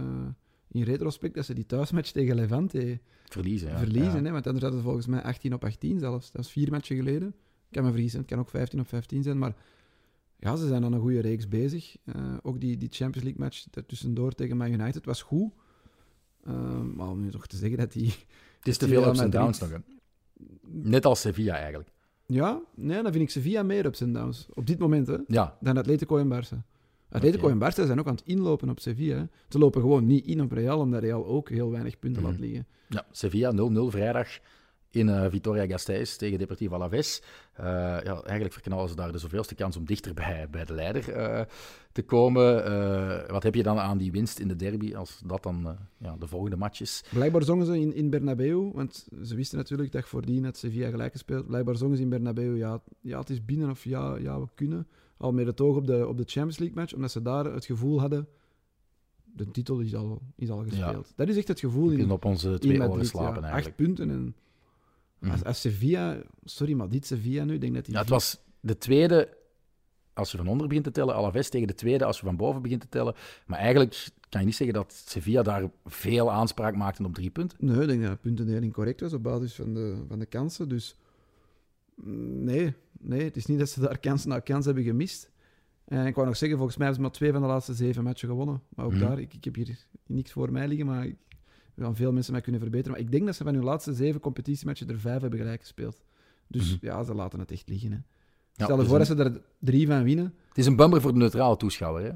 in 0.67 0.83
retrospect, 0.83 1.35
dat 1.35 1.45
ze 1.45 1.53
die 1.53 1.65
thuismatch 1.65 2.11
tegen 2.11 2.35
Levante 2.35 2.99
Verliezen. 3.33 3.69
Ja. 3.69 3.77
verliezen. 3.77 4.19
Ja. 4.19 4.23
Hè? 4.23 4.31
Want 4.31 4.47
anders 4.47 4.63
hadden 4.63 4.81
ze 4.81 4.85
volgens 4.85 5.07
mij 5.07 5.21
18 5.21 5.53
op 5.53 5.63
18 5.63 5.99
zelfs. 5.99 6.31
Dat 6.31 6.45
is 6.45 6.51
vier 6.51 6.71
matchen 6.71 6.95
geleden. 6.95 7.27
Ik 7.27 7.79
kan 7.79 7.83
me 7.83 7.91
vergissen, 7.91 8.19
het 8.19 8.29
kan 8.29 8.39
ook 8.39 8.49
15 8.49 8.79
op 8.79 8.87
15 8.87 9.23
zijn, 9.23 9.37
maar 9.37 9.55
ja, 10.39 10.55
ze 10.55 10.67
zijn 10.67 10.83
aan 10.83 10.93
een 10.93 10.99
goede 10.99 11.19
reeks 11.19 11.47
bezig. 11.47 11.95
Eh, 12.03 12.37
ook 12.41 12.59
die, 12.59 12.77
die 12.77 12.89
Champions 12.91 13.23
League 13.27 13.41
match 13.41 13.65
tussendoor 13.87 14.31
tegen 14.31 14.57
Man 14.57 14.71
United 14.71 15.05
was 15.05 15.21
goed. 15.21 15.51
Eh, 16.43 16.81
maar 16.81 17.09
om 17.09 17.19
nu 17.19 17.31
toch 17.31 17.47
te 17.47 17.57
zeggen 17.57 17.77
dat 17.77 17.91
die... 17.91 18.13
Het 18.57 18.67
is 18.67 18.77
te 18.77 18.87
veel 18.87 19.07
ups 19.07 19.19
en 19.19 19.29
downs 19.29 19.59
nog. 19.59 19.69
Hè. 19.69 19.77
Net 20.71 21.05
als 21.05 21.21
Sevilla 21.21 21.55
eigenlijk. 21.55 21.89
Ja, 22.25 22.61
nee, 22.75 23.01
dan 23.01 23.11
vind 23.11 23.23
ik 23.23 23.29
Sevilla 23.29 23.63
meer 23.63 23.85
ups 23.85 24.01
en 24.01 24.13
downs. 24.13 24.47
Op 24.53 24.65
dit 24.67 24.79
moment, 24.79 25.07
hè. 25.07 25.17
Ja, 25.27 25.57
dan 25.59 25.77
Atletico 25.77 26.17
en 26.17 26.29
Barça. 26.33 26.57
Atletico 27.09 27.49
en 27.49 27.59
Barça 27.59 27.85
zijn 27.85 27.99
ook 27.99 28.07
aan 28.07 28.15
het 28.15 28.23
inlopen 28.25 28.69
op 28.69 28.79
Sevilla. 28.79 29.15
hè. 29.17 29.23
Ze 29.49 29.57
lopen 29.57 29.81
gewoon 29.81 30.05
niet 30.05 30.25
in 30.25 30.41
op 30.41 30.51
Real, 30.51 30.79
omdat 30.79 31.01
Real 31.01 31.25
ook 31.25 31.49
heel 31.49 31.71
weinig 31.71 31.99
punten 31.99 32.21
Mhm. 32.21 32.31
laat 32.31 32.39
liggen. 32.39 32.67
ja 32.89 33.05
Sevilla 33.11 33.51
0-0 33.51 33.89
vrijdag 33.91 34.27
in 34.95 35.09
eh, 35.09 35.25
Vitoria-Gasteiz 35.29 36.15
tegen 36.15 36.37
Deportivo 36.37 36.75
Alaves. 36.75 37.21
Eh 37.53 37.65
ja, 38.03 38.21
eigenlijk 38.21 38.53
verknallen 38.53 38.89
ze 38.89 38.95
daar 38.95 39.11
de 39.11 39.17
zoveelste 39.17 39.55
kans 39.55 39.77
om 39.77 39.85
dichter 39.85 40.13
bij, 40.13 40.47
bij 40.51 40.65
de 40.65 40.73
leider 40.73 41.11
eh, 41.11 41.41
te 41.91 42.03
komen. 42.03 42.53
Wat 43.31 43.43
heb 43.43 43.55
je 43.55 43.63
dan 43.63 43.79
aan 43.79 43.97
die 43.97 44.11
winst 44.11 44.39
in 44.39 44.47
de 44.47 44.55
derby 44.55 44.95
als 44.95 45.21
dat 45.25 45.43
dan 45.43 45.77
ja, 45.97 46.15
de 46.19 46.27
volgende 46.27 46.55
match 46.55 46.81
is? 46.81 47.03
Blijkbaar 47.11 47.43
zongen 47.43 47.65
ze 47.65 47.79
in, 47.79 47.93
in 47.93 48.09
Bernabeu, 48.09 48.71
want 48.73 49.07
ze 49.23 49.35
wisten 49.35 49.57
natuurlijk 49.57 49.91
dat 49.91 50.07
voordien 50.07 50.43
had 50.43 50.57
Sevilla 50.57 50.89
gelijk 50.89 51.11
gespeeld. 51.11 51.47
Blijkbaar 51.47 51.75
zongen 51.75 51.97
ze 51.97 52.03
in 52.03 52.09
Bernabeu, 52.09 52.57
ja, 52.57 52.81
ja 53.01 53.19
het 53.19 53.29
is 53.29 53.45
binnen 53.45 53.69
of 53.69 53.83
ja, 53.83 54.17
ja 54.17 54.39
we 54.39 54.47
kunnen. 54.55 54.87
Al 55.17 55.31
met 55.31 55.45
het 55.45 55.61
oog 55.61 55.75
op 55.75 55.87
de, 55.87 56.07
op 56.07 56.17
de 56.17 56.23
Champions 56.25 56.57
League 56.57 56.77
match, 56.77 56.93
omdat 56.93 57.11
ze 57.11 57.21
daar 57.21 57.45
het 57.45 57.65
gevoel 57.65 57.99
hadden, 57.99 58.27
de 59.23 59.51
titel 59.51 59.79
is 59.79 59.95
al, 59.95 60.21
is 60.35 60.49
al 60.49 60.63
gespeeld. 60.63 61.13
Dat 61.15 61.27
is 61.27 61.37
echt 61.37 61.47
het 61.47 61.59
gevoel 61.59 61.89
We 61.89 61.97
in, 61.97 62.11
op 62.11 62.25
onze 62.25 62.59
twee 62.59 62.89
oren 62.89 63.05
slapen 63.05 63.41
ja. 63.41 63.47
eigenlijk. 63.47 63.67
Acht 63.67 63.75
punten 63.75 64.09
en. 64.09 64.35
Als, 65.31 65.43
als 65.43 65.61
Sevilla, 65.61 66.17
sorry, 66.43 66.73
maar 66.73 66.89
dit 66.89 67.05
Sevilla 67.05 67.43
nu, 67.43 67.57
denk 67.57 67.73
dat 67.73 67.85
die 67.85 67.93
Ja, 67.93 67.99
het 67.99 68.09
was 68.09 68.39
de 68.59 68.77
tweede, 68.77 69.37
als 70.13 70.31
je 70.31 70.37
van 70.37 70.47
onder 70.47 70.67
begint 70.67 70.85
te 70.85 70.91
tellen, 70.91 71.15
Alaves 71.15 71.49
tegen 71.49 71.67
de 71.67 71.75
tweede 71.75 72.05
als 72.05 72.19
je 72.19 72.25
van 72.25 72.35
boven 72.35 72.61
begint 72.61 72.81
te 72.81 72.89
tellen. 72.89 73.15
Maar 73.45 73.59
eigenlijk 73.59 74.07
kan 74.29 74.39
je 74.41 74.47
niet 74.47 74.55
zeggen 74.55 74.75
dat 74.75 75.03
Sevilla 75.05 75.41
daar 75.41 75.69
veel 75.85 76.31
aanspraak 76.31 76.75
maakte 76.75 77.03
op 77.03 77.13
drie 77.13 77.29
punten. 77.29 77.57
Nee, 77.61 77.81
ik 77.81 77.87
denk 77.87 78.01
dat 78.01 78.11
de 78.11 78.17
puntendeling 78.17 78.73
correct 78.73 78.99
was 79.01 79.13
op 79.13 79.23
basis 79.23 79.53
van 79.55 79.73
de, 79.73 80.03
van 80.07 80.19
de 80.19 80.25
kansen. 80.25 80.69
Dus 80.69 80.95
mm, 81.95 82.43
nee, 82.43 82.73
nee, 82.99 83.23
het 83.23 83.35
is 83.35 83.45
niet 83.45 83.59
dat 83.59 83.69
ze 83.69 83.79
daar 83.79 83.99
kans 83.99 84.25
na 84.25 84.39
kans 84.39 84.65
hebben 84.65 84.83
gemist. 84.83 85.31
En 85.85 86.05
ik 86.05 86.15
wou 86.15 86.27
nog 86.27 86.37
zeggen, 86.37 86.57
volgens 86.57 86.77
mij 86.77 86.87
hebben 86.87 87.03
ze 87.05 87.09
maar 87.09 87.19
twee 87.19 87.31
van 87.31 87.41
de 87.41 87.53
laatste 87.53 87.73
zeven 87.73 88.03
matchen 88.03 88.27
gewonnen. 88.29 88.61
Maar 88.69 88.85
ook 88.85 88.91
Mhm. 88.91 89.01
daar, 89.01 89.19
ik, 89.19 89.33
ik 89.33 89.43
heb 89.43 89.55
hier 89.55 89.85
niks 90.07 90.31
voor 90.31 90.51
mij 90.51 90.67
liggen, 90.67 90.85
maar 90.85 91.05
ik, 91.05 91.15
gaan 91.75 91.95
veel 91.95 92.11
mensen 92.11 92.31
mij 92.33 92.41
kunnen 92.41 92.61
verbeteren. 92.61 92.91
Maar 92.97 93.05
ik 93.05 93.11
denk 93.11 93.25
dat 93.25 93.35
ze 93.35 93.43
van 93.43 93.53
hun 93.53 93.63
laatste 93.63 93.93
zeven 93.93 94.19
competitiematchen 94.21 94.89
er 94.89 94.99
vijf 94.99 95.21
hebben 95.21 95.39
gelijk 95.39 95.59
gespeeld. 95.61 96.03
Dus 96.47 96.75
Mhm. 96.75 96.85
ja, 96.85 97.03
ze 97.03 97.13
laten 97.13 97.39
het 97.39 97.51
echt 97.51 97.69
liggen. 97.69 97.91
Hè. 97.91 97.97
Ja, 97.97 98.63
Stel 98.63 98.69
je 98.69 98.81
dus 98.81 98.91
voor 98.91 98.99
een- 98.99 99.07
dat 99.17 99.17
ze 99.17 99.23
er 99.23 99.41
drie 99.59 99.87
van 99.87 100.03
winnen. 100.03 100.33
Het 100.47 100.57
is 100.57 100.65
een 100.65 100.75
bumper 100.75 101.01
voor 101.01 101.11
de 101.13 101.17
neutrale 101.19 101.57
toeschouwer. 101.57 102.03
Hè? 102.03 102.11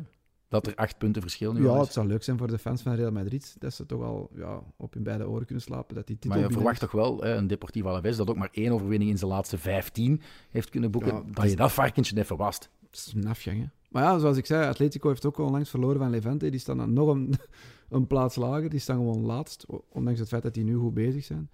Dat 0.49 0.67
er 0.67 0.75
acht 0.75 0.97
punten 0.97 1.21
verschil 1.21 1.53
nu 1.53 1.63
Ja, 1.63 1.73
is. 1.75 1.79
het 1.81 1.93
zou 1.93 2.07
leuk 2.07 2.23
zijn 2.23 2.37
voor 2.37 2.47
de 2.47 2.57
fans 2.57 2.81
van 2.81 2.93
Real 2.95 3.11
Madrid 3.11 3.55
dat 3.59 3.73
ze 3.73 3.85
toch 3.85 4.01
al 4.03 4.29
ja, 4.35 4.61
op 4.77 4.93
hun 4.93 5.03
beide 5.03 5.27
oren 5.29 5.45
kunnen 5.45 5.63
slapen. 5.63 5.95
Dat 5.95 6.07
die 6.07 6.15
titel 6.15 6.29
Maar 6.29 6.39
je 6.39 6.45
binnen 6.45 6.63
verwacht 6.63 6.91
toch 6.91 7.01
wel, 7.01 7.21
hè, 7.21 7.35
een 7.35 7.47
Deportivo 7.47 7.87
Alaves 7.87 8.17
dat 8.17 8.29
ook 8.29 8.37
maar 8.37 8.49
één 8.51 8.71
overwinning 8.71 9.09
in 9.11 9.17
zijn 9.17 9.31
laatste 9.31 9.57
15 9.57 10.21
heeft 10.49 10.69
kunnen 10.69 10.91
boeken, 10.91 11.13
Ja, 11.13 11.23
dat 11.31 11.49
je 11.49 11.55
dat 11.55 11.71
varkentje 11.71 12.17
even 12.17 12.37
wast. 12.37 12.69
Het 12.89 12.95
is 13.07 13.13
een 13.15 13.27
afgang, 13.27 13.59
hè. 13.59 13.65
Maar 13.89 14.03
ja, 14.03 14.19
zoals 14.19 14.37
ik 14.37 14.45
zei, 14.45 14.67
Atletico 14.67 15.07
heeft 15.09 15.25
ook 15.25 15.37
onlangs 15.37 15.69
verloren 15.69 15.97
van 15.99 16.09
Levante. 16.09 16.49
Die 16.49 16.59
staan 16.59 16.77
dan 16.77 16.93
nog 16.93 17.07
een, 17.07 17.33
een 17.89 18.07
plaats 18.07 18.35
lager. 18.35 18.69
Die 18.69 18.79
staan 18.79 18.97
gewoon 18.97 19.25
laatst, 19.25 19.65
ondanks 19.89 20.19
het 20.19 20.29
feit 20.29 20.43
dat 20.43 20.53
die 20.53 20.63
nu 20.63 20.75
goed 20.75 20.93
bezig 20.93 21.23
zijn. 21.23 21.49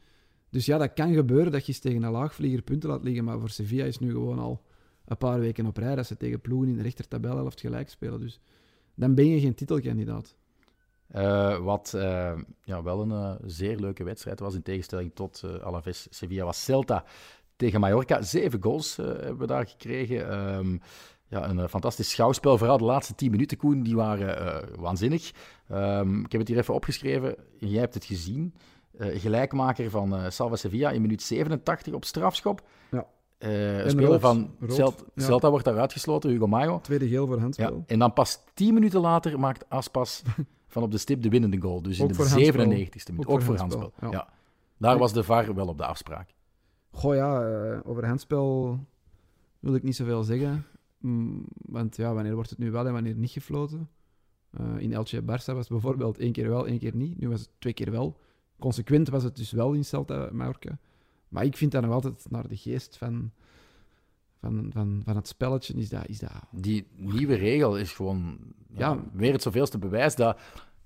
Dus 0.50 0.66
ja, 0.66 0.78
dat 0.78 0.94
kan 0.94 1.14
gebeuren 1.14 1.52
dat 1.52 1.62
je 1.62 1.68
eens 1.68 1.82
tegen 1.82 2.04
een 2.04 2.12
laagvlieger 2.12 2.62
punten 2.62 2.90
laat 2.90 3.04
liggen. 3.04 3.24
Maar 3.24 3.40
voor 3.40 3.50
Sevilla 3.50 3.86
is 3.86 4.00
nu 4.00 4.12
gewoon 4.12 4.40
al 4.40 4.62
een 5.06 5.18
paar 5.18 5.40
weken 5.40 5.66
op 5.66 5.78
rij 5.78 5.96
dat 5.96 6.08
ze 6.08 6.18
tegen 6.18 6.42
ploegen 6.42 6.70
in 6.70 6.76
de 6.76 6.82
rechter 6.82 7.08
tabelhelft 7.08 7.60
gelijk 7.60 7.90
spelen. 7.90 8.20
Dus 8.20 8.40
dan 8.96 9.16
ben 9.16 9.28
je 9.28 9.40
geen 9.40 9.56
titelkandidaat. 9.56 10.36
Eh, 11.08 11.58
wat 11.58 11.94
eh, 11.94 12.38
ja, 12.64 12.84
wel 12.84 13.02
een 13.02 13.12
eh, 13.12 13.36
zeer 13.46 13.80
leuke 13.80 14.04
wedstrijd 14.04 14.40
was, 14.40 14.56
in 14.56 14.62
tegenstelling 14.62 15.12
tot 15.14 15.44
Alaves 15.62 16.08
Sevilla, 16.10 16.46
was 16.46 16.64
Celta 16.64 17.06
tegen 17.56 17.80
Mallorca. 17.80 18.22
Zeven 18.22 18.64
goals 18.64 18.96
hebben 18.96 19.38
we 19.38 19.48
daar 19.48 19.68
gekregen. 19.68 20.30
Ehm, 20.30 20.78
ja, 21.34 21.50
een 21.50 21.60
eh, 21.60 21.68
fantastisch 21.68 22.10
schouwspel. 22.10 22.58
Vooral 22.58 22.78
de 22.78 22.84
laatste 22.84 23.16
tien 23.16 23.32
minuten, 23.32 23.58
Koen, 23.58 23.84
die 23.84 23.96
waren 23.96 24.38
eh, 24.64 24.70
waanzinnig. 24.80 25.32
Ehm, 25.70 26.20
ik 26.20 26.32
heb 26.32 26.40
het 26.42 26.50
hier 26.50 26.58
even 26.58 26.74
opgeschreven. 26.74 27.36
Jij 27.60 27.80
hebt 27.80 27.94
het 27.94 28.06
gezien. 28.06 28.54
Eh, 28.98 29.20
gelijkmaker 29.20 29.90
van 29.90 30.16
eh, 30.16 30.30
Salva 30.30 30.56
Sevilla 30.56 30.90
in 30.92 31.02
minuut 31.02 31.22
87 31.22 31.94
op 31.94 32.06
strafschop. 32.06 32.62
Ja. 32.92 33.06
Speler 33.88 34.06
rood. 34.06 34.22
van 34.22 34.56
Rood, 34.60 34.74
Celt- 34.74 35.06
ja. 35.16 35.24
Celta 35.24 35.50
wordt 35.50 35.66
daar 35.66 35.80
uitgesloten, 35.80 36.30
Hugo 36.30 36.48
Mayo. 36.48 36.80
Tweede 36.82 37.08
geel 37.08 37.26
voor 37.26 37.36
Ja, 37.36 37.42
handspel. 37.42 37.84
en 37.88 38.00
dan 38.00 38.14
pas 38.14 38.40
tien 38.54 38.74
minuten 38.74 39.00
later 39.00 39.40
maakt 39.40 39.70
Aspas 39.70 40.22
van 40.68 40.84
op 40.84 40.92
de 40.92 40.98
stip 40.98 41.22
de 41.22 41.30
winnende 41.30 41.62
goal. 41.62 41.82
Dus 41.82 41.98
in 41.98 42.04
Ook 42.04 42.10
de 42.10 42.16
voor 42.16 42.26
handspel. 42.26 42.64
97e 42.66 43.12
minuut. 43.12 43.28
Ook, 43.28 43.42
voor 43.42 43.58
handspel. 43.58 43.80
handspel, 43.82 44.10
Ja. 44.12 44.18
ja. 44.18 44.28
Daar 44.78 44.98
was 44.98 45.14
de 45.14 45.24
VAR 45.24 45.54
wel 45.56 45.68
op 45.68 45.78
de 45.78 45.86
afspraak. 45.86 46.30
Goh 46.92 47.16
ja, 47.16 47.42
over 47.86 48.06
handspel 48.08 48.80
wil 49.60 49.76
ik 49.76 49.84
niet 49.84 49.96
zoveel 49.96 50.24
zeggen. 50.24 50.66
Mm, 51.04 51.46
want 51.56 51.96
ja, 51.96 52.14
wanneer 52.14 52.36
wordt 52.36 52.50
het 52.50 52.60
nu 52.60 52.72
wel 52.72 52.88
en 52.88 52.94
wanneer 52.94 53.16
niet 53.16 53.30
gefloten? 53.32 53.90
Eh, 54.50 54.78
in 54.78 54.94
Elche 54.94 55.22
Barça 55.22 55.26
was 55.26 55.46
het 55.46 55.68
bijvoorbeeld 55.70 56.18
één 56.18 56.32
keer 56.32 56.50
wel, 56.50 56.68
één 56.68 56.80
keer 56.80 56.96
niet. 56.96 57.20
Nu 57.20 57.30
was 57.30 57.40
het 57.40 57.50
twee 57.60 57.74
keer 57.74 57.92
wel. 57.92 58.18
Consequent 58.60 59.10
was 59.10 59.24
het 59.24 59.36
dus 59.36 59.52
wel 59.52 59.74
in 59.74 59.86
Celta 59.86 60.30
Mallorca. 60.32 60.78
Maar 61.30 61.44
ik 61.46 61.58
vind 61.58 61.72
dat 61.72 61.82
nog 61.84 61.92
altijd 61.92 62.26
naar 62.30 62.48
de 62.48 62.58
geest 62.58 62.98
van, 62.98 63.32
van, 64.40 64.70
van, 64.72 65.02
van 65.06 65.16
het 65.16 65.28
spelletje 65.28 65.74
is 65.74 65.90
dat, 65.90 66.08
is 66.08 66.20
dat... 66.20 66.32
Die 66.52 66.88
nieuwe 66.96 67.36
regel 67.36 67.78
is 67.78 67.92
gewoon 67.92 68.38
ja, 68.74 68.90
Ja. 68.92 69.04
weer 69.14 69.32
het 69.34 69.42
zoveelste 69.42 69.78
bewijs 69.78 70.16
dat 70.16 70.40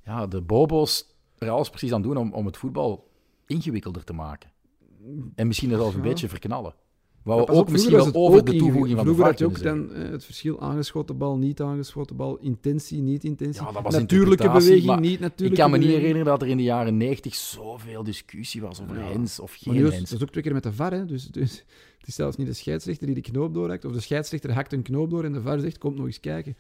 ja, 0.04 0.28
de 0.28 0.42
bobo's 0.42 1.16
er 1.38 1.50
alles 1.50 1.70
precies 1.70 1.92
aan 1.94 2.02
doen 2.02 2.18
om, 2.18 2.34
om 2.34 2.46
het 2.46 2.58
voetbal 2.58 3.12
ingewikkelder 3.46 4.04
te 4.04 4.14
maken. 4.14 4.52
En 5.36 5.48
misschien 5.48 5.70
het 5.72 5.80
al 5.80 5.88
een 5.90 5.96
Ja. 5.96 6.02
beetje 6.02 6.30
verknallen. 6.30 6.74
Waar 7.28 7.38
we 7.38 7.48
ook 7.48 7.70
misschien 7.72 7.96
wel 7.96 8.14
over 8.14 8.46
de 8.46 8.56
toevoeging 8.56 8.96
van 8.96 9.06
de 9.06 9.14
Vroeger 9.14 9.26
had 9.26 9.40
je 9.40 9.46
ook 9.46 9.62
dan 9.64 9.94
eh, 9.94 10.10
het 10.10 10.26
verschil 10.26 10.60
aangeschoten 10.62 11.18
bal, 11.18 11.38
niet 11.38 11.62
aangeschoten 11.62 12.16
bal, 12.16 12.38
intentie, 12.38 13.02
niet 13.02 13.24
intentie. 13.24 13.64
Ja, 13.64 13.72
dat 13.72 13.84
was 13.84 13.94
natuurlijke 13.94 14.50
beweging, 14.52 15.00
niet 15.00 15.20
natuurlijke 15.20 15.44
Ik 15.44 15.54
kan 15.54 15.72
me 15.72 15.78
niet 15.78 15.88
herinneren 15.96 16.26
dat 16.26 16.42
er 16.42 16.48
in 16.48 16.58
de 16.58 16.64
jaren 16.64 16.98
90 16.98 17.36
zoveel 17.36 18.04
discussie 18.04 18.62
was 18.62 18.82
over 18.82 18.98
Ja. 18.98 19.12
hens 19.12 19.40
of 19.40 19.56
geen 19.60 19.76
hens. 19.76 20.10
dat 20.10 20.12
is 20.12 20.22
ook 20.22 20.30
twee 20.30 20.44
keer 20.44 20.54
met 20.54 20.64
de 20.64 20.74
VAR, 20.74 20.92
hè. 20.92 21.06
Dus, 21.06 21.28
dus 21.28 21.52
het 21.98 22.08
is 22.08 22.16
zelfs 22.16 22.38
niet 22.38 22.48
de 22.48 22.54
scheidsrechter 22.54 23.06
die 23.06 23.16
de 23.16 23.22
knoop 23.22 23.54
doorhakt, 23.54 23.86
of 23.86 23.92
de 23.92 24.00
scheidsrechter 24.00 24.54
hakt 24.54 24.74
een 24.74 24.82
knoop 24.82 25.10
door 25.10 25.24
en 25.24 25.34
de 25.34 25.42
VAR 25.42 25.60
zegt, 25.60 25.78
kom 25.78 25.96
nog 25.96 26.06
eens 26.06 26.20
kijken. 26.20 26.56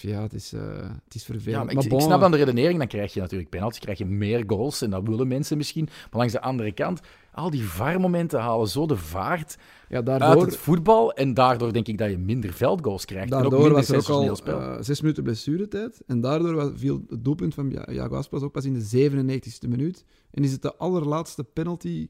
Ja, 0.00 0.22
het 0.22 0.32
is, 0.34 0.52
eh, 0.52 0.60
het 1.04 1.14
is 1.14 1.24
vervelend. 1.24 1.54
Ja, 1.54 1.64
maar 1.64 1.74
maar 1.74 1.84
ik, 1.84 1.88
bon, 1.90 1.98
ik 1.98 2.04
snap 2.04 2.20
dan 2.20 2.30
de 2.30 2.36
redenering, 2.36 2.78
dan 2.78 2.86
krijg 2.86 3.14
je 3.14 3.20
natuurlijk 3.20 3.50
penalty, 3.50 3.78
krijg 3.78 3.98
je 3.98 4.04
meer 4.06 4.44
goals 4.46 4.82
en 4.82 4.90
dat 4.90 5.02
willen 5.02 5.28
mensen 5.28 5.56
misschien. 5.56 5.84
Maar 5.84 6.18
langs 6.20 6.32
de 6.32 6.40
andere 6.40 6.72
kant, 6.72 7.00
al 7.32 7.50
die 7.50 7.64
VAR-momenten 7.64 8.40
halen 8.40 8.68
zo 8.68 8.86
de 8.86 8.96
vaart 8.96 9.56
ja, 9.88 9.96
uit 9.96 10.06
daardoor, 10.06 10.44
het 10.44 10.56
voetbal 10.56 11.12
en 11.12 11.34
daardoor 11.34 11.72
denk 11.72 11.88
ik 11.88 11.98
dat 11.98 12.10
je 12.10 12.18
minder 12.18 12.52
veldgoals 12.52 13.04
krijgt 13.04 13.30
en 13.30 13.36
ook 13.36 13.40
daardoor 13.42 13.60
minder 13.60 13.76
was 13.78 13.88
er 14.08 14.14
ook 14.14 14.44
al 14.46 14.60
eh, 14.60 14.76
zes 14.80 15.00
minuten 15.00 15.22
blessuretijd. 15.22 16.02
En 16.06 16.20
daardoor 16.20 16.54
was, 16.54 16.70
viel 16.74 17.04
het 17.08 17.24
doelpunt 17.24 17.54
van 17.54 17.70
Ja- 17.70 17.88
Iago 17.88 18.14
Aspas 18.14 18.42
ook 18.42 18.52
pas 18.52 18.64
in 18.64 18.72
de 18.74 19.10
97e 19.10 19.68
minuut. 19.68 20.04
En 20.30 20.44
is 20.44 20.52
het 20.52 20.62
de 20.62 20.76
allerlaatste 20.76 21.44
penalty 21.44 22.08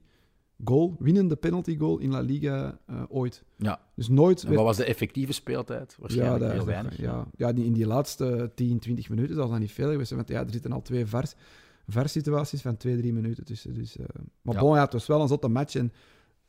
goal, 0.64 0.96
winnende 0.98 1.36
penalty 1.36 1.78
goal 1.78 1.98
in 1.98 2.10
La 2.10 2.20
Liga 2.20 2.78
eh, 2.86 3.02
ooit. 3.08 3.42
Ja. 3.56 3.80
Dus 3.94 4.08
nooit 4.08 4.40
En 4.42 4.44
werd 4.48 4.56
wat 4.56 4.66
was 4.66 4.76
de 4.76 4.84
effectieve 4.84 5.32
speeltijd? 5.32 5.96
Waarschijnlijk 6.00 6.52
heel 6.52 6.64
weinig. 6.64 6.96
Ja, 7.00 7.26
ja 7.36 7.52
die, 7.52 7.64
in 7.64 7.72
die 7.72 7.86
laatste 7.86 8.50
10, 8.54 8.78
20 8.78 9.08
minuten 9.08 9.34
zal 9.34 9.48
dat 9.48 9.58
niet 9.58 9.72
veel 9.72 9.90
geweest 9.90 10.08
zijn. 10.08 10.18
Want 10.20 10.32
ja, 10.32 10.44
er 10.44 10.50
zitten 10.52 10.72
al 10.72 10.82
twee 10.82 11.06
VARs, 11.06 11.34
VAR-situaties 11.86 12.60
van 12.62 12.76
2, 12.76 12.96
3 12.96 13.12
minuten 13.12 13.44
tussen. 13.44 13.74
Dus, 13.74 13.96
eh, 13.96 14.04
maar 14.42 14.54
Ja. 14.54 14.60
bon, 14.60 14.74
ja, 14.74 14.82
het 14.82 14.92
was 14.92 15.06
wel 15.06 15.20
een 15.20 15.28
zotte 15.28 15.48
match. 15.48 15.74
En 15.74 15.92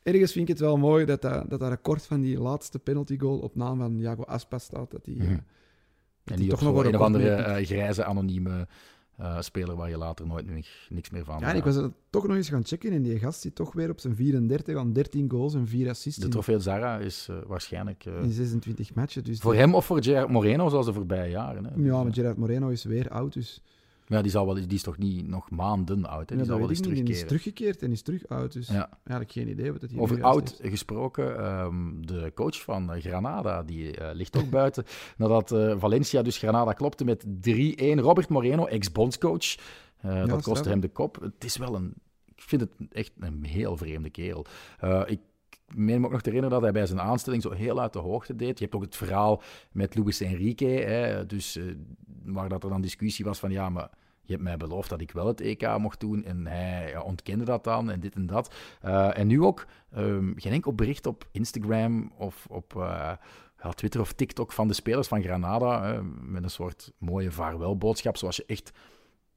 ergens 0.04 0.32
vind 0.32 0.50
ik 0.50 0.54
het 0.56 0.60
wel 0.66 0.78
mooi 0.78 1.06
dat 1.06 1.22
dat, 1.22 1.50
dat, 1.50 1.60
dat 1.60 1.70
record 1.70 2.06
van 2.06 2.22
die 2.22 2.40
laatste 2.40 2.80
penalty 2.80 3.20
goal 3.20 3.40
op 3.40 3.56
naam 3.56 3.78
van 3.78 4.00
Iago 4.00 4.24
Aspas 4.24 4.64
staat. 4.64 4.92
Dat 4.92 5.06
die, 5.06 5.20
eh, 5.20 5.26
Mhm. 5.28 5.36
dat 5.36 6.34
En 6.34 6.40
die 6.40 6.50
toch 6.50 6.62
nog 6.62 6.84
een 6.86 6.96
of 6.96 7.02
andere 7.02 7.30
eh, 7.30 7.66
grijze, 7.66 8.04
anonieme 8.06 8.68
eh, 9.18 9.42
speler 9.42 9.76
waar 9.76 9.90
je 9.90 9.98
later 9.98 10.28
nooit 10.28 10.50
ni- 10.50 10.66
niks 10.90 11.10
meer 11.10 11.24
van... 11.26 11.40
Ja, 11.40 11.50
en 11.50 11.56
ik 11.56 11.64
was 11.64 11.80
toch 12.10 12.28
nog 12.28 12.36
eens 12.38 12.50
gaan 12.50 12.66
checken 12.66 12.92
en 12.92 13.02
die 13.02 13.20
gast 13.20 13.42
zit 13.42 13.56
toch 13.56 13.74
weer 13.74 13.90
op 13.90 14.00
zijn 14.00 14.16
34 14.16 14.78
aan 14.78 14.94
13 14.94 15.30
goals 15.30 15.54
en 15.54 15.68
4 15.68 15.90
assists 15.90 16.20
de 16.22 16.28
trofee 16.28 16.60
Zara 16.60 16.98
is 17.00 17.28
eh, 17.30 17.36
waarschijnlijk... 17.48 18.06
eh, 18.06 18.24
in 18.24 18.32
26 18.32 18.94
matchen. 18.94 19.24
Dus 19.24 19.40
voor 19.40 19.52
die- 19.52 19.62
hem 19.62 19.76
of 19.76 19.86
voor 19.86 20.04
Gerard 20.04 20.30
Moreno, 20.30 20.70
zoals 20.70 20.86
de 20.86 20.94
voorbije 20.94 21.30
jaren. 21.32 21.66
Hè. 21.66 21.72
Ja, 21.76 22.04
maar 22.04 22.14
Gerard 22.14 22.38
Moreno 22.38 22.68
is 22.70 22.84
weer 22.84 23.10
oud, 23.10 23.34
dus 23.34 23.62
Maar 24.12 24.20
ja, 24.20 24.26
die, 24.26 24.36
zal 24.36 24.46
wel, 24.46 24.54
die 24.56 24.68
is 24.68 24.82
toch 24.84 24.98
niet 24.98 25.28
nog 25.28 25.50
maanden 25.50 26.06
oud, 26.06 26.30
hè? 26.30 26.36
ja, 26.36 26.42
die 26.42 26.50
zal 26.52 26.60
dat 26.60 26.68
wel 26.68 26.70
eens 26.70 26.80
ik. 26.80 26.84
Die 26.84 26.92
is 26.92 27.04
terugkeren. 27.04 27.28
teruggekeerd 27.28 27.82
en 27.82 27.92
is 27.92 28.02
terug 28.02 28.28
oud, 28.28 28.54
dus 28.54 28.68
Ja. 28.68 28.90
eigenlijk 28.94 29.32
geen 29.32 29.48
idee 29.50 29.72
wat 29.72 29.82
het 29.82 29.92
hier 29.92 30.00
Over 30.02 30.24
oud 30.24 30.60
is. 30.62 30.70
gesproken, 30.70 31.38
ehm, 31.38 32.02
de 32.02 32.32
coach 32.36 32.62
van 32.62 32.94
eh, 32.94 33.02
Granada, 33.02 33.64
die 33.64 33.98
eh, 33.98 34.16
ligt 34.16 34.38
ook 34.38 34.50
buiten. 34.60 34.84
Nadat 35.18 35.52
eh, 35.52 35.76
Valencia 35.80 36.22
dus 36.22 36.38
Granada 36.38 36.74
klopte 36.74 37.04
met 37.04 37.26
3-1. 37.26 38.00
Robert 38.00 38.30
Moreno, 38.30 38.66
ex-bondscoach, 38.66 39.56
eh, 40.02 40.26
dat 40.28 40.42
kostte 40.44 40.70
hem 40.70 40.80
de 40.80 40.90
kop. 40.90 41.18
Het 41.22 41.44
is 41.44 41.58
wel 41.58 41.76
een... 41.76 41.94
Ik 42.36 42.42
vind 42.42 42.62
het 42.62 42.72
echt 42.92 43.12
een 43.20 43.44
heel 43.46 43.78
vreemde 43.78 44.10
kerel. 44.10 44.46
Eh, 44.80 45.02
ik 45.06 45.20
meen 45.76 46.00
me 46.00 46.06
ook 46.06 46.12
nog 46.12 46.22
te 46.22 46.30
herinneren 46.30 46.62
dat 46.62 46.72
hij 46.72 46.80
bij 46.80 46.88
zijn 46.88 47.02
aanstelling 47.08 47.42
zo 47.42 47.52
heel 47.52 47.82
uit 47.82 47.94
de 47.94 48.00
hoogte 48.00 48.36
deed. 48.36 48.58
Je 48.58 48.64
hebt 48.64 48.76
ook 48.76 48.82
het 48.82 48.96
verhaal 48.96 49.42
met 49.72 49.96
Luis 49.96 50.22
Enrique, 50.22 50.68
hè, 50.68 51.26
dus, 51.26 51.60
waar 52.24 52.50
dat 52.50 52.64
er 52.64 52.70
dan 52.70 52.82
discussie 52.82 53.26
was 53.26 53.40
van 53.40 53.52
ja, 53.52 53.70
maar 53.70 53.90
je 54.22 54.32
hebt 54.32 54.44
mij 54.44 54.58
beloofd 54.58 54.90
dat 54.90 55.02
ik 55.02 55.12
wel 55.12 55.28
het 55.28 55.42
EK 55.42 55.78
mocht 55.78 56.00
doen 56.00 56.24
en 56.24 56.48
hij 56.48 56.90
ja, 56.90 57.02
ontkende 57.02 57.46
dat 57.46 57.64
dan 57.64 57.92
en 57.92 58.00
dit 58.00 58.16
en 58.16 58.26
dat. 58.26 58.54
Eh, 58.82 59.18
en 59.18 59.28
nu 59.28 59.42
ook 59.42 59.66
ehm, 59.92 60.32
geen 60.36 60.52
enkel 60.52 60.74
bericht 60.74 61.06
op 61.06 61.28
Instagram 61.32 62.12
of 62.18 62.46
op 62.50 62.76
eh, 62.76 63.12
ja, 63.64 63.72
Twitter 63.76 64.02
of 64.02 64.14
TikTok 64.14 64.52
van 64.52 64.68
de 64.68 64.74
spelers 64.74 65.08
van 65.08 65.22
Granada 65.22 65.84
hè, 65.84 66.04
met 66.04 66.44
een 66.44 66.50
soort 66.50 66.92
mooie 66.98 67.32
vaarwelboodschap 67.32 68.18
zoals 68.18 68.36
je 68.36 68.46
echt 68.46 68.72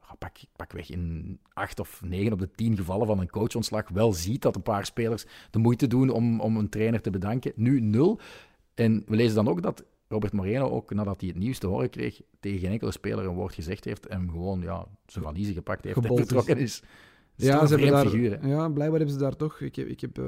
ja, 0.01 0.15
pak, 0.19 0.37
pakweg 0.57 0.91
in 0.91 1.39
acht 1.53 1.81
of 1.81 2.03
negen 2.05 2.33
op 2.33 2.39
de 2.39 2.51
tien 2.51 2.77
gevallen 2.77 3.07
van 3.07 3.19
een 3.19 3.31
coachontslag 3.31 3.89
wel 3.89 4.13
ziet 4.13 4.43
dat 4.43 4.57
een 4.57 4.63
paar 4.63 4.87
spelers 4.87 5.25
de 5.51 5.59
moeite 5.59 5.87
doen 5.87 6.11
om, 6.11 6.41
om 6.41 6.57
een 6.57 6.69
trainer 6.69 7.01
te 7.01 7.11
bedanken. 7.11 7.53
Nu 7.57 7.81
nul. 7.81 8.21
En 8.75 9.03
we 9.07 9.17
lezen 9.17 9.35
dan 9.35 9.49
ook 9.49 9.63
dat 9.63 9.85
Robert 10.15 10.33
Moreno, 10.33 10.69
ook 10.71 10.95
nadat 10.95 11.21
hij 11.21 11.29
het 11.29 11.39
nieuws 11.39 11.59
te 11.59 11.67
horen 11.67 11.91
kreeg, 11.91 12.21
tegen 12.41 12.59
geen 12.59 12.71
enkele 12.71 12.93
speler 12.93 13.25
een 13.25 13.35
woord 13.35 13.55
gezegd 13.55 13.85
heeft 13.85 14.07
en 14.07 14.31
gewoon 14.31 14.61
ja, 14.61 14.87
zijn 15.07 15.25
valiezen 15.25 15.55
gepakt 15.55 15.85
heeft 15.85 15.95
Gebold 15.95 16.19
en 16.19 16.25
is. 16.25 16.31
vertrokken 16.31 16.65
is. 16.65 16.81
Dat 16.81 16.89
is 17.37 17.47
Ja, 17.47 17.67
ze 17.67 17.75
hebben 17.75 17.91
daar, 17.93 18.49
ja, 18.49 18.69
blijkbaar 18.69 18.99
hebben 18.99 19.17
ze 19.17 19.19
daar 19.19 19.37
toch... 19.37 19.61
Ik 19.61 19.77
heb, 19.77 19.87
ik 19.89 20.01
heb 20.01 20.19
eh, 20.19 20.25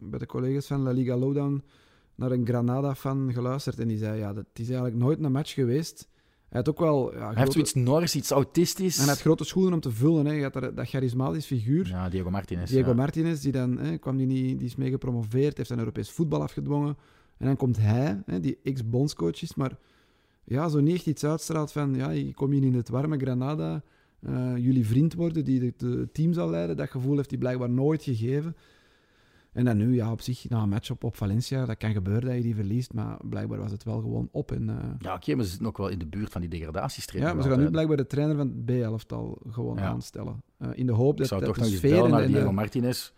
bij 0.00 0.18
de 0.18 0.26
collega's 0.26 0.66
van 0.66 0.80
La 0.80 0.90
Liga 0.90 1.16
Lowdown 1.16 1.62
naar 2.14 2.30
een 2.30 2.46
Granada-fan 2.46 3.32
geluisterd 3.32 3.78
en 3.78 3.88
die 3.88 3.98
zei, 3.98 4.18
ja, 4.18 4.32
dat 4.32 4.44
is 4.52 4.66
eigenlijk 4.66 4.96
nooit 4.96 5.24
een 5.24 5.32
match 5.32 5.54
geweest. 5.54 6.08
Hij 6.48 6.58
had 6.58 6.68
ook 6.68 6.78
wel... 6.78 7.14
Ja, 7.14 7.26
Hij 7.26 7.36
heeft 7.36 7.52
zoiets 7.52 7.74
nors, 7.74 8.14
iets 8.16 8.30
autistisch. 8.30 8.96
En 8.96 9.02
hij 9.04 9.12
had 9.12 9.20
grote 9.20 9.44
schoenen 9.44 9.72
om 9.72 9.80
te 9.80 9.90
vullen. 9.90 10.26
Hè. 10.26 10.42
Had 10.42 10.52
daar 10.52 10.74
dat 10.74 10.88
charismatisch 10.88 11.46
figuur. 11.46 11.88
Ja, 11.88 12.08
Diego 12.08 12.30
Martinez. 12.30 12.70
Diego 12.70 12.88
ja. 12.88 12.94
Martinez, 12.94 13.40
die 13.40 13.52
dan 13.52 13.78
hè, 13.78 13.98
kwam 13.98 14.16
die, 14.16 14.26
niet, 14.26 14.58
die 14.58 14.68
is 14.68 14.76
mee 14.76 14.90
gepromoveerd, 14.90 15.56
heeft 15.56 15.68
zijn 15.68 15.78
Europees 15.78 16.10
voetbal 16.10 16.42
afgedwongen. 16.42 16.96
En 17.40 17.46
dan 17.46 17.56
komt 17.56 17.76
hij, 17.76 18.22
hè, 18.26 18.40
die 18.40 18.58
ex-bondscoach 18.62 19.42
is, 19.42 19.54
maar 19.54 19.76
ja, 20.44 20.68
zo 20.68 20.80
niet 20.80 20.94
echt 20.94 21.06
iets 21.06 21.24
uitstraalt 21.24 21.72
van, 21.72 21.94
ja, 21.94 22.10
ik 22.10 22.34
kom 22.34 22.50
hier 22.50 22.62
in 22.62 22.74
het 22.74 22.88
warme 22.88 23.18
Granada, 23.18 23.82
eh, 24.20 24.52
jullie 24.56 24.86
vriend 24.86 25.14
worden, 25.14 25.44
die 25.44 25.60
het 25.76 26.14
team 26.14 26.32
zal 26.32 26.50
leiden. 26.50 26.76
Dat 26.76 26.90
gevoel 26.90 27.16
heeft 27.16 27.30
hij 27.30 27.38
blijkbaar 27.38 27.70
nooit 27.70 28.02
gegeven. 28.02 28.56
En 29.52 29.64
dan 29.64 29.76
nu, 29.76 29.94
ja, 29.94 30.12
op 30.12 30.20
zich, 30.20 30.48
na 30.48 30.62
een 30.62 30.68
match 30.68 30.90
op, 30.90 31.04
op 31.04 31.16
Valencia, 31.16 31.64
dat 31.66 31.76
kan 31.76 31.92
gebeuren 31.92 32.24
dat 32.24 32.34
je 32.36 32.42
die 32.42 32.54
verliest, 32.54 32.92
maar 32.92 33.16
blijkbaar 33.28 33.58
was 33.58 33.70
het 33.70 33.84
wel 33.84 34.00
gewoon 34.00 34.28
op. 34.32 34.52
En, 34.52 34.68
eh, 34.68 34.76
Ja, 34.98 35.14
oké, 35.14 35.34
maar 35.34 35.44
ze 35.44 35.50
zitten 35.50 35.68
ook 35.68 35.78
wel 35.78 35.88
in 35.88 35.98
de 35.98 36.06
buurt 36.06 36.32
van 36.32 36.40
die 36.40 36.50
degradatiestreep. 36.50 37.22
ja, 37.22 37.32
maar 37.34 37.42
ze 37.42 37.48
gaan 37.48 37.58
nu 37.58 37.64
altijd. 37.64 37.70
blijkbaar 37.72 37.96
de 37.96 38.06
trainer 38.06 38.36
van 38.36 38.46
het 38.46 38.64
B-elftal 38.64 39.38
gewoon 39.50 39.76
Ja. 39.76 39.82
aanstellen. 39.82 40.42
Eh, 40.58 40.68
in 40.74 40.86
de 40.86 40.92
hoop 40.92 41.12
Ik 41.12 41.18
dat, 41.18 41.28
zou 41.28 41.40
dat 41.40 41.48
toch 41.54 41.64
de 41.64 41.70
nog 41.70 41.78
sfeer 41.78 42.08
naar 42.08 42.22
en 42.22 42.26
Diego 42.32 42.52
Martinez. 42.52 43.12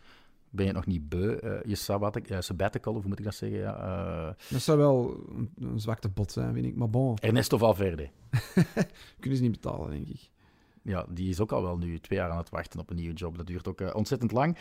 Ben 0.54 0.66
je 0.66 0.72
nog 0.72 0.86
niet 0.86 1.08
beu, 1.08 1.32
eh, 1.34 1.62
je 1.64 1.74
sabbatic, 1.74 2.28
eh, 2.30 2.40
sabbatical, 2.40 2.92
of 2.94 3.00
hoe 3.00 3.08
moet 3.08 3.18
ik 3.18 3.24
dat 3.24 3.34
zeggen? 3.34 3.58
Ja, 3.58 3.76
eh, 4.28 4.34
Dat 4.50 4.60
zou 4.60 4.78
wel 4.78 5.24
een, 5.36 5.50
een 5.60 5.80
zwakte 5.80 6.08
bot 6.08 6.32
zijn, 6.32 6.54
vind 6.54 6.66
ik. 6.66 6.76
Maar 6.76 6.90
bon, 6.90 7.16
Ernesto 7.20 7.56
Valverde. 7.58 8.08
kunnen 9.20 9.38
ze 9.38 9.42
niet 9.44 9.50
betalen, 9.60 9.90
denk 9.90 10.08
ik. 10.08 10.30
Ja, 10.84 11.06
die 11.08 11.28
is 11.28 11.40
ook 11.40 11.52
al 11.52 11.62
wel 11.62 11.76
nu 11.78 11.98
twee 11.98 12.18
jaar 12.18 12.30
aan 12.30 12.36
het 12.38 12.50
wachten 12.50 12.80
op 12.80 12.90
een 12.90 12.96
nieuwe 12.96 13.14
job. 13.14 13.36
Dat 13.36 13.46
duurt 13.46 13.68
ook 13.68 13.94
ontzettend 13.94 14.32
lang. 14.32 14.56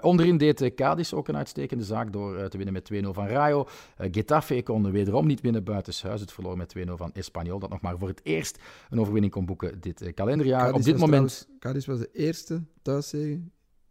Onderin 0.00 0.36
deed 0.36 0.74
Cadiz 0.74 1.12
ook 1.12 1.28
een 1.28 1.36
uitstekende 1.36 1.84
zaak 1.84 2.12
door 2.12 2.48
te 2.48 2.56
winnen 2.56 2.74
met 2.74 2.84
2-0 2.84 3.12
van 3.12 3.26
Rayo. 3.26 3.66
Getafe 3.98 4.62
kon 4.62 4.90
wederom 4.90 5.26
niet 5.26 5.40
winnen 5.40 5.64
buitenshuis. 5.64 6.20
Het 6.20 6.32
verloor 6.32 6.56
met 6.56 6.74
2-0 6.78 6.80
van 6.96 7.12
Espanyol. 7.12 7.58
Dat 7.58 7.70
nog 7.70 7.80
maar 7.80 7.98
voor 7.98 8.08
het 8.08 8.20
eerst 8.24 8.58
een 8.90 9.00
overwinning 9.00 9.32
kon 9.32 9.46
boeken 9.46 9.80
dit 9.80 10.14
kalenderjaar. 10.14 10.60
Cadiz 10.60 10.76
op 10.76 10.82
dit 10.82 10.92
was 10.92 11.00
moment... 11.10 11.28
trouwens- 11.30 11.58
Cadiz 11.58 11.86
was 11.86 11.98
de 11.98 12.10
eerste 12.12 12.62
thuiszege 12.82 13.40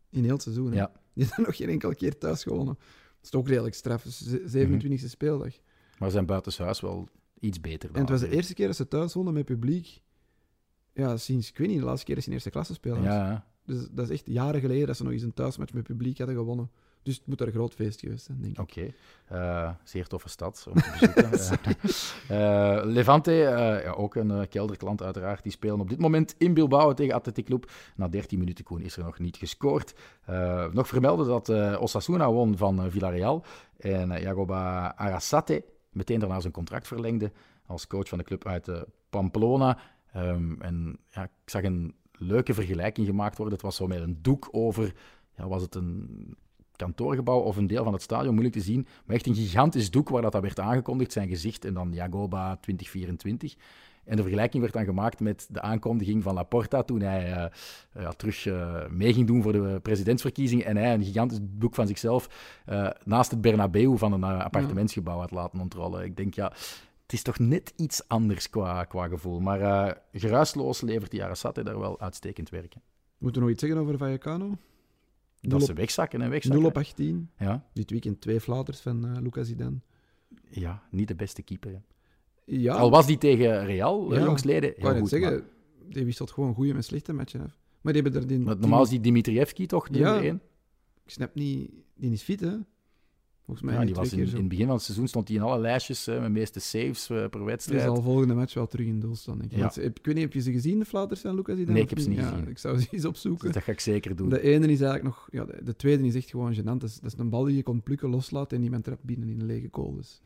in 0.10 0.24
heel 0.24 0.34
het 0.34 0.42
seizoen. 0.42 0.72
Hè? 0.72 0.78
Ja. 0.78 0.92
Die 1.26 1.26
hebben 1.26 1.46
nog 1.46 1.56
geen 1.56 1.70
enkele 1.70 1.96
keer 1.96 2.18
thuis 2.18 2.44
gewonnen. 2.44 2.74
Dat 2.76 3.24
is 3.24 3.30
toch 3.30 3.48
redelijk 3.48 3.76
straf. 3.76 4.04
Dus 4.04 4.22
ze- 4.22 4.48
27e 4.48 5.10
speeldag. 5.10 5.54
Maar 6.00 6.12
zijn 6.12 6.26
buitenshuis 6.26 6.82
wel 6.82 7.08
iets 7.40 7.62
beter 7.62 7.88
dan 7.88 7.96
En 7.96 8.02
het 8.02 8.10
was 8.10 8.20
de 8.30 8.36
eerste 8.36 8.54
keer 8.54 8.68
dat 8.68 8.76
ze 8.76 8.88
thuis 8.88 9.14
wonnen 9.14 9.34
met 9.34 9.46
publiek. 9.46 10.02
Ja, 10.94 11.18
sinds, 11.18 11.50
ik 11.50 11.58
weet 11.58 11.68
niet, 11.68 11.80
de 11.80 11.86
laatste 11.86 12.06
keer 12.06 12.16
dat 12.16 12.24
ze 12.24 12.30
in 12.30 12.36
eerste 12.36 12.50
klasse 12.50 12.74
spelen. 12.74 13.02
Ja, 13.02 13.30
ja. 13.30 13.48
Dus 13.66 13.88
dat 13.92 14.10
is 14.10 14.12
echt 14.18 14.26
jaren 14.28 14.62
geleden 14.62 14.88
dat 14.88 14.98
ze 14.98 15.04
nog 15.04 15.12
eens 15.12 15.22
een 15.22 15.34
thuismatch 15.34 15.74
met 15.74 15.84
publiek 15.84 16.18
hadden 16.18 16.36
gewonnen. 16.36 16.70
Dus 17.06 17.16
het 17.16 17.28
moet 17.28 17.42
er 17.42 17.48
een 17.48 17.54
groot 17.54 17.74
feest 17.74 18.00
geweest 18.00 18.26
zijn, 18.26 18.42
denk 18.42 18.54
ik. 18.54 18.62
Oké, 18.62 18.94
Eh, 19.26 19.72
zeer 19.84 20.08
toffe 20.08 20.30
stad 20.30 20.68
om 20.70 20.76
te 20.82 21.28
bezoeken. 21.32 21.76
Eh, 22.28 22.82
Levante, 22.84 23.32
ja, 23.32 23.92
ook 23.92 24.16
een 24.16 24.48
kelderklant 24.48 25.02
uiteraard, 25.02 25.44
die 25.44 25.52
spelen 25.52 25.80
op 25.80 25.90
dit 25.90 26.00
moment 26.00 26.36
in 26.38 26.54
Bilbao 26.54 26.94
tegen 26.94 27.14
Athletic 27.14 27.46
Club. 27.46 27.72
Na 27.96 28.08
13 28.08 28.40
minuten, 28.40 28.64
Koen, 28.64 28.82
is 28.82 28.98
er 28.98 29.04
nog 29.04 29.20
niet 29.20 29.38
gescoord. 29.38 29.94
Nog 30.72 30.88
vermelden 30.88 31.28
dat 31.28 31.50
Osasuna 31.80 32.32
won 32.32 32.58
van 32.58 32.92
Villarreal 32.92 33.46
en 33.78 34.12
uh, 34.12 34.22
Jagoba 34.22 34.94
Arasate 34.96 35.64
meteen 35.90 36.20
daarna 36.20 36.40
zijn 36.40 36.54
contract 36.54 36.88
verlengde 36.88 37.32
als 37.66 37.88
coach 37.88 38.08
van 38.08 38.18
de 38.18 38.24
club 38.24 38.48
uit 38.48 38.72
Pamplona. 39.10 39.78
Ehm, 40.12 40.62
en 40.62 40.98
ja, 41.10 41.24
ik 41.24 41.30
zag 41.46 41.64
een 41.64 41.96
leuke 42.12 42.54
vergelijking 42.54 43.08
gemaakt 43.08 43.38
worden. 43.38 43.54
Het 43.54 43.64
was 43.64 43.76
zo 43.76 43.88
met 43.88 44.02
een 44.02 44.20
doek 44.22 44.50
over, 44.52 44.94
ja, 45.38 45.48
was 45.48 45.62
het 45.62 45.76
een 45.76 46.38
kantoorgebouw 46.76 47.40
of 47.40 47.58
een 47.58 47.68
deel 47.68 47.84
van 47.84 47.94
het 47.94 48.02
stadion, 48.02 48.32
moeilijk 48.32 48.56
te 48.56 48.62
zien. 48.62 48.88
Maar 49.06 49.16
echt 49.16 49.28
een 49.28 49.36
gigantisch 49.36 49.92
doek 49.92 50.10
waar 50.10 50.22
dat, 50.22 50.40
werd 50.40 50.60
aangekondigd, 50.60 51.12
zijn 51.12 51.28
gezicht 51.28 51.66
en 51.66 51.74
dan 51.74 51.94
Jagoba 51.94 52.56
2024. 52.56 53.56
En 54.04 54.16
de 54.16 54.22
vergelijking 54.22 54.62
werd 54.62 54.76
dan 54.76 54.86
gemaakt 54.86 55.20
met 55.20 55.48
de 55.52 55.62
aankondiging 55.62 56.24
van 56.24 56.34
Laporta 56.34 56.84
toen 56.84 57.02
hij 57.02 57.30
uh, 57.30 57.46
ja, 58.04 58.12
terug 58.12 58.46
uh, 58.46 58.88
mee 58.90 59.14
ging 59.14 59.28
doen 59.28 59.42
voor 59.42 59.52
de 59.52 59.80
presidentsverkiezingen 59.82 60.66
en 60.66 60.78
hij 60.78 60.94
een 60.94 61.04
gigantisch 61.04 61.40
doek 61.42 61.76
van 61.76 61.88
zichzelf 61.88 62.30
naast 63.04 63.32
het 63.32 63.42
Bernabeu 63.42 63.98
van 63.98 64.14
een 64.14 64.24
appartementsgebouw 64.24 65.20
had 65.20 65.32
laten 65.32 65.60
ontrollen. 65.60 66.04
Ik 66.04 66.18
denk, 66.18 66.34
ja, 66.34 66.52
het 67.02 67.14
is 67.14 67.22
toch 67.22 67.40
net 67.40 67.74
iets 67.76 68.08
anders 68.08 68.50
qua, 68.50 68.84
qua 68.84 69.08
gevoel. 69.08 69.40
Maar 69.40 69.98
geruisloos 70.12 70.82
levert 70.82 71.12
die 71.12 71.24
Arasate 71.24 71.64
daar 71.64 71.80
wel 71.80 72.00
uitstekend 72.00 72.50
werken. 72.50 72.82
Moeten 73.18 73.42
we 73.42 73.48
nog 73.48 73.56
iets 73.56 73.66
zeggen 73.66 73.80
over 73.80 73.98
Vallecano? 73.98 74.58
0 75.48 75.58
Dat 75.58 75.68
ze 75.68 75.74
wegzakken 75.74 76.22
en 76.22 76.30
wegzakken. 76.30 76.60
0 76.62 76.70
op 76.70 76.78
18. 76.78 77.30
Ja, 77.38 77.66
Dit 77.74 77.90
weekend 77.92 78.22
twee 78.22 78.40
flaters 78.42 78.80
van 78.80 79.06
uh, 79.06 79.22
Lucas 79.22 79.48
Zidane. 79.48 79.78
ja, 80.50 80.84
niet 80.92 81.08
de 81.08 81.16
beste 81.16 81.42
keeper. 81.42 81.72
hè. 81.72 81.78
Ja, 82.46 82.74
Al 82.76 82.90
was 82.90 83.06
die 83.08 83.18
tegen 83.18 83.66
Real, 83.66 84.14
Ja, 84.14 84.24
jongsleden, 84.24 84.70
ik 84.70 84.82
heel 84.82 84.90
net 84.92 85.00
goed. 85.00 85.10
zeggen, 85.10 85.44
die 85.90 86.06
wisselt 86.06 86.32
gewoon 86.32 86.54
goede 86.54 86.74
met 86.74 86.86
slechte 86.86 87.14
matchen 87.14 87.42
af. 87.42 87.58
Maar 87.82 87.94
die 87.94 88.02
hebben 88.02 88.22
er 88.22 88.28
die, 88.28 88.38
maar, 88.38 88.46
maar 88.48 88.58
normaal 88.58 88.84
is 88.84 88.90
die 88.90 89.00
Dimitrievski 89.00 89.66
toch 89.66 89.90
de 89.90 89.98
Ja. 90.00 90.20
Ik 90.22 90.40
snap 91.06 91.36
niet, 91.36 91.72
die 91.96 92.12
is 92.12 92.22
fit, 92.22 92.40
hè? 92.40 92.56
Volgens 93.46 93.66
mij 93.66 93.76
Ja, 93.76 93.86
die 93.86 93.96
was 93.96 94.14
in, 94.14 94.20
in 94.20 94.36
het 94.36 94.48
begin 94.48 94.66
van 94.66 94.76
het 94.76 94.84
seizoen 94.84 95.08
stond 95.08 95.28
hij 95.28 95.38
in 95.38 95.44
alle 95.44 95.60
lijstjes 95.60 96.08
eh, 96.08 96.20
met 96.22 96.32
meeste 96.32 96.60
saves 96.60 97.10
eh, 97.10 97.18
per 97.18 97.30
Die 97.32 97.44
wedstrijd. 97.44 97.82
zal 97.82 98.02
volgende 98.02 98.34
match 98.34 98.54
wel 98.54 98.68
terug 98.68 98.86
in 98.88 99.00
doel 99.00 99.16
staan, 99.16 99.38
denk 99.38 99.50
ik. 99.52 99.56
Ja. 99.56 99.62
Want 99.62 99.74
ze- 99.74 99.82
Ik 99.84 100.00
weet 100.02 100.16
niet, 100.16 100.24
heb 100.24 100.34
je 100.34 100.42
ze 100.42 100.52
gezien, 100.52 100.80
de 100.80 100.86
flaters 100.86 101.22
van 101.22 101.36
Lucas 101.36 101.56
Zidane? 101.58 101.74
Nee, 101.74 101.84
ik 101.84 101.90
heb 101.90 102.00
ze 102.00 102.10
niet 102.10 102.18
Ja, 102.18 102.28
gezien. 102.30 102.48
ik 102.48 102.58
zou 102.58 102.80
ze 102.80 102.88
eens 102.92 103.06
opzoeken. 103.06 103.46
Dus 103.46 103.54
dat 103.54 103.64
ga 103.64 103.72
ik 103.72 103.80
zeker 103.80 104.16
doen. 104.16 104.30
De 104.30 104.42
ene 104.42 104.68
is 104.68 104.82
eigenlijk 104.82 105.04
nog... 105.04 105.28
Ja, 105.32 105.46
de, 105.46 105.64
de 105.64 105.76
tweede 105.76 106.04
is 106.08 106.16
echt 106.16 106.30
gewoon 106.30 106.54
gênant. 106.56 106.64
Dat 106.64 106.84
is, 106.84 107.00
dat 107.00 107.14
is 107.14 107.20
een 107.20 107.30
bal 107.30 107.44
die 107.44 107.56
je 107.56 107.64
kon 107.64 107.84
plukken, 107.84 108.10
loslaten 108.10 108.58
en 108.58 108.64
iemand 108.64 108.84
trapt 108.84 109.04
binnen 109.04 109.30
in 109.30 109.40
een 109.40 109.46
lege 109.46 109.68
goal. 109.72 109.96
Dus. 109.96 110.22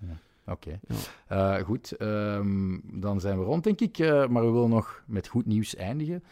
Oké. 0.45 0.79
Eh, 1.27 1.55
goed, 1.55 1.91
ehm, 1.91 2.77
dan 2.93 3.19
zijn 3.19 3.37
we 3.39 3.43
rond, 3.43 3.63
denk 3.63 3.79
ik. 3.81 3.97
Eh, 3.97 4.27
maar 4.27 4.45
we 4.45 4.51
willen 4.51 4.69
nog 4.69 5.03
met 5.07 5.27
goed 5.27 5.45
nieuws 5.45 5.75
eindigen. 5.75 6.23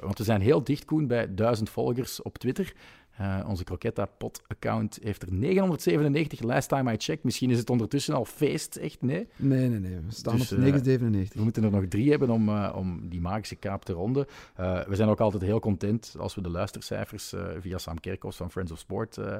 Want 0.00 0.18
we 0.18 0.24
zijn 0.24 0.40
heel 0.40 0.64
dicht, 0.64 0.84
Koen, 0.84 1.06
bij 1.06 1.34
1000 1.34 1.70
volgers 1.70 2.22
op 2.22 2.38
Twitter. 2.38 2.72
Eh, 3.18 3.44
onze 3.48 3.64
Croquetta-pot-account 3.64 4.98
heeft 5.02 5.22
er 5.22 5.32
997, 5.32 6.40
last 6.40 6.68
time 6.68 6.92
I 6.92 6.96
checked. 6.98 7.24
Misschien 7.24 7.50
is 7.50 7.58
het 7.58 7.70
ondertussen 7.70 8.14
al 8.14 8.24
feest, 8.24 8.76
echt, 8.76 9.02
nee. 9.02 9.28
Nee, 9.36 9.68
nee, 9.68 9.78
nee. 9.78 10.00
We 10.00 10.12
staan 10.12 10.36
Dus, 10.36 10.52
op 10.52 10.58
eh, 10.58 10.64
997. 10.64 11.36
We 11.38 11.42
moeten 11.42 11.64
er 11.64 11.70
nog 11.70 11.84
drie 11.88 12.10
hebben 12.10 12.30
om, 12.30 12.48
eh, 12.48 12.72
om 12.76 13.08
die 13.08 13.20
magische 13.20 13.56
kaap 13.56 13.84
te 13.84 13.92
ronden. 13.92 14.26
Eh, 14.54 14.80
we 14.80 14.96
zijn 14.96 15.08
ook 15.08 15.20
altijd 15.20 15.42
heel 15.42 15.60
content 15.60 16.14
als 16.18 16.34
we 16.34 16.40
de 16.42 16.50
luistercijfers 16.50 17.32
eh, 17.32 17.46
via 17.60 17.78
Sam 17.78 18.00
Kerkhoffs 18.00 18.36
van 18.36 18.50
Friends 18.50 18.72
of 18.72 18.78
Sport 18.78 19.16
eh, 19.18 19.36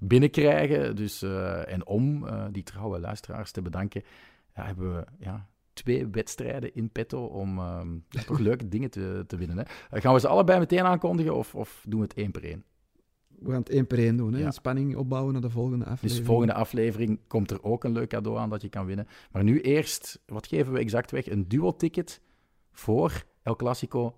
binnenkrijgen. 0.00 0.96
Dus, 0.96 1.22
eh, 1.22 1.72
en 1.72 1.86
om 1.86 2.26
eh, 2.26 2.44
die 2.52 2.62
trouwe 2.62 2.98
luisteraars 3.00 3.50
te 3.50 3.62
bedanken, 3.62 4.02
ja, 4.54 4.64
hebben 4.64 4.94
we 4.94 5.04
ja, 5.18 5.46
twee 5.72 6.06
wedstrijden 6.06 6.74
in 6.74 6.90
petto 6.90 7.24
om 7.24 7.58
ehm, 7.58 7.88
toch 8.26 8.38
leuke 8.48 8.68
dingen 8.68 8.90
te, 8.90 9.24
te 9.26 9.36
winnen. 9.36 9.56
Hè. 9.58 9.62
Eh, 9.90 10.02
gaan 10.02 10.14
we 10.14 10.20
ze 10.20 10.28
allebei 10.28 10.58
meteen 10.58 10.84
aankondigen 10.84 11.34
of, 11.34 11.54
of 11.54 11.84
doen 11.88 12.00
we 12.00 12.06
het 12.06 12.16
één 12.16 12.30
per 12.30 12.44
één? 12.44 12.64
We 13.40 13.50
gaan 13.50 13.60
het 13.60 13.68
één 13.68 13.86
per 13.86 13.98
één 13.98 14.16
doen. 14.16 14.32
Hè? 14.32 14.40
Ja. 14.40 14.50
Spanning 14.50 14.96
opbouwen 14.96 15.32
naar 15.32 15.42
de 15.42 15.50
volgende 15.50 15.84
Dus 15.84 15.92
aflevering. 15.92 16.20
de 16.20 16.26
volgende 16.32 16.54
aflevering 16.54 17.18
komt 17.26 17.50
er 17.50 17.62
ook 17.62 17.84
een 17.84 17.92
leuk 17.92 18.08
cadeau 18.08 18.38
aan 18.38 18.50
dat 18.50 18.62
je 18.62 18.68
kan 18.68 18.86
winnen. 18.86 19.06
Maar 19.32 19.44
nu 19.44 19.60
eerst, 19.60 20.20
wat 20.26 20.46
geven 20.46 20.72
we 20.72 20.78
exact 20.78 21.10
weg? 21.10 21.30
Een 21.30 21.48
duo-ticket 21.48 22.20
voor 22.72 23.24
El 23.42 23.56
Clasico. 23.56 24.14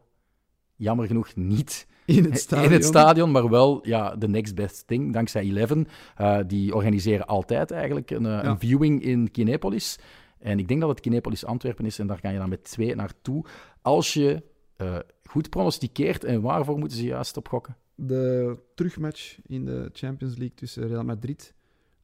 Jammer 0.76 1.06
genoeg 1.06 1.34
niet 1.36 1.86
In 2.06 2.24
het 2.24 2.38
stadion. 2.38 2.66
in 2.68 2.72
het 2.72 2.84
stadion, 2.84 3.30
maar 3.30 3.48
wel 3.48 3.86
ja, 3.86 4.16
de 4.16 4.28
next 4.28 4.54
best 4.54 4.86
thing, 4.86 5.12
dankzij 5.12 5.42
Eleven. 5.42 5.86
Eh, 6.16 6.38
die 6.46 6.74
organiseren 6.74 7.26
altijd 7.26 7.70
eigenlijk 7.70 8.10
een, 8.10 8.26
eh, 8.26 8.32
Ja. 8.32 8.44
een 8.44 8.58
viewing 8.58 9.02
in 9.02 9.30
Kinepolis. 9.30 9.98
En 10.38 10.58
ik 10.58 10.68
denk 10.68 10.80
dat 10.80 10.88
het 10.90 11.00
Kinepolis 11.00 11.44
Antwerpen 11.44 11.86
is 11.86 11.98
en 11.98 12.06
daar 12.06 12.18
ga 12.18 12.28
je 12.30 12.38
dan 12.38 12.48
met 12.48 12.64
twee 12.64 12.94
naartoe. 12.94 13.44
Als 13.82 14.14
je 14.14 14.42
eh, 14.76 14.96
goed 15.24 15.50
pronosticeert, 15.50 16.24
en 16.24 16.40
waarvoor 16.40 16.78
moeten 16.78 16.98
ze 16.98 17.04
juist 17.04 17.36
op 17.36 17.48
gokken? 17.48 17.76
De 18.06 18.56
terugmatch 18.74 19.38
in 19.46 19.64
de 19.64 19.90
Champions 19.92 20.36
League 20.36 20.56
tussen 20.56 20.86
Real 20.88 21.04
Madrid 21.04 21.54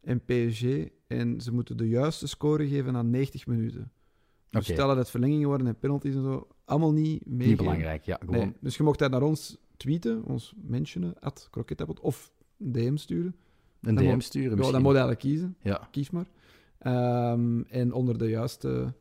en 0.01 0.20
PSG. 0.24 0.64
En 1.07 1.40
ze 1.40 1.53
moeten 1.53 1.76
de 1.76 1.88
juiste 1.88 2.26
score 2.26 2.68
geven 2.68 2.92
na 2.92 3.03
90 3.03 3.47
minuten. 3.47 3.90
Dus 4.51 4.62
Oké. 4.64 4.72
stel 4.72 4.88
dat 4.88 4.97
het 4.97 5.11
verlengingen 5.11 5.49
worden 5.49 5.66
en 5.66 5.78
penalties 5.78 6.14
en 6.14 6.22
zo. 6.22 6.47
Allemaal 6.64 6.92
niet 6.92 7.26
meegeven. 7.26 7.49
Niet 7.49 7.57
belangrijk, 7.57 8.05
ja. 8.05 8.16
Gewoon 8.24 8.36
Nee, 8.38 8.53
dus 8.61 8.76
je 8.76 8.82
mocht 8.82 8.99
dat 8.99 9.11
naar 9.11 9.22
ons 9.22 9.57
tweeten, 9.76 10.24
ons 10.24 10.55
mentionen, 10.62 11.20
at 11.20 11.49
Croquettappot, 11.51 12.01
of 12.01 12.32
een 12.59 12.72
DM 12.72 12.97
sturen. 12.97 13.36
een 13.80 13.94
dan 13.94 14.05
DM 14.05 14.11
mo- 14.12 14.20
sturen 14.20 14.51
Ja, 14.51 14.55
misschien. 14.57 14.74
dan 14.74 14.82
moet 14.82 14.92
je 14.92 14.99
eigenlijk 14.99 15.28
kiezen. 15.28 15.57
Ja. 15.62 15.88
Kies 15.90 16.11
maar. 16.11 16.26
Ehm, 16.78 17.61
en 17.61 17.92
onder 17.92 18.18
de 18.18 18.28
juiste 18.28 18.94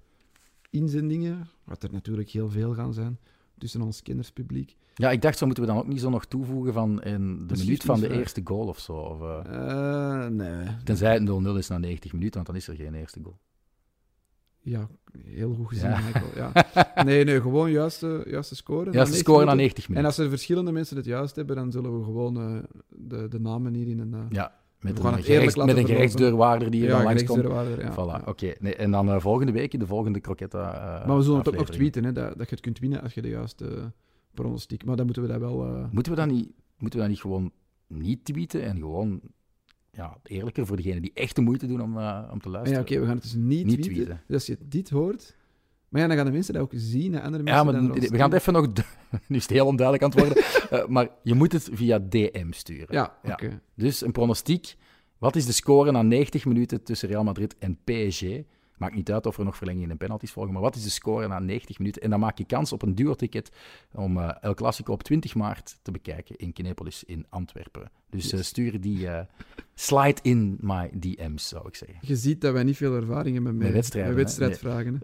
inzendingen, 0.69 1.47
wat 1.63 1.83
er 1.83 1.91
natuurlijk 1.91 2.29
heel 2.29 2.49
veel 2.49 2.73
gaan 2.73 2.93
zijn, 2.93 3.19
tussen 3.57 3.81
ons 3.81 4.01
kinderspubliek. 4.01 4.75
Ja, 4.97 5.11
ik 5.11 5.21
dacht, 5.21 5.37
zo 5.37 5.45
moeten 5.45 5.63
we 5.63 5.69
dan 5.69 5.79
ook 5.79 5.87
niet 5.87 5.99
zo 6.01 6.09
nog 6.09 6.25
toevoegen 6.25 6.73
van 6.73 7.03
in 7.03 7.47
de 7.47 7.57
minuut 7.57 7.83
van 7.83 7.99
de 7.99 8.13
eerste 8.13 8.41
goal 8.43 8.67
of 8.67 8.79
zo. 8.79 8.93
Of, 8.93 9.21
eh, 9.21 10.23
Eh, 10.23 10.27
nee. 10.31 10.67
tenzij 10.83 11.13
het 11.13 11.23
0-0 11.23 11.57
is 11.57 11.67
na 11.67 11.77
90 11.77 12.13
minuten, 12.13 12.33
want 12.33 12.45
dan 12.47 12.55
is 12.55 12.67
er 12.67 12.75
geen 12.75 12.93
eerste 12.93 13.19
goal. 13.23 13.37
Ja, 14.59 14.87
heel 15.23 15.53
goed 15.53 15.67
gezien, 15.67 15.89
Ja. 16.35 16.51
Ja. 16.95 17.03
Nee, 17.03 17.23
nee, 17.23 17.41
gewoon 17.41 17.71
juiste, 17.71 18.23
juiste 18.27 18.55
score. 18.55 18.91
Ja, 18.91 19.05
ze 19.05 19.13
scoren 19.13 19.45
na 19.45 19.53
90 19.53 19.83
En 19.83 19.89
minuten. 19.93 20.11
als 20.15 20.25
er 20.25 20.29
verschillende 20.29 20.71
mensen 20.71 20.97
het 20.97 21.05
juist 21.05 21.35
hebben, 21.35 21.55
dan 21.55 21.71
zullen 21.71 21.97
we 21.97 22.03
gewoon 22.03 22.37
eh, 22.39 22.63
de, 22.89 23.27
de 23.27 23.39
namen 23.39 23.73
hier 23.73 23.87
in 23.87 23.99
een... 23.99 24.15
Ja, 24.29 24.53
met 24.79 24.99
een, 25.03 25.23
gerechts, 25.23 25.55
met 25.55 25.77
een 25.77 25.85
gerechtsdeurwaarder 25.85 26.71
die 26.71 26.81
je 26.81 26.87
dan 26.87 27.03
langskomt. 27.03 27.41
ja. 27.43 27.91
voilà, 27.91 27.95
Ja. 27.95 28.21
oké. 28.25 28.53
Nee, 28.59 28.75
en 28.75 28.91
dan 28.91 29.21
volgende 29.21 29.51
week 29.51 29.73
in 29.73 29.79
de 29.79 29.87
volgende 29.87 30.19
Croquetta 30.19 31.03
Maar 31.07 31.17
we 31.17 31.23
zullen 31.23 31.37
het 31.39 31.47
ook 31.47 31.55
nog 31.57 31.69
tweeten, 31.69 32.03
hè, 32.03 32.11
dat, 32.11 32.27
dat 32.37 32.49
je 32.49 32.55
het 32.55 32.63
kunt 32.63 32.79
winnen 32.79 33.01
als 33.01 33.13
je 33.13 33.21
de 33.21 33.29
juiste 33.29 33.91
pronostiek... 34.35 34.85
Maar 34.85 34.95
dan 34.95 35.05
moeten 35.05 35.23
we 35.23 35.29
dat 35.29 35.39
wel... 35.39 35.65
eh, 35.65 35.85
Moeten 35.91 36.11
we, 36.11 36.17
dan 36.17 36.27
niet, 36.27 36.51
moeten 36.77 36.99
we 36.99 37.05
dan 37.05 37.09
niet 37.09 37.21
gewoon 37.21 37.51
niet 37.87 38.25
tweeten 38.25 38.63
en 38.63 38.77
gewoon 38.77 39.21
ja, 39.91 40.17
eerlijker 40.23 40.65
voor 40.65 40.75
degenen 40.75 41.01
die 41.01 41.11
echt 41.13 41.35
de 41.35 41.41
moeite 41.41 41.67
doen 41.67 41.81
om, 41.81 41.97
eh, 41.97 42.29
om 42.31 42.39
te 42.41 42.49
luisteren? 42.49 42.79
ja, 42.79 42.85
oké, 42.89 42.99
we 42.99 43.05
gaan 43.05 43.13
het 43.15 43.23
dus 43.23 43.33
niet, 43.33 43.65
Niet 43.65 43.81
tweeten. 43.81 43.93
tweeten. 43.93 44.21
Dus 44.27 44.35
als 44.35 44.45
je 44.45 44.57
dit 44.67 44.89
hoort... 44.89 45.35
Maar 45.89 46.01
ja, 46.03 46.07
dan 46.09 46.17
gaan 46.17 46.25
de 46.25 46.31
mensen 46.31 46.53
dat 46.53 46.63
ook 46.63 46.71
zien, 46.75 47.13
hè, 47.13 47.21
andere 47.21 47.43
mensen... 47.43 47.65
Ja, 47.65 47.71
maar 47.81 47.91
we 47.99 48.17
gaan 48.17 48.31
het 48.31 48.39
even 48.39 48.53
nog... 48.53 48.67
nu 49.27 49.35
is 49.35 49.41
het 49.43 49.51
heel 49.51 49.65
onduidelijk 49.65 50.03
aan 50.15 50.21
het 50.21 50.27
worden. 50.35 50.43
Eh, 50.69 50.87
maar 50.87 51.09
je 51.23 51.33
moet 51.33 51.51
het 51.51 51.69
via 51.71 51.99
DM 51.99 52.51
sturen. 52.51 52.87
Ja, 52.95 53.17
Ja. 53.23 53.31
oké. 53.33 53.61
Dus 53.75 54.01
een 54.01 54.11
pronostiek. 54.11 54.75
Wat 55.17 55.35
is 55.35 55.45
de 55.45 55.51
score 55.51 55.91
na 55.91 56.01
90 56.01 56.45
minuten 56.45 56.83
tussen 56.83 57.09
Real 57.09 57.23
Madrid 57.23 57.55
en 57.57 57.77
PSG? 57.83 58.23
Maakt 58.77 58.95
niet 58.95 59.11
uit 59.11 59.25
of 59.25 59.37
er 59.37 59.45
nog 59.45 59.57
verlengingen 59.57 59.89
en 59.89 59.97
penalties 59.97 60.31
volgen, 60.31 60.53
maar 60.53 60.61
wat 60.61 60.75
is 60.75 60.83
de 60.83 60.89
score 60.89 61.27
na 61.27 61.39
90 61.39 61.77
minuten? 61.79 62.01
En 62.01 62.09
dan 62.09 62.19
maak 62.19 62.37
je 62.37 62.45
kans 62.45 62.71
op 62.73 62.81
een 62.81 62.95
duo-ticket 62.95 63.51
om 63.93 64.17
eh, 64.17 64.29
El 64.41 64.53
Clasico 64.53 64.93
op 64.93 65.03
20 65.03 65.35
maart 65.35 65.79
te 65.81 65.91
bekijken 65.91 66.35
in 66.35 66.53
Kinepolis 66.53 67.03
in 67.03 67.25
Antwerpen. 67.29 67.91
Dus 68.09 68.31
eh, 68.31 68.39
stuur 68.41 68.81
die 68.81 69.07
eh, 69.07 69.25
slide 69.73 70.19
in 70.21 70.57
my 70.59 70.89
DM's, 70.99 71.47
zou 71.47 71.67
ik 71.67 71.75
zeggen. 71.75 71.97
Je 72.01 72.15
ziet 72.15 72.41
dat 72.41 72.53
wij 72.53 72.63
niet 72.63 72.77
veel 72.77 72.95
ervaring 72.95 73.33
hebben 73.35 73.55
met, 73.55 73.63
Met 73.65 73.73
wedstrijden, 73.75 74.15
met 74.15 74.35
hè? 74.37 74.39
wedstrijdvragen. 74.39 75.01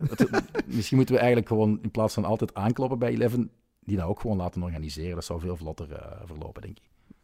Misschien 0.75 0.97
moeten 0.97 1.15
we 1.15 1.21
eigenlijk 1.21 1.49
gewoon 1.51 1.79
in 1.81 1.91
plaats 1.91 2.13
van 2.13 2.25
altijd 2.25 2.53
aankloppen 2.53 2.99
bij 2.99 3.11
Eleven, 3.11 3.51
die 3.79 3.97
dat 3.97 4.05
ook 4.07 4.19
gewoon 4.19 4.37
laten 4.37 4.63
organiseren. 4.63 5.15
Dat 5.15 5.25
zou 5.25 5.39
veel 5.39 5.55
vlotter 5.57 5.87
verlopen, 6.25 6.61
denk 6.61 6.77
ik. 6.77 6.83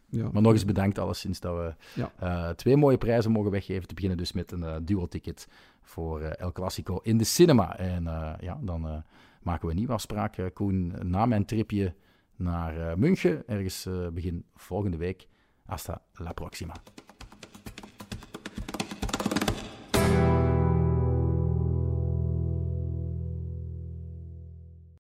Ja. 0.10 0.30
Maar 0.32 0.42
nog 0.42 0.52
eens 0.52 0.66
bedankt 0.66 1.00
alleszins 1.00 1.40
dat 1.40 1.56
we 1.56 2.02
Ja. 2.20 2.54
twee 2.54 2.76
mooie 2.78 2.98
prijzen 2.98 3.32
mogen 3.32 3.52
weggeven. 3.52 3.88
Te 3.88 3.94
beginnen 3.94 4.18
dus 4.18 4.32
met 4.32 4.52
een 4.52 4.64
eh 4.64 4.76
duo-ticket 4.84 5.48
voor 5.88 6.22
eh, 6.22 6.42
El 6.42 6.52
Clasico 6.52 7.00
in 7.04 7.18
de 7.18 7.24
cinema. 7.24 7.78
En 7.78 8.08
eh, 8.08 8.34
ja, 8.40 8.60
dan 8.62 8.88
eh, 8.88 8.98
maken 9.42 9.66
we 9.66 9.72
een 9.72 9.78
nieuwe 9.78 9.94
afspraak, 9.94 10.52
Koen, 10.54 10.94
na 11.02 11.26
mijn 11.26 11.46
tripje 11.46 11.96
naar 12.36 13.00
München. 13.00 13.48
Ergens 13.48 13.90
begin 14.14 14.46
volgende 14.56 14.98
week. 14.98 15.28
Hasta 15.66 16.02
la 16.14 16.34
próxima. 16.34 16.74